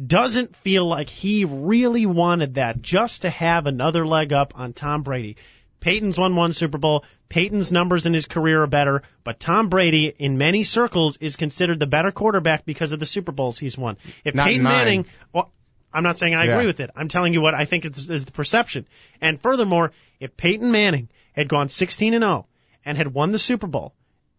doesn't 0.04 0.56
feel 0.56 0.86
like 0.86 1.08
he 1.08 1.44
really 1.44 2.06
wanted 2.06 2.54
that 2.54 2.82
just 2.82 3.22
to 3.22 3.30
have 3.30 3.66
another 3.66 4.06
leg 4.06 4.32
up 4.32 4.58
on 4.58 4.72
Tom 4.72 5.02
Brady. 5.02 5.36
Peyton's 5.80 6.18
won 6.18 6.36
one 6.36 6.52
Super 6.52 6.78
Bowl. 6.78 7.04
Peyton's 7.28 7.72
numbers 7.72 8.06
in 8.06 8.14
his 8.14 8.26
career 8.26 8.62
are 8.62 8.66
better, 8.66 9.02
but 9.24 9.40
Tom 9.40 9.68
Brady, 9.68 10.12
in 10.18 10.38
many 10.38 10.64
circles, 10.64 11.16
is 11.18 11.36
considered 11.36 11.80
the 11.80 11.86
better 11.86 12.12
quarterback 12.12 12.64
because 12.64 12.92
of 12.92 13.00
the 13.00 13.06
Super 13.06 13.32
Bowls 13.32 13.58
he's 13.58 13.76
won. 13.76 13.96
If 14.24 14.34
Not 14.34 14.46
Peyton. 14.46 14.62
Manning, 14.62 15.06
well, 15.32 15.52
I'm 15.92 16.02
not 16.02 16.18
saying 16.18 16.34
I 16.34 16.44
agree 16.44 16.64
Yeah. 16.64 16.66
with 16.66 16.80
it. 16.80 16.90
I'm 16.94 17.08
telling 17.08 17.32
you 17.32 17.40
what 17.40 17.54
I 17.54 17.64
think 17.64 17.84
is, 17.84 18.08
is 18.10 18.24
the 18.24 18.32
perception. 18.32 18.86
And 19.20 19.40
furthermore, 19.40 19.92
if 20.20 20.36
Peyton 20.36 20.70
Manning 20.70 21.08
had 21.32 21.48
gone 21.48 21.68
16 21.68 22.14
and 22.14 22.22
0 22.22 22.46
and 22.84 22.98
had 22.98 23.12
won 23.14 23.32
the 23.32 23.38
Super 23.38 23.66
Bowl 23.66 23.94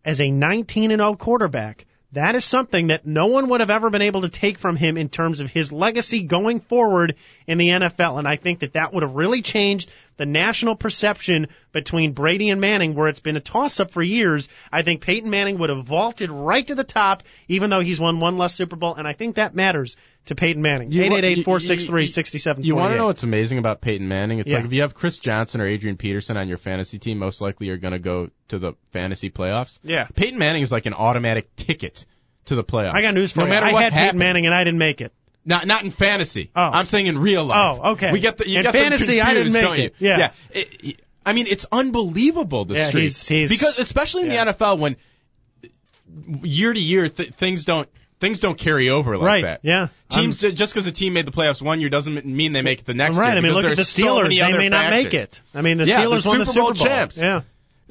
as 0.06 0.22
a 0.22 0.32
19 0.32 0.92
and 0.92 1.00
0 1.00 1.16
quarterback, 1.16 1.86
that 2.14 2.36
is 2.36 2.46
something 2.46 2.88
that 2.88 3.06
no 3.06 3.26
one 3.28 3.50
would 3.50 3.60
have 3.60 3.70
ever 3.70 3.90
been 3.90 4.02
able 4.02 4.22
to 4.22 4.30
take 4.30 4.60
from 4.60 4.78
him 4.78 4.98
in 4.98 5.10
terms 5.10 5.42
of 5.42 5.52
his 5.52 5.74
legacy 5.74 6.24
going 6.24 6.62
forward 6.62 7.16
in 7.48 7.58
the 7.58 7.70
NFL. 7.70 8.18
And 8.18 8.28
I 8.28 8.38
think 8.38 8.60
that 8.60 8.74
that 8.74 8.94
would 8.94 9.04
have 9.04 9.16
really 9.16 9.42
changed 9.42 9.90
the 10.18 10.26
national 10.26 10.76
perception 10.76 11.48
between 11.72 12.12
Brady 12.14 12.50
and 12.50 12.60
Manning, 12.60 12.96
where 12.96 13.08
it's 13.08 13.20
been 13.20 13.38
a 13.38 13.40
toss 13.40 13.80
up 13.80 13.92
for 13.92 14.02
years, 14.04 14.50
I 14.72 14.82
think 14.82 15.02
Peyton 15.02 15.30
Manning 15.30 15.58
would 15.60 15.70
have 15.70 15.86
vaulted 15.86 16.30
right 16.32 16.66
to 16.68 16.76
the 16.76 16.84
top, 16.84 17.24
even 17.48 17.70
though 17.70 17.80
he's 17.80 18.00
won 18.00 18.20
one 18.20 18.38
less 18.38 18.56
Super 18.56 18.76
Bowl, 18.76 18.96
and 18.96 19.08
I 19.08 19.14
think 19.14 19.36
that 19.36 19.56
matters 19.56 19.96
to 20.26 20.36
Peyton 20.36 20.62
Manning. 20.62 20.92
You 20.92 21.10
wa- 21.10 21.18
888-463-6748. 21.20 22.66
You 22.66 22.76
want 22.76 22.94
to 22.94 22.98
know 22.98 23.08
what's 23.08 23.24
amazing 23.24 23.58
about 23.60 23.82
Peyton 23.82 24.08
Manning? 24.08 24.40
It's 24.40 24.52
Yeah. 24.52 24.58
like 24.58 24.66
if 24.66 24.74
you 24.74 24.82
have 24.82 24.94
Chris 24.94 25.18
Johnson 25.20 25.62
or 25.62 25.68
Adrian 25.68 25.98
Peterson 25.98 26.36
on 26.38 26.48
your 26.50 26.58
fantasy 26.58 27.00
team, 27.00 27.18
most 27.20 27.42
likely 27.42 27.68
you're 27.68 27.78
going 27.78 27.94
to 27.94 28.00
go 28.00 28.30
to 28.50 28.60
the 28.60 28.74
fantasy 28.92 29.30
playoffs. 29.30 29.80
Yeah. 29.84 30.08
Peyton 30.16 30.38
Manning 30.40 30.64
is 30.64 30.72
like 30.72 30.86
an 30.86 30.94
automatic 30.94 31.56
ticket 31.56 32.06
to 32.46 32.56
the 32.56 32.64
playoffs. 32.64 32.94
I 32.94 33.02
got 33.02 33.14
news 33.14 33.32
for 33.32 33.42
no 33.42 33.46
you. 33.46 33.50
matter 33.52 33.66
I 33.68 33.72
what 33.74 33.84
had 33.84 33.94
Peyton. 33.94 34.18
Manning 34.20 34.46
and 34.46 34.56
I 34.56 34.64
didn't 34.64 34.80
make 34.80 35.02
it. 35.02 35.14
Not 35.48 35.66
not 35.66 35.84
in 35.84 35.92
fantasy. 35.92 36.52
Oh. 36.56 36.62
I'm 36.62 36.86
saying 36.86 37.08
in 37.08 37.18
real 37.18 37.46
life. 37.46 37.80
Oh, 37.82 37.92
okay. 37.94 38.12
We 38.12 38.20
get 38.20 38.38
the 38.38 38.48
you 38.48 38.58
In 38.58 38.64
get 38.64 38.74
fantasy, 38.74 39.22
I 39.22 39.34
didn't 39.34 39.54
confused, 39.54 39.72
make 39.72 39.86
it. 39.86 39.96
Yeah. 39.98 40.18
yeah. 40.18 40.32
It- 40.52 40.68
it- 40.84 41.02
I 41.26 41.34
mean, 41.34 41.48
it's 41.48 41.66
unbelievable 41.72 42.66
the 42.66 42.76
Yeah, 42.76 42.88
streak. 42.90 43.02
he's- 43.04 43.28
he's- 43.28 43.50
because 43.50 43.78
especially 43.80 44.24
in 44.24 44.32
yeah. 44.32 44.46
the 44.46 44.54
NFL 44.54 44.78
when 44.78 44.96
year 46.44 46.72
to 46.74 46.80
year 46.80 47.10
th- 47.10 47.34
things 47.36 47.66
don't 47.66 47.90
things 48.20 48.40
don't 48.40 48.58
carry 48.58 48.90
over 48.90 49.18
like 49.18 49.26
right. 49.26 49.44
that. 49.44 49.60
Yeah. 49.64 49.88
Teams 50.10 50.40
just 50.40 50.74
because 50.74 50.88
a 50.88 50.92
team 50.92 51.14
made 51.14 51.26
the 51.26 51.32
playoffs 51.32 51.62
one 51.62 51.80
year 51.82 51.90
doesn't 51.90 52.26
mean 52.26 52.54
they 52.54 52.62
make 52.62 52.80
it 52.80 52.86
the 52.86 52.94
next 52.94 53.16
right. 53.18 53.30
year. 53.30 53.38
I 53.38 53.42
mean, 53.42 53.54
look 53.54 53.66
at 53.66 53.70
the 53.70 53.76
there's 53.76 53.90
so 53.90 54.04
Steelers. 54.04 54.30
they 54.40 54.58
may 54.58 54.70
not 54.70 54.90
make 54.90 55.14
it. 55.14 55.42
I 55.54 55.62
mean, 55.62 55.78
the 55.78 55.86
Yeah, 55.86 56.02
Steelers 56.02 56.24
the 56.24 56.30
won 56.30 56.40
the 56.40 56.46
Super 56.46 56.62
Bowl 56.62 56.74
champs. 56.74 57.18
Yeah. 57.18 57.42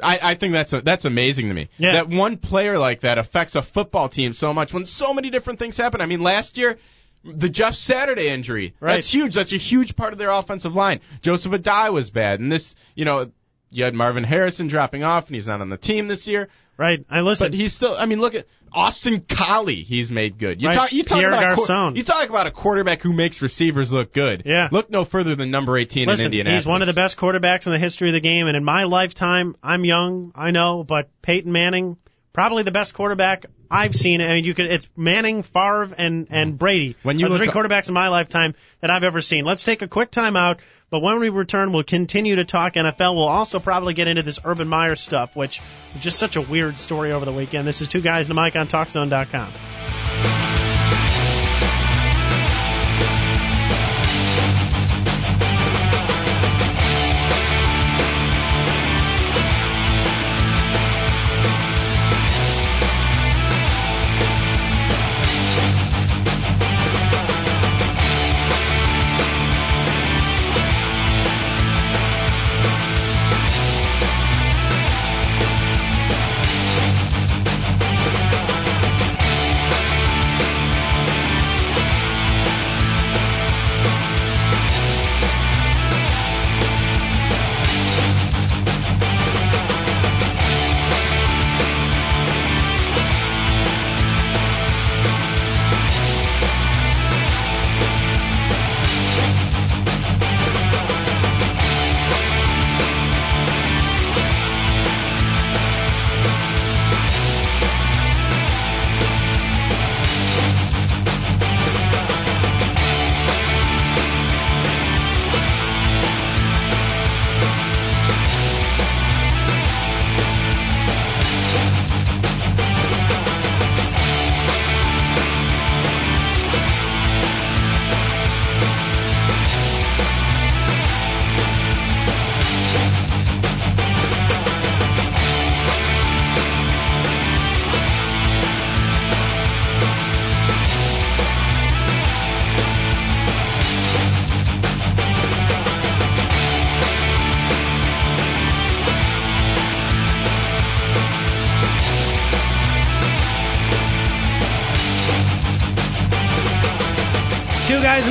I, 0.02 0.18
I 0.22 0.34
think 0.34 0.52
that's 0.52 0.72
that's 0.82 1.04
amazing 1.04 1.48
to 1.48 1.54
me. 1.54 1.68
Yeah. 1.78 1.92
That 1.92 2.08
one 2.08 2.36
player 2.36 2.78
like 2.78 3.00
that 3.00 3.18
affects 3.18 3.54
a 3.54 3.62
football 3.62 4.08
team 4.08 4.32
so 4.34 4.52
much 4.52 4.72
when 4.74 4.84
so 4.86 5.14
many 5.14 5.30
different 5.30 5.58
things 5.58 5.76
happen. 5.76 6.00
I 6.02 6.06
mean, 6.06 6.20
last 6.20 6.58
year, 6.58 6.78
the 7.24 7.48
Jeff 7.48 7.74
Saturday 7.74 8.28
injury. 8.28 8.74
Right. 8.80 8.94
That's 8.96 9.12
huge. 9.12 9.34
That's 9.34 9.52
a 9.52 9.56
huge 9.58 9.96
part 9.96 10.12
of 10.12 10.18
their 10.18 10.30
offensive 10.30 10.74
line. 10.74 11.00
Joseph 11.22 11.52
Addai 11.52 11.92
was 11.92 12.10
bad, 12.10 12.40
and 12.40 12.50
this, 12.52 12.74
you 12.94 13.04
know, 13.04 13.30
you 13.70 13.84
had 13.84 13.94
Marvin 13.94 14.24
Harrison 14.24 14.68
dropping 14.68 15.02
off, 15.02 15.26
and 15.26 15.34
he's 15.34 15.46
not 15.48 15.60
on 15.60 15.68
the 15.68 15.76
team 15.76 16.06
this 16.08 16.26
year. 16.28 16.48
Right. 16.78 17.04
I 17.10 17.22
listen. 17.22 17.50
But 17.50 17.54
he's 17.58 17.72
still. 17.72 17.96
I 17.96 18.04
mean, 18.06 18.20
look 18.20 18.34
at 18.34 18.46
Austin 18.70 19.20
Collie. 19.20 19.82
He's 19.82 20.10
made 20.10 20.38
good. 20.38 20.60
You 20.60 20.68
Right. 20.68 20.74
talk. 20.74 20.92
You 20.92 21.02
talk 21.04 21.18
Pierre 21.18 21.30
about 21.30 21.52
a 21.58 21.64
quar- 21.64 21.92
you 21.96 22.02
talk 22.04 22.28
about 22.28 22.46
a 22.46 22.50
quarterback 22.50 23.00
who 23.00 23.12
makes 23.14 23.40
receivers 23.40 23.90
look 23.92 24.12
good. 24.12 24.42
Yeah. 24.44 24.68
Look 24.70 24.90
no 24.90 25.04
further 25.06 25.34
than 25.34 25.50
number 25.50 25.78
18 25.78 26.06
Listen, 26.06 26.26
in 26.26 26.32
Indianapolis. 26.32 26.62
he's 26.64 26.66
one 26.66 26.82
of 26.82 26.86
the 26.86 26.92
best 26.92 27.16
quarterbacks 27.16 27.64
in 27.66 27.72
the 27.72 27.78
history 27.78 28.10
of 28.10 28.12
the 28.12 28.20
game, 28.20 28.46
and 28.46 28.56
in 28.58 28.62
my 28.64 28.84
lifetime, 28.84 29.56
I'm 29.62 29.84
young, 29.86 30.32
I 30.34 30.50
know, 30.50 30.84
but 30.84 31.08
Peyton 31.22 31.50
Manning, 31.50 31.96
probably 32.36 32.64
the 32.64 32.70
best 32.70 32.92
quarterback 32.92 33.46
I've 33.70 33.96
seen. 33.96 34.20
I 34.20 34.34
mean, 34.34 34.44
you 34.44 34.52
could 34.52 34.66
it's 34.66 34.86
Manning, 34.94 35.42
Favre, 35.42 35.88
and 35.96 36.26
and 36.28 36.58
Brady. 36.58 36.94
When 37.02 37.18
you 37.18 37.24
are 37.24 37.28
the 37.30 37.38
three 37.38 37.48
quarterbacks 37.48 37.88
in 37.88 37.94
my 37.94 38.08
lifetime 38.08 38.54
that 38.82 38.90
I've 38.90 39.04
ever 39.04 39.22
seen. 39.22 39.46
Let's 39.46 39.64
take 39.64 39.80
a 39.80 39.88
quick 39.88 40.10
timeout, 40.10 40.58
but 40.90 41.00
when 41.00 41.18
we 41.18 41.30
return, 41.30 41.72
we'll 41.72 41.82
continue 41.82 42.36
to 42.36 42.44
talk 42.44 42.74
NFL. 42.74 43.14
We'll 43.14 43.24
also 43.24 43.58
probably 43.58 43.94
get 43.94 44.06
into 44.06 44.22
this 44.22 44.38
Urban 44.44 44.68
Meyer 44.68 44.96
stuff, 44.96 45.34
which 45.34 45.62
is 45.94 46.02
just 46.02 46.18
such 46.18 46.36
a 46.36 46.42
weird 46.42 46.76
story 46.76 47.12
over 47.12 47.24
the 47.24 47.32
weekend. 47.32 47.66
This 47.66 47.80
is 47.80 47.88
two 47.88 48.02
guys 48.02 48.26
in 48.28 48.36
a 48.36 48.40
mic 48.40 48.54
on 48.54 48.68
TalkZone.com. 48.68 50.55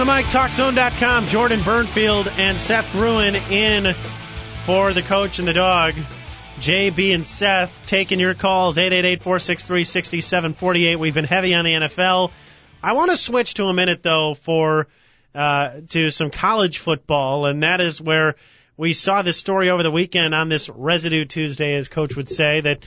Guys 0.05 0.23
mic, 0.23 0.31
TalkZone.com. 0.31 1.27
Jordan 1.27 1.59
Bernfield 1.61 2.27
and 2.37 2.57
Seth 2.57 2.91
Gruen 2.91 3.35
in 3.35 3.95
for 4.63 4.91
the 4.93 5.01
coach 5.01 5.39
and 5.39 5.47
the 5.47 5.53
dog. 5.53 5.95
JB 6.59 7.15
and 7.15 7.25
Seth 7.25 7.87
taking 7.87 8.19
your 8.19 8.35
calls, 8.35 8.77
888-463-6748. 8.77 10.97
We've 10.97 11.13
been 11.13 11.25
heavy 11.25 11.53
on 11.55 11.65
the 11.65 11.73
NFL. 11.73 12.31
I 12.83 12.93
want 12.93 13.11
to 13.11 13.17
switch 13.17 13.55
to 13.55 13.65
a 13.65 13.73
minute 13.73 14.03
though 14.03 14.35
for 14.35 14.87
uh, 15.33 15.81
to 15.89 16.11
some 16.11 16.29
college 16.29 16.77
football, 16.77 17.47
and 17.47 17.63
that 17.63 17.81
is 17.81 17.99
where 17.99 18.35
we 18.77 18.93
saw 18.93 19.23
this 19.23 19.37
story 19.37 19.71
over 19.71 19.81
the 19.81 19.91
weekend 19.91 20.35
on 20.35 20.49
this 20.49 20.69
Residue 20.69 21.25
Tuesday, 21.25 21.73
as 21.75 21.87
Coach 21.87 22.15
would 22.15 22.29
say, 22.29 22.61
that 22.61 22.85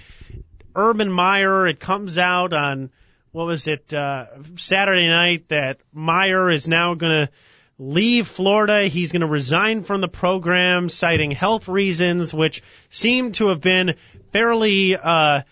Urban 0.76 1.10
Meyer, 1.10 1.66
it 1.66 1.80
comes 1.80 2.16
out 2.16 2.52
on 2.52 2.92
what 3.32 3.46
was 3.46 3.66
it 3.66 3.92
uh, 3.92 4.26
Saturday 4.56 5.08
night 5.08 5.48
that 5.48 5.78
Meyer 5.92 6.50
is 6.50 6.66
now 6.68 6.94
going 6.94 7.26
to 7.26 7.32
leave 7.78 8.26
Florida. 8.26 8.84
He's 8.84 9.12
going 9.12 9.20
to 9.20 9.28
resign 9.28 9.84
from 9.84 10.00
the 10.00 10.08
program, 10.08 10.88
citing 10.88 11.30
health 11.30 11.68
reasons, 11.68 12.34
which 12.34 12.62
seem 12.90 13.32
to 13.32 13.48
have 13.48 13.60
been 13.60 13.94
fairly 14.32 14.96
uh, 14.96 15.42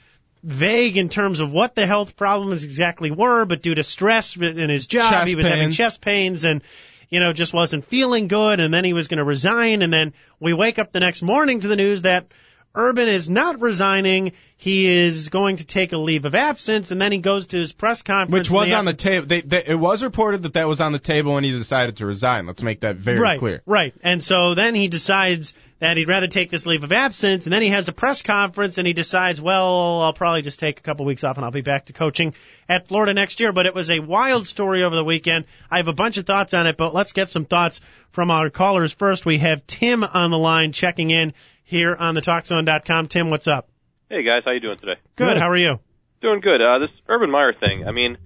vague 0.42 0.96
in 0.96 1.08
terms 1.08 1.40
of 1.40 1.50
what 1.50 1.74
the 1.74 1.86
health 1.86 2.16
problems 2.16 2.64
exactly 2.64 3.10
were, 3.10 3.44
but 3.44 3.62
due 3.62 3.74
to 3.74 3.84
stress 3.84 4.36
in 4.36 4.68
his 4.68 4.86
job, 4.86 5.10
Chest 5.10 5.28
he 5.28 5.36
was 5.36 5.48
having 5.48 5.70
chest 5.70 6.00
pains 6.00 6.44
and. 6.44 6.62
You 7.08 7.20
know, 7.20 7.32
just 7.32 7.54
wasn't 7.54 7.84
feeling 7.84 8.26
good, 8.26 8.58
and 8.58 8.74
then 8.74 8.84
he 8.84 8.92
was 8.92 9.06
going 9.06 9.18
to 9.18 9.24
resign, 9.24 9.82
and 9.82 9.92
then 9.92 10.12
we 10.40 10.52
wake 10.52 10.80
up 10.80 10.90
the 10.90 10.98
next 10.98 11.22
morning 11.22 11.60
to 11.60 11.68
the 11.68 11.76
news 11.76 12.02
that 12.02 12.26
Urban 12.74 13.06
is 13.06 13.30
not 13.30 13.60
resigning. 13.60 14.32
He 14.58 14.86
is 14.86 15.28
going 15.28 15.58
to 15.58 15.64
take 15.64 15.92
a 15.92 15.98
leave 15.98 16.24
of 16.24 16.34
absence, 16.34 16.90
and 16.90 17.00
then 17.00 17.12
he 17.12 17.18
goes 17.18 17.46
to 17.48 17.58
his 17.58 17.72
press 17.72 18.00
conference. 18.00 18.48
Which 18.48 18.50
was 18.50 18.72
on 18.72 18.86
the 18.86 18.94
table. 18.94 19.26
It 19.30 19.78
was 19.78 20.02
reported 20.02 20.44
that 20.44 20.54
that 20.54 20.66
was 20.66 20.80
on 20.80 20.92
the 20.92 20.98
table 20.98 21.34
when 21.34 21.44
he 21.44 21.52
decided 21.52 21.98
to 21.98 22.06
resign. 22.06 22.46
Let's 22.46 22.62
make 22.62 22.80
that 22.80 22.96
very 22.96 23.18
right, 23.18 23.38
clear. 23.38 23.62
Right. 23.66 23.94
And 24.02 24.24
so 24.24 24.54
then 24.54 24.74
he 24.74 24.88
decides 24.88 25.52
that 25.78 25.98
he'd 25.98 26.08
rather 26.08 26.26
take 26.26 26.50
this 26.50 26.64
leave 26.64 26.84
of 26.84 26.92
absence, 26.92 27.44
and 27.44 27.52
then 27.52 27.60
he 27.60 27.68
has 27.68 27.88
a 27.88 27.92
press 27.92 28.22
conference, 28.22 28.78
and 28.78 28.86
he 28.86 28.94
decides, 28.94 29.42
well, 29.42 30.00
I'll 30.00 30.14
probably 30.14 30.40
just 30.40 30.58
take 30.58 30.78
a 30.78 30.82
couple 30.82 31.04
weeks 31.04 31.22
off, 31.22 31.36
and 31.36 31.44
I'll 31.44 31.50
be 31.50 31.60
back 31.60 31.84
to 31.86 31.92
coaching 31.92 32.32
at 32.66 32.88
Florida 32.88 33.12
next 33.12 33.40
year. 33.40 33.52
But 33.52 33.66
it 33.66 33.74
was 33.74 33.90
a 33.90 34.00
wild 34.00 34.46
story 34.46 34.84
over 34.84 34.96
the 34.96 35.04
weekend. 35.04 35.44
I 35.70 35.76
have 35.76 35.88
a 35.88 35.92
bunch 35.92 36.16
of 36.16 36.24
thoughts 36.24 36.54
on 36.54 36.66
it, 36.66 36.78
but 36.78 36.94
let's 36.94 37.12
get 37.12 37.28
some 37.28 37.44
thoughts 37.44 37.82
from 38.12 38.30
our 38.30 38.48
callers 38.48 38.94
first. 38.94 39.26
We 39.26 39.36
have 39.40 39.66
Tim 39.66 40.02
on 40.02 40.30
the 40.30 40.38
line 40.38 40.72
checking 40.72 41.10
in 41.10 41.34
here 41.62 41.94
on 41.94 42.14
the 42.14 42.22
TalkZone.com. 42.22 43.08
Tim, 43.08 43.28
what's 43.28 43.48
up? 43.48 43.68
Hey 44.08 44.22
guys, 44.22 44.42
how 44.44 44.52
you 44.52 44.60
doing 44.60 44.78
today? 44.78 45.00
Good. 45.16 45.34
Good. 45.34 45.36
How 45.38 45.50
are 45.50 45.56
you? 45.56 45.80
Doing 46.22 46.40
good. 46.40 46.60
Uh, 46.62 46.78
this 46.78 46.90
Urban 47.08 47.30
Meyer 47.30 47.52
thing. 47.52 47.86
I 47.86 47.90
mean, 47.90 48.16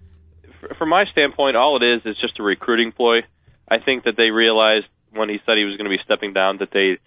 f- 0.45 0.77
from 0.77 0.91
my 0.91 1.05
standpoint, 1.13 1.57
all 1.57 1.81
it 1.83 1.85
is 1.85 2.03
is 2.05 2.17
just 2.21 2.39
a 2.39 2.43
recruiting 2.43 2.93
ploy. 2.93 3.21
I 3.69 3.79
think 3.79 4.05
that 4.05 4.17
they 4.17 4.31
realized 4.31 4.87
when 5.13 5.29
he 5.29 5.39
said 5.47 5.57
he 5.57 5.65
was 5.65 5.77
going 5.77 5.91
to 5.91 5.97
be 5.97 6.03
stepping 6.05 6.33
down 6.33 6.59
that 6.59 6.71
they 6.71 6.99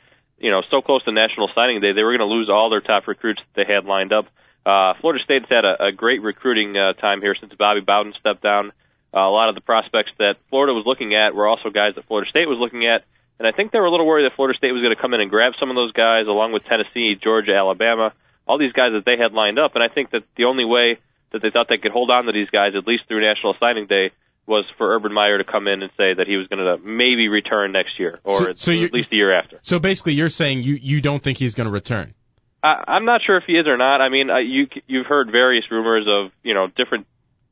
you 0.44 0.52
know, 0.52 0.62
so 0.70 0.82
close 0.82 1.04
to 1.06 1.12
National 1.12 1.50
Signing 1.56 1.80
Day, 1.80 1.94
they 1.94 2.04
were 2.04 2.18
going 2.18 2.28
to 2.28 2.34
lose 2.34 2.50
all 2.52 2.70
their 2.70 2.82
top 2.82 3.08
recruits 3.08 3.40
that 3.56 3.64
they 3.66 3.74
had 3.74 3.86
lined 3.86 4.12
up. 4.12 4.26
Uh, 4.66 4.94
Florida 5.00 5.24
State's 5.24 5.46
had 5.50 5.64
a, 5.64 5.88
a 5.88 5.92
great 5.92 6.22
recruiting 6.22 6.76
uh, 6.76 6.94
time 6.94 7.22
here 7.22 7.36
since 7.40 7.54
Bobby 7.58 7.80
Bowden 7.80 8.14
stepped 8.20 8.44
down. 8.44 8.72
Uh, 9.14 9.20
a 9.20 9.32
lot 9.32 9.48
of 9.50 9.56
the 9.56 9.62
prospects 9.62 10.12
that 10.20 10.36
Florida 10.50 10.74
was 10.74 10.84
looking 10.86 11.16
at 11.16 11.36
were 11.36 11.48
also 11.48 11.70
guys 11.70 11.96
that 11.96 12.06
Florida 12.08 12.30
State 12.30 12.50
was 12.50 12.58
looking 12.60 12.86
at, 12.86 13.06
and 13.40 13.48
I 13.48 13.52
think 13.52 13.72
they 13.72 13.80
were 13.80 13.86
a 13.86 13.92
little 13.92 14.08
worried 14.08 14.26
that 14.26 14.36
Florida 14.36 14.58
State 14.58 14.72
was 14.72 14.82
going 14.82 14.96
to 14.96 15.02
come 15.02 15.14
in 15.14 15.22
and 15.22 15.30
grab 15.30 15.54
some 15.60 15.70
of 15.70 15.76
those 15.76 15.92
guys, 15.94 16.28
along 16.28 16.52
with 16.52 16.64
Tennessee, 16.66 17.16
Georgia, 17.22 17.54
Alabama, 17.56 18.12
all 18.48 18.58
these 18.58 18.74
guys 18.74 18.92
that 18.94 19.04
they 19.06 19.18
had 19.18 19.34
lined 19.34 19.60
up. 19.60 19.72
And 19.76 19.84
I 19.84 19.88
think 19.94 20.12
that 20.12 20.24
the 20.38 20.46
only 20.46 20.66
way 20.66 21.00
that 21.32 21.42
they 21.42 21.50
thought 21.50 21.68
they 21.70 21.78
could 21.78 21.92
hold 21.92 22.10
on 22.12 22.26
to 22.26 22.32
these 22.32 22.50
guys, 22.50 22.74
at 22.78 22.86
least 22.88 23.04
through 23.08 23.22
National 23.22 23.56
Signing 23.60 23.88
Day, 23.88 24.12
was 24.46 24.66
for 24.78 24.94
Urban 24.96 25.14
Meyer 25.14 25.38
to 25.38 25.44
come 25.46 25.68
in 25.68 25.82
and 25.82 25.92
say 25.96 26.14
that 26.14 26.28
he 26.28 26.36
was 26.36 26.48
going 26.48 26.60
to 26.60 26.78
maybe 26.86 27.30
return 27.30 27.72
next 27.72 27.98
year, 27.98 28.20
or 28.24 28.38
So- 28.40 28.54
so 28.56 28.72
at 28.84 28.94
least 28.94 29.10
the 29.10 29.16
year 29.16 29.34
after. 29.34 29.60
So 29.62 29.80
basically, 29.80 30.14
you're 30.14 30.30
saying 30.30 30.64
you 30.64 30.76
you 30.76 31.00
don't 31.02 31.24
think 31.24 31.38
he's 31.38 31.56
going 31.56 31.68
to 31.68 31.72
return. 31.72 32.14
I, 32.62 32.84
I'm 32.88 33.06
not 33.06 33.22
sure 33.26 33.38
if 33.38 33.44
he 33.46 33.54
is 33.54 33.68
or 33.68 33.78
not. 33.78 34.02
I 34.02 34.10
mean, 34.10 34.30
uh, 34.30 34.38
you 34.40 34.68
you've 34.88 35.06
heard 35.06 35.32
various 35.32 35.66
rumors 35.72 36.06
of 36.08 36.32
you 36.44 36.54
know 36.54 36.68
different 36.68 37.08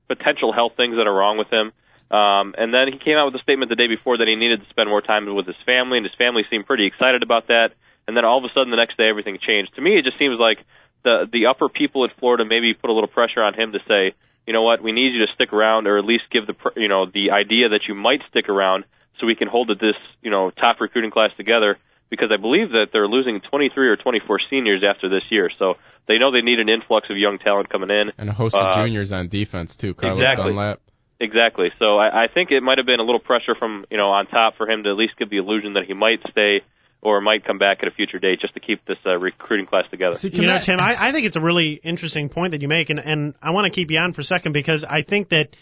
potential 0.08 0.52
health 0.52 0.74
things 0.76 0.96
that 0.98 1.08
are 1.08 1.14
wrong 1.14 1.38
with 1.38 1.48
him. 1.50 1.72
Um, 2.12 2.56
and 2.58 2.74
then 2.74 2.92
he 2.92 3.00
came 3.00 3.16
out 3.16 3.32
with 3.32 3.36
a 3.40 3.44
statement 3.44 3.70
the 3.70 3.78
day 3.78 3.88
before 3.88 4.18
that 4.18 4.28
he 4.28 4.36
needed 4.36 4.60
to 4.62 4.70
spend 4.70 4.90
more 4.90 5.02
time 5.02 5.34
with 5.34 5.48
his 5.48 5.56
family, 5.66 5.98
and 5.98 6.06
his 6.06 6.16
family 6.18 6.44
seemed 6.50 6.66
pretty 6.68 6.86
excited 6.86 7.24
about 7.24 7.48
that. 7.48 7.70
And 8.06 8.18
then 8.18 8.26
all 8.26 8.38
of 8.38 8.44
a 8.44 8.52
sudden, 8.54 8.70
the 8.72 8.76
next 8.76 8.98
day, 8.98 9.08
everything 9.08 9.38
changed. 9.40 9.76
To 9.76 9.82
me, 9.82 9.98
it 9.98 10.04
just 10.04 10.20
seems 10.20 10.38
like 10.38 10.60
the 11.04 11.28
the 11.32 11.46
upper 11.48 11.70
people 11.70 12.06
at 12.06 12.12
Florida 12.20 12.46
maybe 12.46 12.74
put 12.74 12.90
a 12.90 12.94
little 12.94 13.10
pressure 13.10 13.42
on 13.42 13.54
him 13.54 13.72
to 13.72 13.80
say, 13.88 14.16
you 14.46 14.54
know 14.54 14.64
what, 14.64 14.82
we 14.82 14.92
need 14.92 15.14
you 15.14 15.26
to 15.26 15.32
stick 15.34 15.54
around, 15.54 15.88
or 15.88 15.98
at 15.98 16.06
least 16.06 16.24
give 16.32 16.48
the 16.48 16.56
you 16.76 16.88
know 16.88 17.06
the 17.06 17.32
idea 17.32 17.70
that 17.70 17.82
you 17.88 17.96
might 17.96 18.22
stick 18.30 18.50
around, 18.50 18.86
so 19.20 19.28
we 19.28 19.36
can 19.36 19.48
hold 19.48 19.70
this 19.70 19.96
you 20.22 20.32
know 20.32 20.52
top 20.52 20.80
recruiting 20.80 21.12
class 21.12 21.32
together. 21.38 21.78
Because 22.10 22.30
I 22.30 22.36
believe 22.36 22.72
that 22.72 22.88
they're 22.92 23.08
losing 23.08 23.40
23 23.40 23.88
or 23.88 23.96
24 23.96 24.40
seniors 24.50 24.84
after 24.84 25.08
this 25.08 25.24
year, 25.30 25.50
so 25.58 25.76
they 26.10 26.18
know 26.18 26.30
they 26.30 26.42
need 26.42 26.60
an 26.60 26.68
influx 26.68 27.10
of 27.10 27.18
young 27.18 27.38
talent 27.40 27.70
coming 27.70 27.90
in. 27.90 28.12
And 28.18 28.30
a 28.30 28.34
host 28.34 28.54
of 28.54 28.66
Uh, 28.66 28.76
juniors 28.76 29.14
on 29.14 29.30
defense 29.30 29.78
too. 29.78 29.94
Carlos 29.94 30.20
exactly. 30.20 30.48
Dunlap. 30.48 30.82
Exactly. 31.22 31.70
So 31.80 32.00
I, 32.00 32.24
I 32.24 32.28
think 32.28 32.52
it 32.52 32.62
might 32.62 32.80
have 32.80 32.88
been 32.88 33.00
a 33.00 33.04
little 33.04 33.20
pressure 33.20 33.56
from 33.56 33.86
you 33.90 33.96
know 33.96 34.10
on 34.10 34.28
top 34.28 34.58
for 34.58 34.70
him 34.70 34.84
to 34.84 34.90
at 34.90 34.98
least 34.98 35.14
give 35.18 35.30
the 35.30 35.38
illusion 35.38 35.74
that 35.74 35.86
he 35.86 35.94
might 35.94 36.20
stay 36.32 36.64
or 37.02 37.20
might 37.22 37.44
come 37.46 37.58
back 37.58 37.80
at 37.82 37.88
a 37.88 37.92
future 37.92 38.20
date 38.20 38.40
just 38.42 38.54
to 38.54 38.60
keep 38.60 38.86
this 38.86 38.98
uh, 39.06 39.18
recruiting 39.18 39.66
class 39.66 39.86
together. 39.90 40.16
See, 40.18 40.30
You 40.30 40.46
know, 40.46 40.60
Tim, 40.60 40.80
I, 40.80 40.96
I 41.08 41.12
think 41.12 41.26
it's 41.26 41.36
a 41.36 41.42
really 41.42 41.74
interesting 41.74 42.30
point 42.30 42.52
that 42.52 42.62
you 42.62 42.68
make, 42.68 42.90
and, 42.90 43.00
and 43.00 43.34
I 43.42 43.52
want 43.52 43.66
to 43.66 43.72
keep 43.72 43.90
you 43.90 43.98
on 43.98 44.14
for 44.14 44.22
a 44.22 44.24
second 44.24 44.54
because 44.54 44.84
I 44.84 45.02
think 45.02 45.30
that 45.30 45.56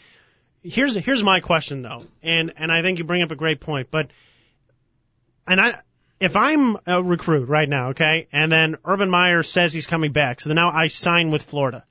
here's 0.63 0.95
here's 0.95 1.23
my 1.23 1.39
question 1.39 1.81
though, 1.81 2.01
and 2.21 2.53
and 2.57 2.71
I 2.71 2.81
think 2.81 2.97
you 2.97 3.05
bring 3.05 3.21
up 3.21 3.31
a 3.31 3.35
great 3.35 3.61
point, 3.61 3.89
but 3.89 4.09
and 5.47 5.61
I 5.61 5.81
if 6.19 6.35
I'm 6.35 6.75
a 6.85 7.01
recruit 7.01 7.47
right 7.47 7.69
now, 7.69 7.89
okay, 7.89 8.27
and 8.31 8.51
then 8.51 8.77
Urban 8.83 9.09
Meyer 9.09 9.41
says 9.41 9.71
he's 9.71 9.87
coming 9.87 10.11
back, 10.11 10.41
so 10.41 10.49
then 10.49 10.55
now 10.55 10.69
I 10.69 10.87
sign 10.87 11.31
with 11.31 11.43
Florida. 11.43 11.85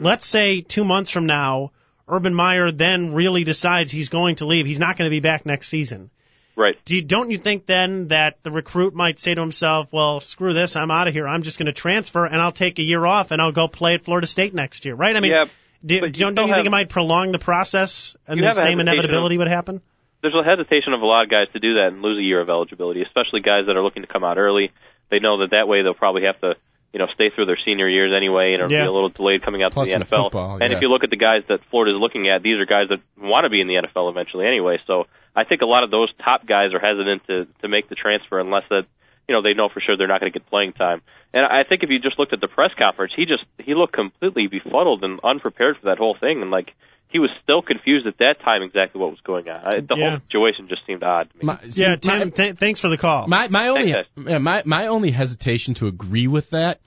Let's 0.00 0.26
say 0.26 0.60
two 0.60 0.84
months 0.84 1.10
from 1.10 1.26
now, 1.26 1.70
Urban 2.08 2.34
Meyer 2.34 2.72
then 2.72 3.12
really 3.12 3.44
decides 3.44 3.92
he's 3.92 4.08
going 4.08 4.36
to 4.36 4.46
leave. 4.46 4.66
He's 4.66 4.80
not 4.80 4.96
going 4.96 5.08
to 5.08 5.14
be 5.14 5.20
back 5.20 5.46
next 5.46 5.68
season. 5.68 6.10
Right. 6.56 6.76
Do 6.84 6.94
you, 6.94 7.02
don't 7.02 7.30
you 7.30 7.38
think 7.38 7.66
then 7.66 8.08
that 8.08 8.42
the 8.44 8.50
recruit 8.52 8.94
might 8.94 9.18
say 9.18 9.34
to 9.34 9.40
himself, 9.40 9.88
"Well, 9.92 10.20
screw 10.20 10.52
this, 10.52 10.76
I'm 10.76 10.90
out 10.90 11.08
of 11.08 11.14
here. 11.14 11.26
I'm 11.26 11.42
just 11.42 11.58
going 11.58 11.66
to 11.66 11.72
transfer 11.72 12.24
and 12.24 12.40
I'll 12.40 12.52
take 12.52 12.78
a 12.78 12.82
year 12.82 13.04
off 13.04 13.32
and 13.32 13.42
I'll 13.42 13.52
go 13.52 13.66
play 13.66 13.94
at 13.94 14.04
Florida 14.04 14.26
State 14.26 14.54
next 14.54 14.84
year." 14.84 14.94
Right? 14.94 15.16
I 15.16 15.20
mean, 15.20 15.32
Yeah, 15.32 15.46
do, 15.84 15.94
you 15.96 16.00
don't, 16.00 16.34
don't 16.34 16.48
you 16.48 16.54
think 16.54 16.56
have- 16.58 16.66
it 16.66 16.70
might 16.70 16.88
prolong 16.88 17.32
the 17.32 17.38
process 17.40 18.16
and 18.28 18.40
the 18.40 18.54
same 18.54 18.78
inevitability 18.80 19.34
of- 19.34 19.40
would 19.40 19.48
happen? 19.48 19.80
There's 20.22 20.34
a 20.34 20.42
hesitation 20.42 20.94
of 20.94 21.02
a 21.02 21.06
lot 21.06 21.24
of 21.24 21.28
guys 21.30 21.48
to 21.52 21.58
do 21.58 21.74
that 21.74 21.88
and 21.88 22.00
lose 22.00 22.18
a 22.18 22.22
year 22.22 22.40
of 22.40 22.48
eligibility, 22.48 23.02
especially 23.02 23.40
guys 23.40 23.66
that 23.66 23.76
are 23.76 23.82
looking 23.82 24.02
to 24.02 24.08
come 24.08 24.24
out 24.24 24.38
early. 24.38 24.70
They 25.10 25.18
know 25.18 25.40
that 25.40 25.50
that 25.50 25.68
way 25.68 25.82
they'll 25.82 25.92
probably 25.92 26.22
have 26.22 26.40
to, 26.40 26.54
you 26.94 26.98
know, 27.00 27.08
stay 27.12 27.28
through 27.34 27.44
their 27.46 27.58
senior 27.66 27.88
years 27.88 28.12
anyway, 28.16 28.54
and 28.54 28.62
it'll 28.62 28.72
Yeah. 28.72 28.82
be 28.84 28.86
a 28.88 28.92
little 28.92 29.08
delayed 29.10 29.42
coming 29.42 29.62
out 29.62 29.72
Plus 29.72 29.88
to 29.88 29.98
the 29.98 30.04
NFL. 30.04 30.30
football, 30.30 30.58
and 30.62 30.70
yeah. 30.70 30.76
if 30.76 30.80
you 30.80 30.88
look 30.88 31.02
at 31.04 31.10
the 31.10 31.16
guys 31.16 31.42
that 31.48 31.60
Florida's 31.70 31.98
looking 32.00 32.28
at, 32.30 32.42
these 32.42 32.56
are 32.58 32.64
guys 32.66 32.88
that 32.88 33.00
want 33.20 33.44
to 33.44 33.50
be 33.50 33.60
in 33.60 33.66
the 33.66 33.74
NFL 33.74 34.08
eventually 34.08 34.46
anyway. 34.46 34.78
So 34.86 35.06
I 35.36 35.42
think 35.44 35.60
a 35.60 35.66
lot 35.66 35.82
of 35.84 35.90
those 35.90 36.08
top 36.24 36.46
guys 36.46 36.72
are 36.72 36.78
hesitant 36.78 37.26
to 37.26 37.46
to 37.62 37.68
make 37.68 37.88
the 37.88 37.96
transfer 37.96 38.38
unless 38.38 38.62
that 38.70 38.86
you 39.28 39.34
know 39.34 39.42
they 39.42 39.54
know 39.54 39.68
for 39.68 39.80
sure 39.80 39.96
they're 39.96 40.06
not 40.06 40.20
going 40.20 40.32
to 40.32 40.38
get 40.38 40.48
playing 40.48 40.72
time. 40.74 41.02
And 41.34 41.44
I 41.44 41.64
think 41.64 41.82
if 41.82 41.90
you 41.90 41.98
just 41.98 42.16
looked 42.16 42.32
at 42.32 42.40
the 42.40 42.46
press 42.46 42.70
conference, 42.78 43.12
he 43.16 43.26
just 43.26 43.42
he 43.58 43.74
looked 43.74 43.92
completely 43.94 44.46
befuddled 44.46 45.02
and 45.02 45.18
unprepared 45.24 45.76
for 45.78 45.86
that 45.86 45.98
whole 45.98 46.14
thing, 46.14 46.40
and 46.42 46.50
like 46.52 46.72
he 47.14 47.20
was 47.20 47.30
still 47.44 47.62
confused 47.62 48.06
at 48.08 48.18
that 48.18 48.40
time 48.44 48.62
exactly 48.62 49.00
what 49.00 49.10
was 49.10 49.20
going 49.20 49.48
on. 49.48 49.60
I, 49.64 49.80
the 49.80 49.94
Yeah. 49.96 50.10
whole 50.10 50.18
situation 50.26 50.66
just 50.68 50.82
seemed 50.84 51.04
odd 51.04 51.30
to 51.30 51.36
me. 51.38 51.44
My, 51.44 51.58
see, 51.70 51.80
yeah, 51.82 51.94
Tim. 51.96 52.18
my- 52.18 52.24
th- 52.30 52.56
thanks 52.56 52.80
for 52.80 52.88
the 52.90 52.98
call. 52.98 53.28
My 53.28 53.46
my 53.48 53.68
only 53.68 53.92
Thanks, 53.92 54.08
my 54.16 54.62
my 54.66 54.88
only 54.88 55.12
hesitation 55.12 55.74
to 55.74 55.86
agree 55.86 56.26
with 56.26 56.50
that 56.50 56.80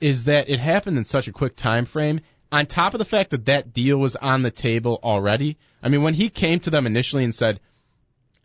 is 0.00 0.24
that 0.24 0.48
it 0.48 0.60
happened 0.60 0.96
in 0.98 1.04
such 1.04 1.26
a 1.26 1.32
quick 1.32 1.56
time 1.56 1.84
frame. 1.84 2.20
On 2.52 2.64
top 2.66 2.94
of 2.94 2.98
the 2.98 3.04
fact 3.04 3.30
that 3.30 3.46
that 3.46 3.72
deal 3.72 3.96
was 3.98 4.14
on 4.14 4.42
the 4.42 4.50
table 4.52 5.00
already. 5.02 5.56
I 5.82 5.88
mean, 5.88 6.02
when 6.02 6.14
he 6.14 6.28
came 6.30 6.60
to 6.60 6.70
them 6.70 6.86
initially 6.86 7.24
and 7.24 7.34
said, 7.34 7.58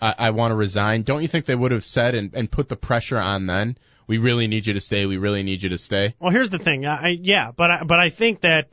"I, 0.02 0.16
I 0.18 0.30
want 0.32 0.52
to 0.52 0.56
resign," 0.56 1.04
don't 1.04 1.22
you 1.22 1.28
think 1.28 1.46
they 1.46 1.56
would 1.56 1.72
have 1.72 1.86
said 1.86 2.16
and, 2.16 2.34
and 2.34 2.50
put 2.50 2.68
the 2.70 2.76
pressure 2.78 3.18
on 3.20 3.46
then? 3.46 3.78
We 4.08 4.18
really 4.18 4.48
need 4.48 4.66
you 4.66 4.74
to 4.74 4.82
stay. 4.82 5.06
We 5.06 5.18
really 5.18 5.44
need 5.44 5.62
you 5.62 5.70
to 5.70 5.78
stay. 5.78 6.16
Well, 6.20 6.32
here's 6.32 6.50
the 6.50 6.58
thing. 6.58 6.86
I, 6.88 7.10
I- 7.10 7.18
yeah, 7.22 7.52
but 7.56 7.70
I, 7.70 7.84
but 7.84 8.00
I 8.00 8.10
think 8.10 8.42
that 8.42 8.70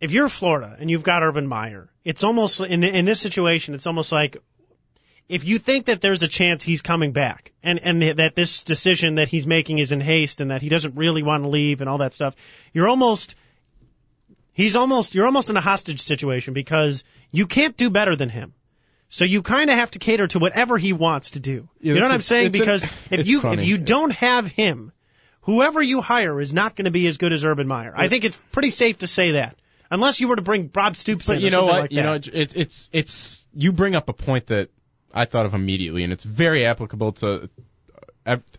if 0.00 0.10
you're 0.10 0.28
Florida 0.28 0.76
and 0.78 0.90
you've 0.90 1.02
got 1.02 1.22
Urban 1.22 1.46
Meyer, 1.46 1.88
it's 2.04 2.24
almost 2.24 2.60
in 2.60 2.84
in 2.84 3.04
this 3.04 3.20
situation, 3.20 3.74
it's 3.74 3.86
almost 3.86 4.12
like 4.12 4.36
if 5.28 5.44
you 5.44 5.58
think 5.58 5.86
that 5.86 6.00
there's 6.00 6.22
a 6.22 6.28
chance 6.28 6.62
he's 6.62 6.82
coming 6.82 7.12
back 7.12 7.52
and 7.62 7.78
and 7.82 8.02
that 8.18 8.34
this 8.34 8.64
decision 8.64 9.16
that 9.16 9.28
he's 9.28 9.46
making 9.46 9.78
is 9.78 9.92
in 9.92 10.00
haste 10.00 10.40
and 10.40 10.50
that 10.50 10.62
he 10.62 10.68
doesn't 10.68 10.96
really 10.96 11.22
want 11.22 11.42
to 11.42 11.48
leave 11.48 11.80
and 11.80 11.90
all 11.90 11.98
that 11.98 12.14
stuff, 12.14 12.34
you're 12.72 12.88
almost 12.88 13.34
he's 14.52 14.76
almost 14.76 15.14
you're 15.14 15.26
almost 15.26 15.50
in 15.50 15.56
a 15.56 15.60
hostage 15.60 16.00
situation 16.00 16.54
because 16.54 17.04
you 17.30 17.46
can't 17.46 17.76
do 17.76 17.90
better 17.90 18.16
than 18.16 18.28
him. 18.28 18.54
So 19.10 19.24
you 19.24 19.42
kind 19.42 19.70
of 19.70 19.76
have 19.76 19.90
to 19.92 19.98
cater 19.98 20.26
to 20.28 20.38
whatever 20.38 20.76
he 20.76 20.92
wants 20.92 21.30
to 21.30 21.40
do. 21.40 21.68
Yeah, 21.80 21.94
you 21.94 22.00
know 22.00 22.06
what 22.06 22.12
I'm 22.12 22.22
saying? 22.22 22.52
Because 22.52 22.86
if 23.10 23.26
you 23.26 23.40
funny. 23.40 23.62
if 23.62 23.68
you 23.68 23.78
don't 23.78 24.12
have 24.12 24.46
him, 24.46 24.92
whoever 25.42 25.82
you 25.82 26.02
hire 26.02 26.40
is 26.40 26.52
not 26.52 26.76
going 26.76 26.84
to 26.84 26.90
be 26.90 27.06
as 27.06 27.16
good 27.16 27.32
as 27.32 27.44
Urban 27.44 27.66
Meyer. 27.66 27.94
I 27.96 28.08
think 28.08 28.24
it's 28.24 28.40
pretty 28.52 28.70
safe 28.70 28.98
to 28.98 29.06
say 29.06 29.32
that. 29.32 29.56
Unless 29.90 30.20
you 30.20 30.28
were 30.28 30.36
to 30.36 30.42
bring 30.42 30.66
Bob 30.66 30.96
Stoops 30.96 31.26
But 31.26 31.36
in 31.36 31.42
you 31.42 31.50
know 31.50 31.64
what? 31.64 31.80
like 31.80 31.92
you 31.92 32.02
know, 32.02 32.12
that. 32.12 32.26
it, 32.26 32.34
it, 32.34 32.56
it's 32.56 32.88
it's 32.92 33.46
you 33.54 33.72
bring 33.72 33.94
up 33.94 34.08
a 34.08 34.12
point 34.12 34.48
that 34.48 34.70
I 35.12 35.24
thought 35.24 35.46
of 35.46 35.54
immediately, 35.54 36.04
and 36.04 36.12
it's 36.12 36.24
very 36.24 36.66
applicable 36.66 37.12
to 37.12 37.48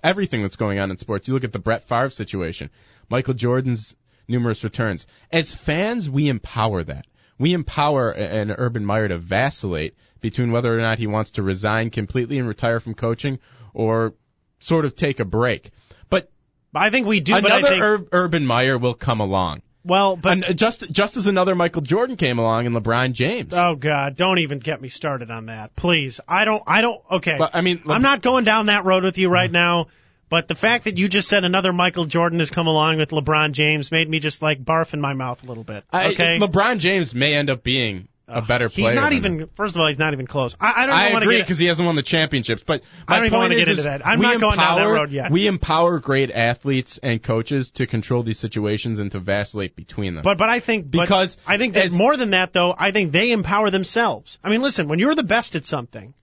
everything 0.03 0.41
that's 0.41 0.55
going 0.55 0.79
on 0.79 0.89
in 0.91 0.97
sports. 0.97 1.27
You 1.27 1.33
look 1.35 1.43
at 1.43 1.53
the 1.53 1.59
Brett 1.59 1.87
Favre 1.87 2.09
situation, 2.09 2.69
Michael 3.09 3.35
Jordan's 3.35 3.95
numerous 4.27 4.63
returns. 4.63 5.05
As 5.31 5.53
fans, 5.53 6.09
we 6.09 6.27
empower 6.29 6.83
that. 6.83 7.05
We 7.37 7.53
empower 7.53 8.09
an 8.11 8.51
Urban 8.51 8.83
Meyer 8.85 9.07
to 9.07 9.17
vacillate 9.17 9.95
between 10.19 10.51
whether 10.51 10.77
or 10.77 10.81
not 10.81 10.97
he 10.97 11.07
wants 11.07 11.31
to 11.31 11.43
resign 11.43 11.89
completely 11.89 12.37
and 12.37 12.47
retire 12.47 12.79
from 12.79 12.93
coaching, 12.93 13.39
or 13.73 14.13
sort 14.59 14.85
of 14.85 14.95
take 14.95 15.19
a 15.19 15.25
break. 15.25 15.71
But 16.09 16.29
I 16.75 16.89
think 16.89 17.07
we 17.07 17.21
do. 17.21 17.33
but 17.33 17.51
I 17.51 17.57
another 17.57 17.67
think 17.67 17.83
Ur- 17.83 18.07
Urban 18.11 18.45
Meyer 18.45 18.77
will 18.77 18.93
come 18.95 19.21
along. 19.21 19.61
Well, 19.89 20.15
but 20.15 20.43
And 20.43 20.57
just 20.57 20.89
just 20.91 21.17
as 21.17 21.27
another 21.27 21.55
Michael 21.55 21.81
Jordan 21.81 22.15
came 22.15 22.39
along 22.39 22.65
and 22.67 22.75
LeBron 22.75 23.11
James. 23.13 23.53
oh 23.53 23.75
god, 23.75 24.15
don't 24.15 24.39
even 24.39 24.59
get 24.59 24.79
me 24.81 24.89
started 24.89 25.31
on 25.31 25.47
that, 25.47 25.75
please. 25.75 26.19
I 26.27 26.45
don't. 26.45 26.63
I 26.67 26.81
don't. 26.81 27.01
Okay. 27.11 27.35
But, 27.37 27.55
I 27.55 27.61
mean, 27.61 27.81
I'm 27.87 28.01
not 28.01 28.21
going 28.21 28.45
down 28.45 28.67
that 28.67 28.85
road 28.85 29.03
with 29.03 29.17
you 29.17 29.29
right 29.29 29.51
now. 29.51 29.87
But 30.29 30.47
the 30.47 30.53
fact 30.53 30.83
that 30.83 30.95
you 30.99 31.07
just 31.09 31.27
said 31.27 31.43
another 31.43 31.73
Michael 31.73 32.05
Jordan 32.05 32.37
has 32.37 32.51
come 32.51 32.67
along 32.67 32.97
with 32.97 33.09
LeBron 33.09 33.51
James 33.53 33.91
made 33.91 34.07
me 34.07 34.19
just 34.19 34.43
like 34.43 34.63
barf 34.63 34.93
in 34.93 35.01
my 35.01 35.13
mouth 35.13 35.43
a 35.43 35.47
little 35.47 35.63
bit. 35.63 35.83
I- 35.91 36.09
Okay. 36.09 36.37
LeBron 36.39 36.77
James 36.77 37.15
may 37.15 37.33
end 37.33 37.49
up 37.49 37.63
being 37.63 38.07
a 38.29 38.41
better 38.41 38.69
player. 38.69 38.87
He's 38.87 38.95
not 38.95 39.13
even. 39.13 39.39
him. 39.41 39.49
First 39.55 39.75
of 39.75 39.81
all, 39.81 39.87
he's 39.87 39.99
not 39.99 40.13
even 40.13 40.27
close. 40.27 40.55
I, 40.59 40.83
I 40.83 40.85
don't 40.85 40.95
I 40.95 41.11
want 41.11 41.23
agree 41.23 41.41
because 41.41 41.59
he 41.59 41.67
hasn't 41.67 41.85
won 41.85 41.95
the 41.95 42.03
championships. 42.03 42.63
But 42.65 42.83
I 43.07 43.17
don't 43.17 43.27
even 43.27 43.39
wanna 43.39 43.55
get 43.55 43.67
into 43.67 43.83
that. 43.83 44.05
I'm 44.05 44.19
not 44.21 44.39
going 44.39 44.57
down 44.57 44.75
that 44.77 44.81
empower- 44.83 44.93
road 44.93 45.11
yet. 45.11 45.31
We 45.31 45.47
empower 45.47 45.99
great 45.99 46.31
athletes 46.31 46.99
and 47.01 47.21
coaches 47.21 47.71
to 47.71 47.87
control 47.87 48.23
these 48.23 48.39
situations 48.39 48.99
and 48.99 49.11
to 49.11 49.19
vacillate 49.19 49.75
between 49.75 50.15
them. 50.15 50.23
But 50.23 50.37
but 50.37 50.49
I 50.49 50.59
think 50.59 50.89
Because 50.89 51.37
I 51.45 51.57
think 51.57 51.73
that 51.73 51.85
as- 51.87 51.91
more 51.91 52.15
than 52.17 52.31
that 52.31 52.53
though, 52.53 52.73
I 52.77 52.91
think 52.91 53.11
they 53.11 53.31
empower 53.31 53.69
themselves. 53.71 54.39
I 54.43 54.49
mean, 54.49 54.61
listen, 54.61 54.87
when 54.87 54.99
you're 54.99 55.15
the 55.15 55.23
best 55.23 55.55
at 55.55 55.65
something, 55.65 56.13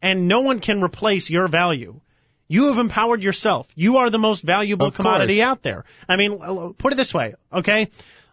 and 0.00 0.28
no 0.28 0.40
one 0.40 0.60
can 0.60 0.82
replace 0.82 1.28
your 1.30 1.48
value. 1.48 2.00
You 2.50 2.68
have 2.68 2.78
empowered 2.78 3.22
yourself. 3.22 3.66
You 3.74 3.98
are 3.98 4.08
the 4.08 4.18
most 4.18 4.42
valuable 4.42 4.90
commodity 4.90 5.36
course. 5.36 5.46
out 5.46 5.62
there. 5.62 5.84
I 6.08 6.16
mean, 6.16 6.72
put 6.78 6.94
it 6.94 6.96
this 6.96 7.12
way, 7.12 7.34
okay? 7.52 7.90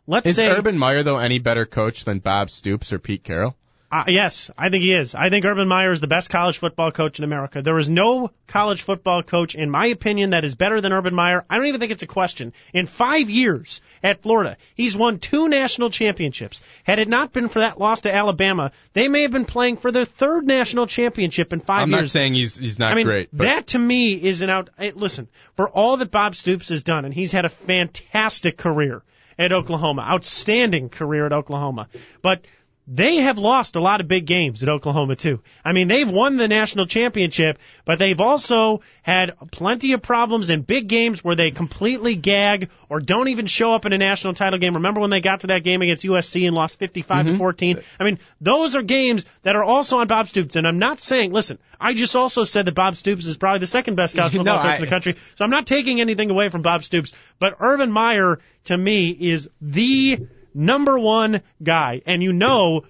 Let's 0.07 0.29
is 0.29 0.35
say 0.35 0.49
Urban 0.49 0.77
Meyer 0.77 1.03
though 1.03 1.17
any 1.17 1.39
better 1.39 1.65
coach 1.65 2.05
than 2.05 2.19
Bob 2.19 2.49
Stoops 2.49 2.93
or 2.93 2.99
Pete 2.99 3.23
Carroll? 3.23 3.55
Uh, 3.91 4.03
yes, 4.07 4.51
I 4.57 4.69
think 4.69 4.83
he 4.83 4.93
is. 4.93 5.15
I 5.15 5.29
think 5.29 5.45
Urban 5.45 5.67
Meyer 5.67 5.91
is 5.91 6.01
the 6.01 6.07
best 6.07 6.29
college 6.29 6.57
football 6.57 6.91
coach 6.91 7.19
in 7.19 7.23
America. 7.23 7.61
There 7.61 7.77
is 7.77 7.87
no 7.87 8.31
college 8.47 8.81
football 8.81 9.23
coach, 9.23 9.55
in 9.55 9.69
my 9.69 9.85
opinion, 9.85 10.31
that 10.31 10.43
is 10.43 10.55
better 10.55 10.81
than 10.81 10.91
Urban 10.91 11.13
Meyer. 11.13 11.45
I 11.49 11.55
don't 11.55 11.67
even 11.67 11.79
think 11.79 11.93
it's 11.93 12.03
a 12.03 12.07
question. 12.07 12.51
In 12.73 12.87
five 12.87 13.29
years 13.29 13.81
at 14.03 14.21
Florida, 14.21 14.57
he's 14.73 14.97
won 14.97 15.19
two 15.19 15.47
national 15.47 15.91
championships. 15.91 16.61
Had 16.83 16.99
it 16.99 17.07
not 17.07 17.31
been 17.31 17.47
for 17.47 17.59
that 17.59 17.79
loss 17.79 18.01
to 18.01 18.13
Alabama, 18.13 18.71
they 18.93 19.07
may 19.07 19.21
have 19.21 19.31
been 19.31 19.45
playing 19.45 19.77
for 19.77 19.91
their 19.91 20.03
third 20.03 20.45
national 20.45 20.87
championship 20.87 21.53
in 21.53 21.59
5 21.61 21.87
years. 21.87 21.95
I'm 21.95 22.01
not 22.01 22.09
saying 22.09 22.33
he's 22.33 22.57
he's 22.57 22.79
not 22.79 22.91
I 22.91 22.95
mean, 22.95 23.05
great, 23.05 23.29
but 23.31 23.45
that 23.45 23.67
to 23.67 23.79
me 23.79 24.13
is 24.13 24.41
an 24.41 24.49
out. 24.49 24.71
eh, 24.77 24.91
Listen, 24.95 25.29
for 25.55 25.69
all 25.69 25.95
that 25.97 26.11
Bob 26.11 26.35
Stoops 26.35 26.69
has 26.69 26.83
done, 26.83 27.05
and 27.05 27.13
he's 27.13 27.31
had 27.31 27.45
a 27.45 27.49
fantastic 27.49 28.57
career 28.57 29.03
at 29.37 29.51
Oklahoma, 29.51 30.01
outstanding 30.03 30.89
career 30.89 31.25
at 31.25 31.33
Oklahoma, 31.33 31.87
but 32.21 32.41
they 32.87 33.17
have 33.17 33.39
lost 33.39 33.75
a 33.75 33.79
lot 33.79 33.99
of 33.99 34.07
big 34.07 34.25
games 34.25 34.61
at 34.61 34.69
Oklahoma 34.69 35.15
too. 35.15 35.41
I 35.63 35.73
mean, 35.73 35.87
they've 35.87 36.09
won 36.09 36.37
the 36.37 36.47
national 36.47 36.85
championship, 36.85 37.57
but 37.83 37.97
they've 37.97 38.19
also 38.19 38.81
had 39.01 39.33
plenty 39.51 39.93
of 39.93 40.03
problems 40.03 40.51
in 40.51 40.61
big 40.61 40.87
games 40.87 41.23
where 41.23 41.35
they 41.35 41.49
completely 41.49 42.15
gag 42.15 42.69
or 42.87 42.99
don't 42.99 43.29
even 43.29 43.47
show 43.47 43.73
up 43.73 43.85
in 43.85 43.93
a 43.93 43.97
national 43.97 44.35
title 44.35 44.59
game. 44.59 44.75
Remember 44.75 44.99
when 45.01 45.09
they 45.09 45.21
got 45.21 45.41
to 45.41 45.47
that 45.47 45.63
game 45.63 45.81
against 45.81 46.05
USC 46.05 46.45
and 46.45 46.55
lost 46.55 46.77
55 46.77 47.25
to 47.25 47.31
mm-hmm. 47.31 47.37
14? 47.39 47.81
I 47.99 48.03
mean, 48.03 48.19
those 48.39 48.75
are 48.75 48.83
games 48.83 49.25
that 49.41 49.55
are 49.55 49.63
also 49.63 49.97
on 49.99 50.07
Bob 50.07 50.27
Stoops. 50.27 50.55
And 50.55 50.67
I'm 50.67 50.79
not 50.79 51.01
saying, 51.01 51.31
listen, 51.31 51.57
I 51.79 51.95
just 51.95 52.15
also 52.15 52.43
said 52.43 52.67
that 52.67 52.75
Bob 52.75 52.97
Stoops 52.97 53.25
is 53.25 53.35
probably 53.35 53.59
the 53.59 53.67
second 53.67 53.95
best 53.95 54.15
college 54.15 54.33
No, 54.35 54.39
football 54.39 54.57
coach 54.59 54.71
I- 54.71 54.75
in 54.75 54.81
the 54.81 54.87
country. 54.87 55.15
So 55.35 55.43
I'm 55.43 55.51
not 55.51 55.65
taking 55.65 56.01
anything 56.01 56.29
away 56.29 56.49
from 56.49 56.61
Bob 56.61 56.83
Stoops, 56.83 57.13
but 57.39 57.55
Urban 57.59 57.91
Meyer 57.91 58.39
to 58.65 58.77
me 58.77 59.09
is 59.09 59.49
the 59.61 60.27
number 60.55 60.97
one 60.97 61.41
guy. 61.61 62.01
And 62.05 62.23
you 62.23 62.33
know, 62.33 62.85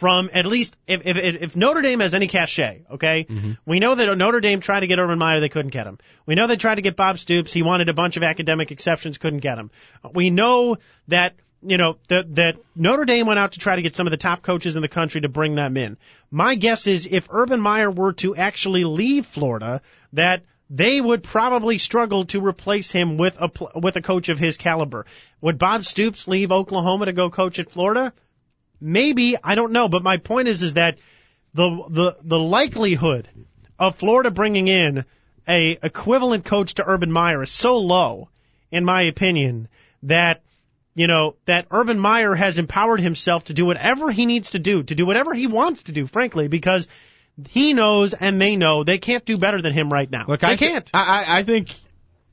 from 0.00 0.30
at 0.32 0.46
least 0.46 0.76
if 0.86 1.06
if 1.06 1.16
if 1.16 1.56
Notre 1.56 1.82
Dame 1.82 2.00
has 2.00 2.14
any 2.14 2.26
cachet, 2.26 2.86
okay, 2.92 3.26
mm-hmm. 3.28 3.52
we 3.66 3.80
know 3.80 3.94
that 3.94 4.16
Notre 4.16 4.40
Dame 4.40 4.60
tried 4.60 4.80
to 4.80 4.86
get 4.86 4.98
Urban 4.98 5.18
Meyer, 5.18 5.40
they 5.40 5.50
couldn't 5.50 5.72
get 5.72 5.86
him. 5.86 5.98
We 6.24 6.34
know 6.34 6.46
they 6.46 6.56
tried 6.56 6.76
to 6.76 6.82
get 6.82 6.96
Bob 6.96 7.18
Stoops, 7.18 7.52
he 7.52 7.62
wanted 7.62 7.90
a 7.90 7.94
bunch 7.94 8.16
of 8.16 8.22
academic 8.22 8.72
exceptions, 8.72 9.18
couldn't 9.18 9.40
get 9.40 9.58
him. 9.58 9.70
We 10.14 10.30
know 10.30 10.78
that 11.08 11.34
you 11.62 11.76
know 11.76 11.98
that 12.08 12.34
that 12.36 12.56
Notre 12.74 13.04
Dame 13.04 13.26
went 13.26 13.38
out 13.38 13.52
to 13.52 13.58
try 13.58 13.76
to 13.76 13.82
get 13.82 13.94
some 13.94 14.06
of 14.06 14.10
the 14.10 14.16
top 14.16 14.42
coaches 14.42 14.74
in 14.74 14.82
the 14.82 14.88
country 14.88 15.20
to 15.20 15.28
bring 15.28 15.54
them 15.54 15.76
in. 15.76 15.98
My 16.30 16.54
guess 16.54 16.86
is 16.86 17.06
if 17.06 17.28
Urban 17.30 17.60
Meyer 17.60 17.90
were 17.90 18.14
to 18.14 18.34
actually 18.34 18.84
leave 18.84 19.26
Florida, 19.26 19.82
that 20.14 20.44
they 20.70 21.00
would 21.00 21.24
probably 21.24 21.78
struggle 21.78 22.24
to 22.26 22.40
replace 22.40 22.92
him 22.92 23.16
with 23.16 23.36
a 23.40 23.50
with 23.78 23.96
a 23.96 24.02
coach 24.02 24.28
of 24.28 24.38
his 24.38 24.56
caliber. 24.56 25.04
Would 25.40 25.58
Bob 25.58 25.84
Stoops 25.84 26.28
leave 26.28 26.52
Oklahoma 26.52 27.06
to 27.06 27.12
go 27.12 27.28
coach 27.28 27.58
at 27.58 27.70
Florida? 27.70 28.12
Maybe 28.80 29.36
I 29.42 29.56
don't 29.56 29.72
know, 29.72 29.88
but 29.88 30.04
my 30.04 30.18
point 30.18 30.46
is 30.46 30.62
is 30.62 30.74
that 30.74 30.98
the 31.52 31.68
the 31.88 32.16
the 32.22 32.38
likelihood 32.38 33.28
of 33.78 33.96
Florida 33.96 34.30
bringing 34.30 34.68
in 34.68 35.04
a 35.48 35.76
equivalent 35.82 36.44
coach 36.44 36.74
to 36.74 36.88
Urban 36.88 37.10
Meyer 37.10 37.42
is 37.42 37.50
so 37.50 37.78
low, 37.78 38.28
in 38.70 38.84
my 38.84 39.02
opinion, 39.02 39.68
that 40.04 40.42
you 40.94 41.08
know 41.08 41.34
that 41.46 41.66
Urban 41.72 41.98
Meyer 41.98 42.36
has 42.36 42.58
empowered 42.58 43.00
himself 43.00 43.44
to 43.44 43.54
do 43.54 43.66
whatever 43.66 44.12
he 44.12 44.24
needs 44.24 44.50
to 44.50 44.60
do, 44.60 44.84
to 44.84 44.94
do 44.94 45.04
whatever 45.04 45.34
he 45.34 45.48
wants 45.48 45.84
to 45.84 45.92
do, 45.92 46.06
frankly, 46.06 46.46
because 46.46 46.86
he 47.48 47.72
knows 47.74 48.12
and 48.14 48.40
they 48.40 48.56
know 48.56 48.84
they 48.84 48.98
can't 48.98 49.24
do 49.24 49.38
better 49.38 49.62
than 49.62 49.72
him 49.72 49.92
right 49.92 50.10
now. 50.10 50.26
Look, 50.28 50.40
they 50.40 50.48
I 50.48 50.56
thi- 50.56 50.68
can't. 50.68 50.90
I, 50.92 51.24
I 51.28 51.38
I 51.38 51.42
think 51.42 51.74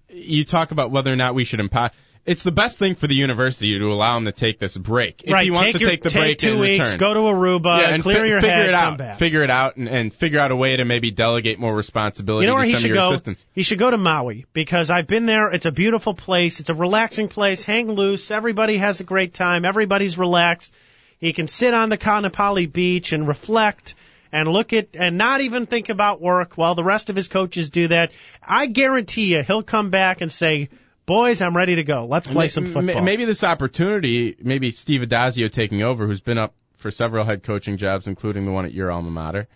you 0.10 0.44
talk 0.46 0.72
about 0.72 0.92
whether 0.92 1.12
or 1.12 1.16
not 1.16 1.36
we 1.36 1.44
should 1.44 1.60
empower. 1.60 1.92
It's 2.26 2.44
the 2.44 2.52
best 2.52 2.78
thing 2.78 2.96
for 2.96 3.08
the 3.08 3.16
university 3.16 3.80
to 3.80 3.86
allow 3.86 4.18
him 4.18 4.26
to 4.26 4.34
take 4.34 4.60
this 4.60 4.76
break. 4.76 5.24
If 5.24 5.32
right, 5.32 5.46
he 5.46 5.52
wants 5.52 5.68
take 5.68 5.74
to 5.76 5.80
your, 5.80 5.90
take 5.92 6.04
the 6.04 6.10
take 6.10 6.20
break 6.22 6.38
two 6.40 6.60
weeks, 6.60 6.80
return. 6.84 6.98
go 7.00 7.14
to 7.14 7.20
Aruba, 7.22 7.80
yeah, 7.80 7.90
and 7.92 8.04
clear 8.04 8.20
fi- 8.20 8.26
your 8.26 8.42
figure 8.42 8.54
head, 8.54 8.68
it 8.68 8.74
out. 8.76 8.98
back. 8.98 9.18
Figure 9.18 9.44
it 9.44 9.50
out 9.50 9.78
and, 9.78 9.88
and 9.88 10.14
figure 10.14 10.38
out 10.42 10.52
a 10.52 10.56
way 10.58 10.76
to 10.76 10.84
maybe 10.84 11.10
delegate 11.10 11.58
more 11.58 11.74
responsibility 11.74 12.44
You 12.44 12.48
know 12.50 12.56
where 12.56 12.64
to 12.64 12.68
he 12.68 12.74
some 12.74 12.82
should 12.82 12.92
of 12.92 12.96
your 12.98 13.04
go? 13.06 13.14
assistants. 13.14 13.46
He 13.54 13.64
should 13.64 13.80
go 13.80 13.90
to 13.90 13.98
Maui 13.98 14.46
because 14.52 14.90
I've 14.90 15.08
been 15.08 15.26
there. 15.26 15.52
It's 15.52 15.66
a 15.68 15.72
beautiful 15.72 16.14
place. 16.14 16.60
It's 16.60 16.70
a 16.70 16.74
relaxing 16.74 17.30
place. 17.30 17.64
Hang 17.64 17.90
loose. 17.90 18.30
Everybody 18.30 18.76
has 18.76 19.00
a 19.00 19.06
great 19.06 19.34
time. 19.34 19.64
Everybody's 19.64 20.18
relaxed. 20.18 20.74
He 21.20 21.32
can 21.32 21.48
sit 21.48 21.74
on 21.74 21.88
the 21.88 21.98
Kaanapali 21.98 22.72
beach 22.72 23.14
and 23.14 23.26
reflect 23.26 23.96
and 24.38 24.48
look 24.50 24.74
at 24.74 24.90
and 24.94 25.18
not 25.18 25.42
even 25.42 25.66
think 25.66 25.90
about 25.90 26.22
work 26.22 26.54
while 26.58 26.76
the 26.76 26.84
rest 26.84 27.10
of 27.10 27.16
his 27.16 27.28
coaches 27.28 27.70
do 27.70 27.88
that. 27.90 28.12
I 28.42 28.68
guarantee 28.68 29.34
you 29.36 29.44
he'll 29.44 29.64
come 29.64 29.90
back 29.90 30.22
and 30.22 30.32
say, 30.32 30.70
"Boys, 31.06 31.42
I'm 31.42 31.56
ready 31.58 31.76
to 31.76 31.84
go. 31.84 32.06
Let's 32.06 32.28
play 32.28 32.48
some 32.48 32.66
football." 32.66 33.02
Maybe 33.02 33.26
this 33.26 33.44
opportunity, 33.44 34.36
maybe 34.40 34.72
Steve 34.72 35.02
Addazio 35.02 35.52
taking 35.52 35.82
over, 35.82 36.06
who's 36.06 36.22
been 36.22 36.38
up 36.38 36.54
for 36.76 36.92
several 36.92 37.26
head 37.26 37.44
coaching 37.44 37.78
jobs, 37.78 38.08
including 38.08 38.46
the 38.46 38.52
one 38.52 38.66
at 38.66 38.74
your 38.74 38.92
alma 38.92 39.10
mater. 39.12 39.48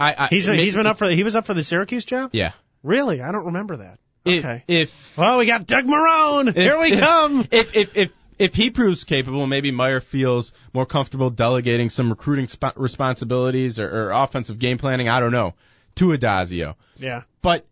I, 0.00 0.14
I 0.18 0.26
he's 0.28 0.48
may- 0.48 0.56
he's 0.56 0.74
been 0.74 0.86
up 0.86 0.98
for 0.98 1.06
the, 1.06 1.14
he 1.14 1.22
was 1.22 1.36
up 1.36 1.46
for 1.46 1.54
the 1.54 1.62
Syracuse 1.62 2.04
job. 2.04 2.30
Yeah. 2.32 2.52
Really? 2.82 3.20
I 3.20 3.30
don't 3.32 3.46
remember 3.46 3.76
that. 3.76 3.98
If- 4.24 4.44
Okay. 4.44 4.64
If 4.66 5.18
well, 5.18 5.38
we 5.38 5.44
got 5.46 5.66
Doug 5.66 5.84
Marrone. 5.84 6.54
Here 6.56 6.80
we 6.80 6.92
if- 6.92 7.00
come. 7.00 7.46
If 7.50 7.76
if 7.76 7.96
if 7.96 8.10
if 8.38 8.54
he 8.54 8.70
proves 8.70 9.04
capable, 9.04 9.46
maybe 9.46 9.70
Meyer 9.70 10.00
feels 10.00 10.52
more 10.72 10.86
comfortable 10.86 11.30
delegating 11.30 11.90
some 11.90 12.10
recruiting 12.10 12.48
sp- 12.48 12.76
responsibilities 12.76 13.78
or, 13.78 13.88
or 13.88 14.10
offensive 14.10 14.58
game 14.58 14.78
planning. 14.78 15.08
I 15.08 15.20
don't 15.20 15.32
know 15.32 15.54
to 15.96 16.06
Addazio, 16.08 16.74
Yeah. 16.98 17.22
but 17.42 17.64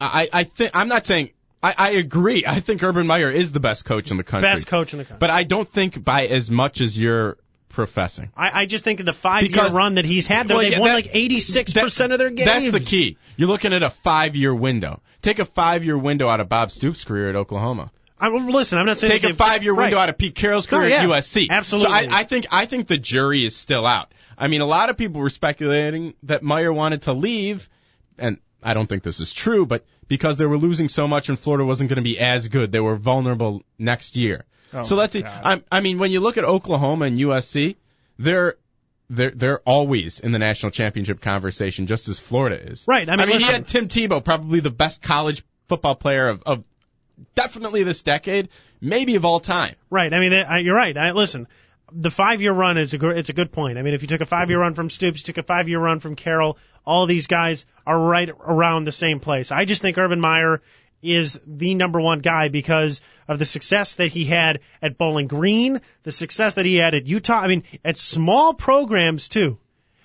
I 0.00 0.28
I 0.32 0.44
think 0.44 0.72
I'm 0.74 0.88
not 0.88 1.06
saying 1.06 1.30
I, 1.62 1.74
I 1.78 1.90
agree. 1.90 2.44
I 2.46 2.60
think 2.60 2.82
Urban 2.82 3.06
Meyer 3.06 3.30
is 3.30 3.52
the 3.52 3.60
best 3.60 3.84
coach 3.84 4.10
in 4.10 4.16
the 4.16 4.24
country. 4.24 4.48
Best 4.48 4.66
coach 4.66 4.92
in 4.94 4.98
the 4.98 5.04
country. 5.04 5.18
But 5.20 5.30
I 5.30 5.44
don't 5.44 5.68
think 5.68 6.02
by 6.02 6.26
as 6.26 6.50
much 6.50 6.80
as 6.80 6.98
you're 6.98 7.36
professing. 7.68 8.30
I, 8.36 8.62
I 8.62 8.66
just 8.66 8.84
think 8.84 9.00
of 9.00 9.06
the 9.06 9.12
five 9.12 9.42
year 9.44 9.50
Because- 9.52 9.72
run 9.72 9.94
that 9.94 10.04
he's 10.04 10.26
had 10.26 10.48
there, 10.48 10.56
Well, 10.56 10.64
they've 10.64 10.72
yeah, 10.72 10.80
won 10.80 10.88
that- 10.88 10.94
like 10.94 11.12
86% 11.12 12.12
of 12.12 12.18
their 12.18 12.30
games. 12.30 12.48
That's 12.50 12.70
the 12.72 12.80
key. 12.80 13.16
You're 13.36 13.48
looking 13.48 13.72
at 13.72 13.82
a 13.82 13.90
five 13.90 14.34
year 14.36 14.54
window. 14.54 15.00
Take 15.22 15.38
a 15.38 15.44
five 15.44 15.84
year 15.84 15.96
window 15.96 16.28
out 16.28 16.40
of 16.40 16.48
Bob 16.48 16.70
Stoops' 16.72 17.04
career 17.04 17.30
at 17.30 17.36
Oklahoma. 17.36 17.90
I, 18.22 18.28
listen, 18.28 18.78
I'm 18.78 18.86
not 18.86 18.98
saying 18.98 19.20
Take 19.20 19.24
a 19.24 19.34
five 19.34 19.64
year 19.64 19.74
window 19.74 19.96
right. 19.96 20.04
out 20.04 20.08
of 20.08 20.16
Pete 20.16 20.36
Carroll's 20.36 20.68
career 20.68 20.88
yeah, 20.88 21.02
at 21.02 21.08
USC. 21.08 21.48
absolutely. 21.50 21.90
So 21.90 22.10
I, 22.10 22.20
I 22.20 22.22
think 22.22 22.46
I 22.52 22.66
think 22.66 22.86
the 22.86 22.96
jury 22.96 23.44
is 23.44 23.56
still 23.56 23.84
out. 23.84 24.14
I 24.38 24.46
mean, 24.46 24.60
a 24.60 24.66
lot 24.66 24.90
of 24.90 24.96
people 24.96 25.20
were 25.20 25.28
speculating 25.28 26.14
that 26.22 26.44
Meyer 26.44 26.72
wanted 26.72 27.02
to 27.02 27.14
leave, 27.14 27.68
and 28.16 28.38
I 28.62 28.74
don't 28.74 28.86
think 28.86 29.02
this 29.02 29.18
is 29.18 29.32
true, 29.32 29.66
but 29.66 29.84
because 30.06 30.38
they 30.38 30.46
were 30.46 30.56
losing 30.56 30.88
so 30.88 31.08
much 31.08 31.30
and 31.30 31.38
Florida 31.38 31.64
wasn't 31.64 31.88
going 31.88 31.96
to 31.96 32.02
be 32.02 32.20
as 32.20 32.46
good, 32.46 32.70
they 32.70 32.78
were 32.78 32.94
vulnerable 32.94 33.62
next 33.76 34.14
year. 34.14 34.44
Oh, 34.72 34.84
so 34.84 34.94
let's 34.94 35.12
see. 35.12 35.24
I, 35.24 35.60
I 35.70 35.80
mean, 35.80 35.98
when 35.98 36.12
you 36.12 36.20
look 36.20 36.38
at 36.38 36.44
Oklahoma 36.44 37.06
and 37.06 37.18
USC, 37.18 37.74
they're 38.20 38.54
they're 39.10 39.32
they're 39.32 39.60
always 39.60 40.20
in 40.20 40.30
the 40.30 40.38
national 40.38 40.70
championship 40.70 41.20
conversation, 41.20 41.88
just 41.88 42.08
as 42.08 42.20
Florida 42.20 42.70
is. 42.70 42.84
Right, 42.86 43.08
I 43.08 43.16
mean, 43.16 43.26
you 43.26 43.34
listen- 43.34 43.52
had 43.52 43.66
Tim 43.66 43.88
Tebow, 43.88 44.22
probably 44.22 44.60
the 44.60 44.70
best 44.70 45.02
college 45.02 45.42
football 45.66 45.96
player 45.96 46.28
of, 46.28 46.42
of 46.44 46.64
definitely 47.34 47.82
this 47.82 48.02
decade, 48.02 48.48
maybe 48.80 49.14
of 49.16 49.24
all 49.24 49.40
time. 49.40 49.74
Right. 49.90 50.12
I 50.12 50.20
mean, 50.20 50.64
you're 50.64 50.74
right. 50.74 50.96
I, 50.96 51.12
listen, 51.12 51.48
the 51.92 52.10
five 52.10 52.40
year 52.40 52.52
run 52.52 52.78
is 52.78 52.94
a 52.94 52.98
gr- 52.98 53.10
it's 53.12 53.28
a 53.28 53.34
good 53.34 53.52
point. 53.52 53.78
I 53.78 53.82
mean, 53.82 53.94
if 53.94 54.02
you 54.02 54.08
took 54.08 54.20
a 54.20 54.26
five 54.26 54.50
year 54.50 54.60
run 54.60 54.74
from 54.74 54.90
Stoops, 54.90 55.20
you 55.20 55.32
took 55.32 55.42
a 55.42 55.46
five 55.46 55.68
year 55.68 55.78
run 55.78 56.00
from 56.00 56.16
Carroll, 56.16 56.58
all 56.84 57.06
these 57.06 57.26
guys 57.26 57.66
are 57.86 57.98
right 57.98 58.28
around 58.28 58.84
the 58.84 58.92
same 58.92 59.20
place. 59.20 59.52
I 59.52 59.64
just 59.64 59.82
think 59.82 59.98
Urban 59.98 60.20
Meyer 60.20 60.62
is 61.02 61.40
the 61.46 61.74
number 61.74 62.00
one 62.00 62.20
guy 62.20 62.48
because 62.48 63.00
of 63.26 63.38
the 63.38 63.44
success 63.44 63.96
that 63.96 64.08
he 64.08 64.24
had 64.24 64.60
at 64.80 64.96
Bowling 64.96 65.26
Green, 65.26 65.80
the 66.04 66.12
success 66.12 66.54
that 66.54 66.64
he 66.64 66.76
had 66.76 66.94
at 66.94 67.06
Utah. 67.06 67.40
I 67.40 67.48
mean, 67.48 67.64
at 67.84 67.98
small 67.98 68.54
programs 68.54 69.28
too. 69.28 69.58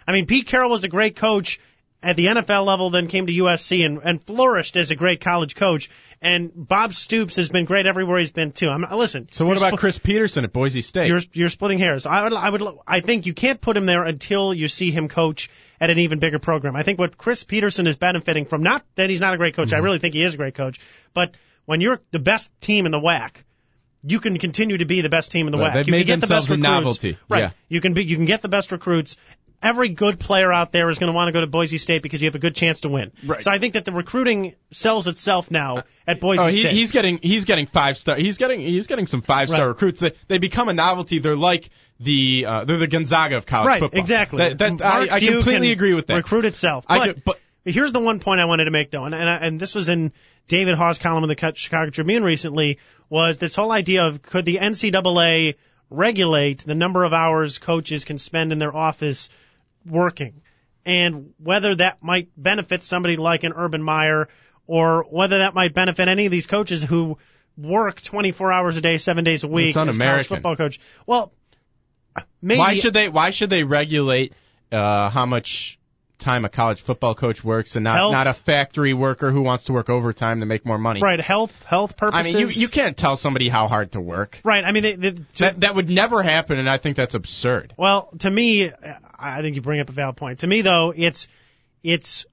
I 0.07 0.11
mean, 0.11 0.26
Pete 0.26 0.47
Carroll 0.47 0.72
was 0.72 0.84
a 0.84 0.89
great 0.89 1.15
coach 1.15 1.59
at 2.03 2.15
the 2.15 2.27
NFL 2.27 2.65
level, 2.65 2.89
then 2.89 3.07
came 3.07 3.27
to 3.27 3.33
USC 3.33 3.85
and, 3.85 3.99
and 4.03 4.23
flourished 4.23 4.75
as 4.75 4.91
a 4.91 4.95
great 4.95 5.19
college 5.21 5.55
coach. 5.55 5.89
And 6.21 6.51
Bob 6.55 6.93
Stoops 6.93 7.35
has 7.35 7.49
been 7.49 7.65
great 7.65 7.85
everywhere 7.85 8.19
he's 8.19 8.31
been 8.31 8.51
too. 8.51 8.69
I'm 8.69 8.83
listen. 8.91 9.27
So 9.31 9.45
what 9.45 9.57
about 9.57 9.73
sp- 9.77 9.79
Chris 9.79 9.99
Petersen 9.99 10.43
at 10.45 10.51
Boise 10.53 10.81
State? 10.81 11.07
You're 11.07 11.21
you're 11.33 11.49
splitting 11.49 11.77
hairs. 11.77 12.05
I 12.07 12.23
would 12.23 12.33
I 12.33 12.49
would 12.49 12.63
I 12.87 13.01
think 13.01 13.25
you 13.27 13.33
can't 13.33 13.61
put 13.61 13.77
him 13.77 13.85
there 13.85 14.03
until 14.03 14.51
you 14.53 14.67
see 14.67 14.89
him 14.89 15.09
coach 15.09 15.49
at 15.79 15.91
an 15.91 15.99
even 15.99 16.17
bigger 16.17 16.39
program. 16.39 16.75
I 16.75 16.81
think 16.81 16.97
what 16.97 17.17
Chris 17.17 17.43
Petersen 17.43 17.85
is 17.85 17.97
benefiting 17.97 18.45
from 18.45 18.63
not 18.63 18.83
that 18.95 19.11
he's 19.11 19.21
not 19.21 19.35
a 19.35 19.37
great 19.37 19.55
coach. 19.55 19.67
Mm-hmm. 19.67 19.75
I 19.75 19.79
really 19.79 19.99
think 19.99 20.15
he 20.15 20.23
is 20.23 20.33
a 20.33 20.37
great 20.37 20.55
coach, 20.55 20.79
but 21.13 21.35
when 21.65 21.81
you're 21.81 22.01
the 22.11 22.19
best 22.19 22.49
team 22.61 22.87
in 22.87 22.91
the 22.91 22.99
WAC, 22.99 23.31
you 24.03 24.19
can 24.19 24.37
continue 24.39 24.77
to 24.77 24.85
be 24.85 25.01
the 25.01 25.09
best 25.09 25.31
team 25.31 25.47
in 25.47 25.51
the 25.51 25.57
Well, 25.59 25.69
WAC. 25.69 25.73
they've 25.73 25.87
you 25.87 25.91
made 25.91 26.07
can 26.07 26.07
get 26.07 26.21
the 26.21 26.27
themselves 26.27 26.45
best 26.45 26.51
a 26.51 26.53
recruits. 26.53 26.63
novelty. 26.71 27.17
Right. 27.29 27.39
Yeah. 27.43 27.49
You 27.69 27.81
can 27.81 27.93
be 27.93 28.05
you 28.05 28.15
can 28.15 28.25
get 28.25 28.41
the 28.41 28.47
best 28.49 28.71
recruits. 28.71 29.17
Every 29.61 29.89
good 29.89 30.19
player 30.19 30.53
out 30.53 30.71
there 30.71 30.87
is 30.89 30.99
going 30.99 31.11
to 31.11 31.15
want 31.15 31.29
to 31.29 31.31
go 31.31 31.41
to 31.41 31.47
Boise 31.47 31.79
State 31.79 32.03
because 32.03 32.21
you 32.21 32.27
have 32.27 32.35
a 32.35 32.39
good 32.39 32.55
chance 32.55 32.81
to 32.81 32.89
win. 32.89 33.11
Right. 33.25 33.41
So 33.41 33.49
I 33.49 33.57
think 33.57 33.73
that 33.73 33.85
the 33.85 33.91
recruiting 33.91 34.53
sells 34.69 35.07
itself 35.07 35.49
now 35.49 35.83
at 36.05 36.19
Boise 36.19 36.39
Oh, 36.39 36.45
he, 36.45 36.59
State. 36.59 36.73
he's 36.73 36.91
getting 36.91 37.17
he's 37.17 37.45
getting 37.45 37.65
five 37.65 37.97
star. 37.97 38.15
He's 38.17 38.37
getting 38.37 38.59
he's 38.59 38.85
getting 38.85 39.07
some 39.07 39.23
five 39.23 39.49
star 39.49 39.61
Right. 39.61 39.67
recruits. 39.69 39.99
They 39.99 40.11
they 40.27 40.37
become 40.37 40.69
a 40.69 40.73
novelty. 40.73 41.17
They're 41.19 41.35
like 41.35 41.71
the 41.99 42.45
uh, 42.47 42.65
they're 42.65 42.77
the 42.77 42.87
Gonzaga 42.87 43.37
of 43.37 43.45
college 43.47 43.67
right, 43.67 43.79
football. 43.79 43.99
exactly. 43.99 44.37
That, 44.53 44.57
that, 44.77 44.81
I, 44.85 45.15
I 45.15 45.19
completely 45.19 45.71
agree 45.71 45.95
with 45.95 46.05
that. 46.07 46.15
Recruit 46.17 46.45
itself. 46.45 46.85
I 46.87 46.99
But, 46.99 47.15
do- 47.15 47.21
but- 47.25 47.39
here's 47.65 47.91
the 47.91 47.99
one 47.99 48.19
point 48.19 48.39
I 48.39 48.45
wanted 48.45 48.65
to 48.65 48.71
make 48.71 48.91
though, 48.91 49.05
and 49.05 49.15
and, 49.15 49.27
I- 49.27 49.37
and 49.37 49.59
this 49.59 49.73
was 49.73 49.89
in 49.89 50.13
David 50.47 50.75
Haugh's 50.75 50.99
column 50.99 51.23
in 51.23 51.29
the 51.35 51.53
Chicago 51.55 51.89
Tribune 51.89 52.23
recently, 52.23 52.77
was 53.09 53.39
this 53.39 53.55
whole 53.55 53.71
idea 53.71 54.05
of 54.05 54.21
could 54.21 54.45
the 54.45 54.57
NCAA 54.59 55.55
regulate 55.89 56.59
the 56.65 56.75
number 56.75 57.03
of 57.03 57.13
hours 57.13 57.57
coaches 57.57 58.03
can 58.05 58.19
spend 58.19 58.51
in 58.51 58.59
their 58.59 58.75
office 58.75 59.29
working 59.86 60.41
and 60.86 61.34
whether 61.38 61.75
that 61.75 62.01
might 62.01 62.30
benefit 62.38 62.84
somebody 62.84 63.17
like 63.17 63.43
an 63.43 63.53
Urban 63.55 63.84
Meyer 63.84 64.30
or 64.65 65.05
whether 65.09 65.39
that 65.39 65.53
might 65.53 65.73
benefit 65.73 66.07
any 66.07 66.25
of 66.25 66.32
these 66.32 66.47
coaches 66.47 66.84
who 66.84 67.17
work 67.57 68.01
24 68.01 68.51
hours 68.51 68.78
a 68.78 68.82
day, 68.82 68.97
seven 68.97 69.23
days 69.23 69.43
a 69.43 69.47
week 69.47 69.69
It's 69.69 69.78
as 69.78 69.82
college 69.82 69.89
un-American. 69.95 70.36
football 70.38 70.55
coach. 70.55 70.80
Well, 71.05 71.34
maybe 72.41 72.59
Why 72.59 72.75
should 72.75 72.93
they? 72.93 73.09
Why 73.09 73.32
should 73.32 73.49
they 73.49 73.63
regulate 73.63 74.34
uh, 74.71 75.09
how 75.09 75.25
much 75.25 75.80
time 76.19 76.45
a 76.45 76.49
college 76.49 76.82
football 76.82 77.13
coach 77.13 77.43
works 77.43 77.75
and 77.75 77.84
not 77.84 77.95
Health. 77.97 78.11
not 78.11 78.28
a 78.28 78.34
factory 78.34 78.93
worker 78.93 79.32
who 79.32 79.43
wants 79.43 79.65
to 79.65 79.73
work 79.73 79.89
overtime 79.89 80.39
to 80.39 80.45
make 80.45 80.65
more 80.65 80.78
money? 80.78 80.99
right 81.01 81.21
health 81.21 81.63
health 81.63 81.95
purposes. 81.95 82.34
I 82.34 82.38
mean, 82.38 82.47
you 82.47 82.53
you 82.53 82.67
can't 82.67 82.97
tell 82.97 83.15
somebody 83.17 83.49
how 83.49 83.67
hard 83.67 83.91
to 83.93 84.01
work. 84.01 84.39
right. 84.43 84.63
I 84.63 84.71
mean, 84.71 84.84
they, 84.84 84.95
they, 84.95 85.11
to, 85.11 85.23
That 85.39 85.59
that 85.61 85.75
would 85.75 85.89
never 85.89 86.23
happen, 86.23 86.59
and 86.59 86.69
I 86.69 86.78
think 86.78 86.97
that's 86.97 87.15
absurd. 87.15 87.73
Well, 87.78 88.09
to 88.19 88.30
me, 88.32 88.71
I 89.20 89.41
think 89.41 89.55
you 89.55 89.61
bring 89.61 89.80
up 89.80 89.89
a 89.89 89.93
valid 89.93 90.18
point. 90.18 90.39
To 90.39 90.47
me, 90.47 90.61
though, 90.61 90.93
it's 90.95 91.28
it's 91.84 92.26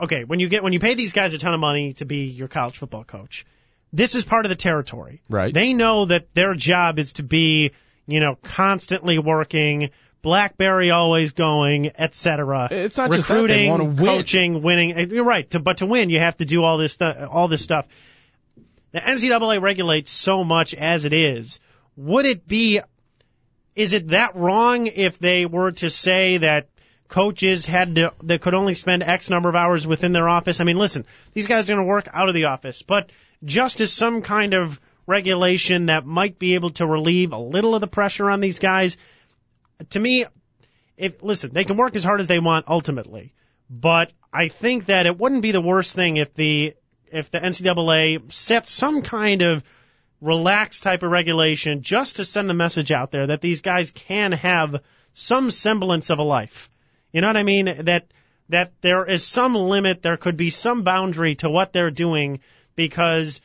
okay 0.00 0.24
when 0.24 0.40
you 0.40 0.48
get 0.48 0.62
when 0.62 0.72
you 0.72 0.80
pay 0.80 0.94
these 0.94 1.12
guys 1.12 1.34
a 1.34 1.38
ton 1.38 1.54
of 1.54 1.60
money 1.60 1.94
to 1.94 2.04
be 2.04 2.26
your 2.26 2.48
college 2.48 2.78
football 2.78 3.04
coach. 3.04 3.46
This 3.92 4.14
is 4.14 4.24
part 4.24 4.44
of 4.44 4.50
the 4.50 4.56
territory. 4.56 5.22
Right. 5.28 5.54
They 5.54 5.72
know 5.72 6.06
that 6.06 6.34
their 6.34 6.54
job 6.54 6.98
is 6.98 7.14
to 7.14 7.22
be, 7.22 7.70
you 8.06 8.20
know, 8.20 8.36
constantly 8.42 9.18
working, 9.18 9.90
BlackBerry 10.22 10.90
always 10.90 11.32
going, 11.32 11.92
etc. 11.96 12.68
It's 12.70 12.96
not 12.96 13.10
just 13.10 13.28
that, 13.28 13.34
recruiting, 13.34 13.70
win. 13.70 13.96
coaching, 13.96 14.62
winning. 14.62 14.92
Eh, 14.92 15.06
you're 15.08 15.24
right. 15.24 15.48
To, 15.50 15.60
but 15.60 15.78
to 15.78 15.86
win, 15.86 16.10
you 16.10 16.18
have 16.18 16.36
to 16.38 16.44
do 16.44 16.62
all 16.62 16.78
this 16.78 16.94
stu- 16.94 17.26
all 17.30 17.48
this 17.48 17.62
stuff. 17.62 17.86
The 18.92 18.98
NCAA 18.98 19.62
regulates 19.62 20.10
so 20.10 20.42
much 20.42 20.74
as 20.74 21.04
it 21.04 21.12
is. 21.12 21.60
Would 21.96 22.26
it 22.26 22.46
be 22.46 22.80
is 23.76 23.92
it 23.92 24.08
that 24.08 24.34
wrong 24.34 24.86
if 24.86 25.18
they 25.18 25.44
were 25.46 25.70
to 25.72 25.90
say 25.90 26.38
that 26.38 26.68
coaches 27.08 27.64
had 27.64 27.94
to 27.94 28.12
that 28.24 28.40
could 28.40 28.54
only 28.54 28.74
spend 28.74 29.02
X 29.02 29.30
number 29.30 29.48
of 29.48 29.54
hours 29.54 29.86
within 29.86 30.12
their 30.12 30.28
office? 30.28 30.60
I 30.60 30.64
mean, 30.64 30.78
listen, 30.78 31.04
these 31.34 31.46
guys 31.46 31.68
are 31.68 31.74
going 31.74 31.86
to 31.86 31.88
work 31.88 32.08
out 32.12 32.28
of 32.28 32.34
the 32.34 32.46
office, 32.46 32.82
but 32.82 33.10
just 33.44 33.80
as 33.80 33.92
some 33.92 34.22
kind 34.22 34.54
of 34.54 34.80
regulation 35.06 35.86
that 35.86 36.06
might 36.06 36.38
be 36.38 36.54
able 36.54 36.70
to 36.70 36.86
relieve 36.86 37.32
a 37.32 37.38
little 37.38 37.74
of 37.74 37.82
the 37.82 37.86
pressure 37.86 38.30
on 38.30 38.40
these 38.40 38.58
guys, 38.58 38.96
to 39.90 40.00
me, 40.00 40.24
if 40.96 41.22
listen, 41.22 41.52
they 41.52 41.64
can 41.64 41.76
work 41.76 41.94
as 41.94 42.02
hard 42.02 42.20
as 42.20 42.26
they 42.26 42.38
want 42.38 42.66
ultimately, 42.68 43.34
but 43.68 44.10
I 44.32 44.48
think 44.48 44.86
that 44.86 45.06
it 45.06 45.18
wouldn't 45.18 45.42
be 45.42 45.52
the 45.52 45.60
worst 45.60 45.94
thing 45.94 46.16
if 46.16 46.32
the 46.34 46.74
if 47.12 47.30
the 47.30 47.38
NCAA 47.38 48.32
set 48.32 48.66
some 48.66 49.02
kind 49.02 49.42
of 49.42 49.62
relaxed 50.26 50.82
type 50.82 51.02
of 51.02 51.10
regulation 51.10 51.82
just 51.82 52.16
to 52.16 52.24
send 52.24 52.50
the 52.50 52.54
message 52.54 52.90
out 52.90 53.10
there 53.12 53.28
that 53.28 53.40
these 53.40 53.60
guys 53.60 53.90
can 53.92 54.32
have 54.32 54.82
some 55.14 55.50
semblance 55.50 56.10
of 56.10 56.18
a 56.18 56.22
life. 56.22 56.68
You 57.12 57.20
know 57.20 57.28
what 57.28 57.36
I 57.36 57.42
mean? 57.44 57.66
That 57.84 58.08
that 58.48 58.72
there 58.80 59.04
is 59.06 59.24
some 59.24 59.54
limit, 59.54 60.02
there 60.02 60.16
could 60.16 60.36
be 60.36 60.50
some 60.50 60.82
boundary 60.82 61.34
to 61.36 61.48
what 61.50 61.72
they're 61.72 61.90
doing 61.90 62.40
because 62.76 63.40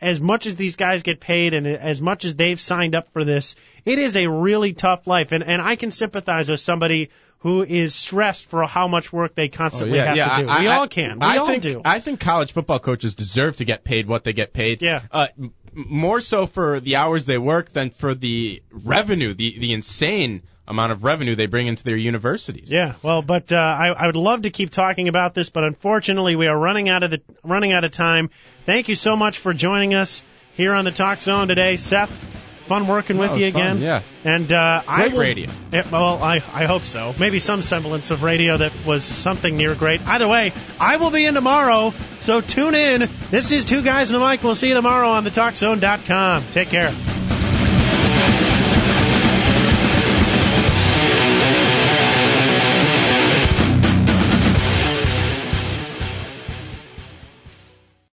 as 0.00 0.20
much 0.20 0.46
as 0.46 0.56
these 0.56 0.76
guys 0.76 1.02
get 1.04 1.20
paid 1.20 1.54
and 1.54 1.66
as 1.66 2.02
much 2.02 2.24
as 2.24 2.34
they've 2.34 2.60
signed 2.60 2.94
up 2.94 3.12
for 3.12 3.24
this, 3.24 3.54
it 3.84 3.98
is 3.98 4.16
a 4.16 4.26
really 4.28 4.72
tough 4.72 5.06
life. 5.06 5.32
And 5.32 5.44
and 5.44 5.62
I 5.62 5.76
can 5.76 5.90
sympathize 5.90 6.48
with 6.48 6.60
somebody 6.60 7.10
who 7.38 7.62
is 7.64 7.94
stressed 7.94 8.46
for 8.46 8.64
how 8.66 8.86
much 8.88 9.12
work 9.12 9.34
they 9.34 9.48
constantly 9.48 9.98
have 9.98 10.16
to 10.16 10.42
do. 10.44 10.48
I- 10.50 10.60
we 10.60 10.68
I- 10.68 10.76
all 10.76 10.88
can. 10.88 11.18
We 11.18 11.26
I 11.26 11.36
all 11.38 11.46
think, 11.46 11.62
do. 11.62 11.82
I 11.84 11.98
think 12.00 12.20
college 12.20 12.52
football 12.52 12.78
coaches 12.78 13.14
deserve 13.14 13.56
to 13.56 13.64
get 13.64 13.84
paid 13.84 14.06
what 14.06 14.22
they 14.24 14.32
get 14.32 14.52
paid. 14.52 14.80
Yeah. 14.82 15.02
Uh, 15.10 15.26
more 15.74 16.20
so 16.20 16.46
for 16.46 16.80
the 16.80 16.96
hours 16.96 17.26
they 17.26 17.38
work 17.38 17.72
than 17.72 17.90
for 17.90 18.14
the 18.14 18.62
revenue, 18.70 19.34
the 19.34 19.58
the 19.58 19.72
insane 19.72 20.42
amount 20.66 20.92
of 20.92 21.04
revenue 21.04 21.34
they 21.34 21.46
bring 21.46 21.66
into 21.66 21.84
their 21.84 21.96
universities. 21.96 22.70
Yeah, 22.70 22.94
well, 23.02 23.22
but 23.22 23.52
uh, 23.52 23.56
I, 23.56 23.88
I 23.88 24.06
would 24.06 24.16
love 24.16 24.42
to 24.42 24.50
keep 24.50 24.70
talking 24.70 25.08
about 25.08 25.34
this, 25.34 25.50
but 25.50 25.64
unfortunately, 25.64 26.36
we 26.36 26.46
are 26.46 26.58
running 26.58 26.88
out 26.88 27.02
of 27.02 27.10
the 27.10 27.22
running 27.42 27.72
out 27.72 27.84
of 27.84 27.92
time. 27.92 28.30
Thank 28.66 28.88
you 28.88 28.96
so 28.96 29.16
much 29.16 29.38
for 29.38 29.52
joining 29.54 29.94
us 29.94 30.22
here 30.54 30.72
on 30.72 30.84
the 30.84 30.92
Talk 30.92 31.20
Zone 31.22 31.48
today, 31.48 31.76
Seth. 31.76 32.41
Fun 32.72 32.86
working 32.86 33.18
with 33.18 33.36
you 33.36 33.52
fun, 33.52 33.60
again. 33.60 33.78
yeah. 33.82 34.02
and 34.24 34.50
uh, 34.50 34.82
I 34.88 35.02
Great 35.02 35.12
will, 35.12 35.20
radio. 35.20 35.50
Yeah, 35.72 35.86
well, 35.90 36.22
I 36.22 36.36
I 36.36 36.64
hope 36.64 36.82
so. 36.82 37.14
Maybe 37.18 37.38
some 37.38 37.60
semblance 37.60 38.10
of 38.10 38.22
radio 38.22 38.56
that 38.56 38.72
was 38.86 39.04
something 39.04 39.56
near 39.56 39.74
great. 39.74 40.00
Either 40.06 40.26
way, 40.26 40.52
I 40.80 40.96
will 40.96 41.10
be 41.10 41.26
in 41.26 41.34
tomorrow, 41.34 41.92
so 42.20 42.40
tune 42.40 42.74
in. 42.74 43.08
This 43.30 43.52
is 43.52 43.66
Two 43.66 43.82
Guys 43.82 44.10
and 44.10 44.22
a 44.22 44.26
Mic. 44.26 44.42
We'll 44.42 44.54
see 44.54 44.68
you 44.68 44.74
tomorrow 44.74 45.10
on 45.10 45.24
the 45.24 45.30
TalkZone.com. 45.30 46.44
Take 46.52 46.68
care. 46.68 46.92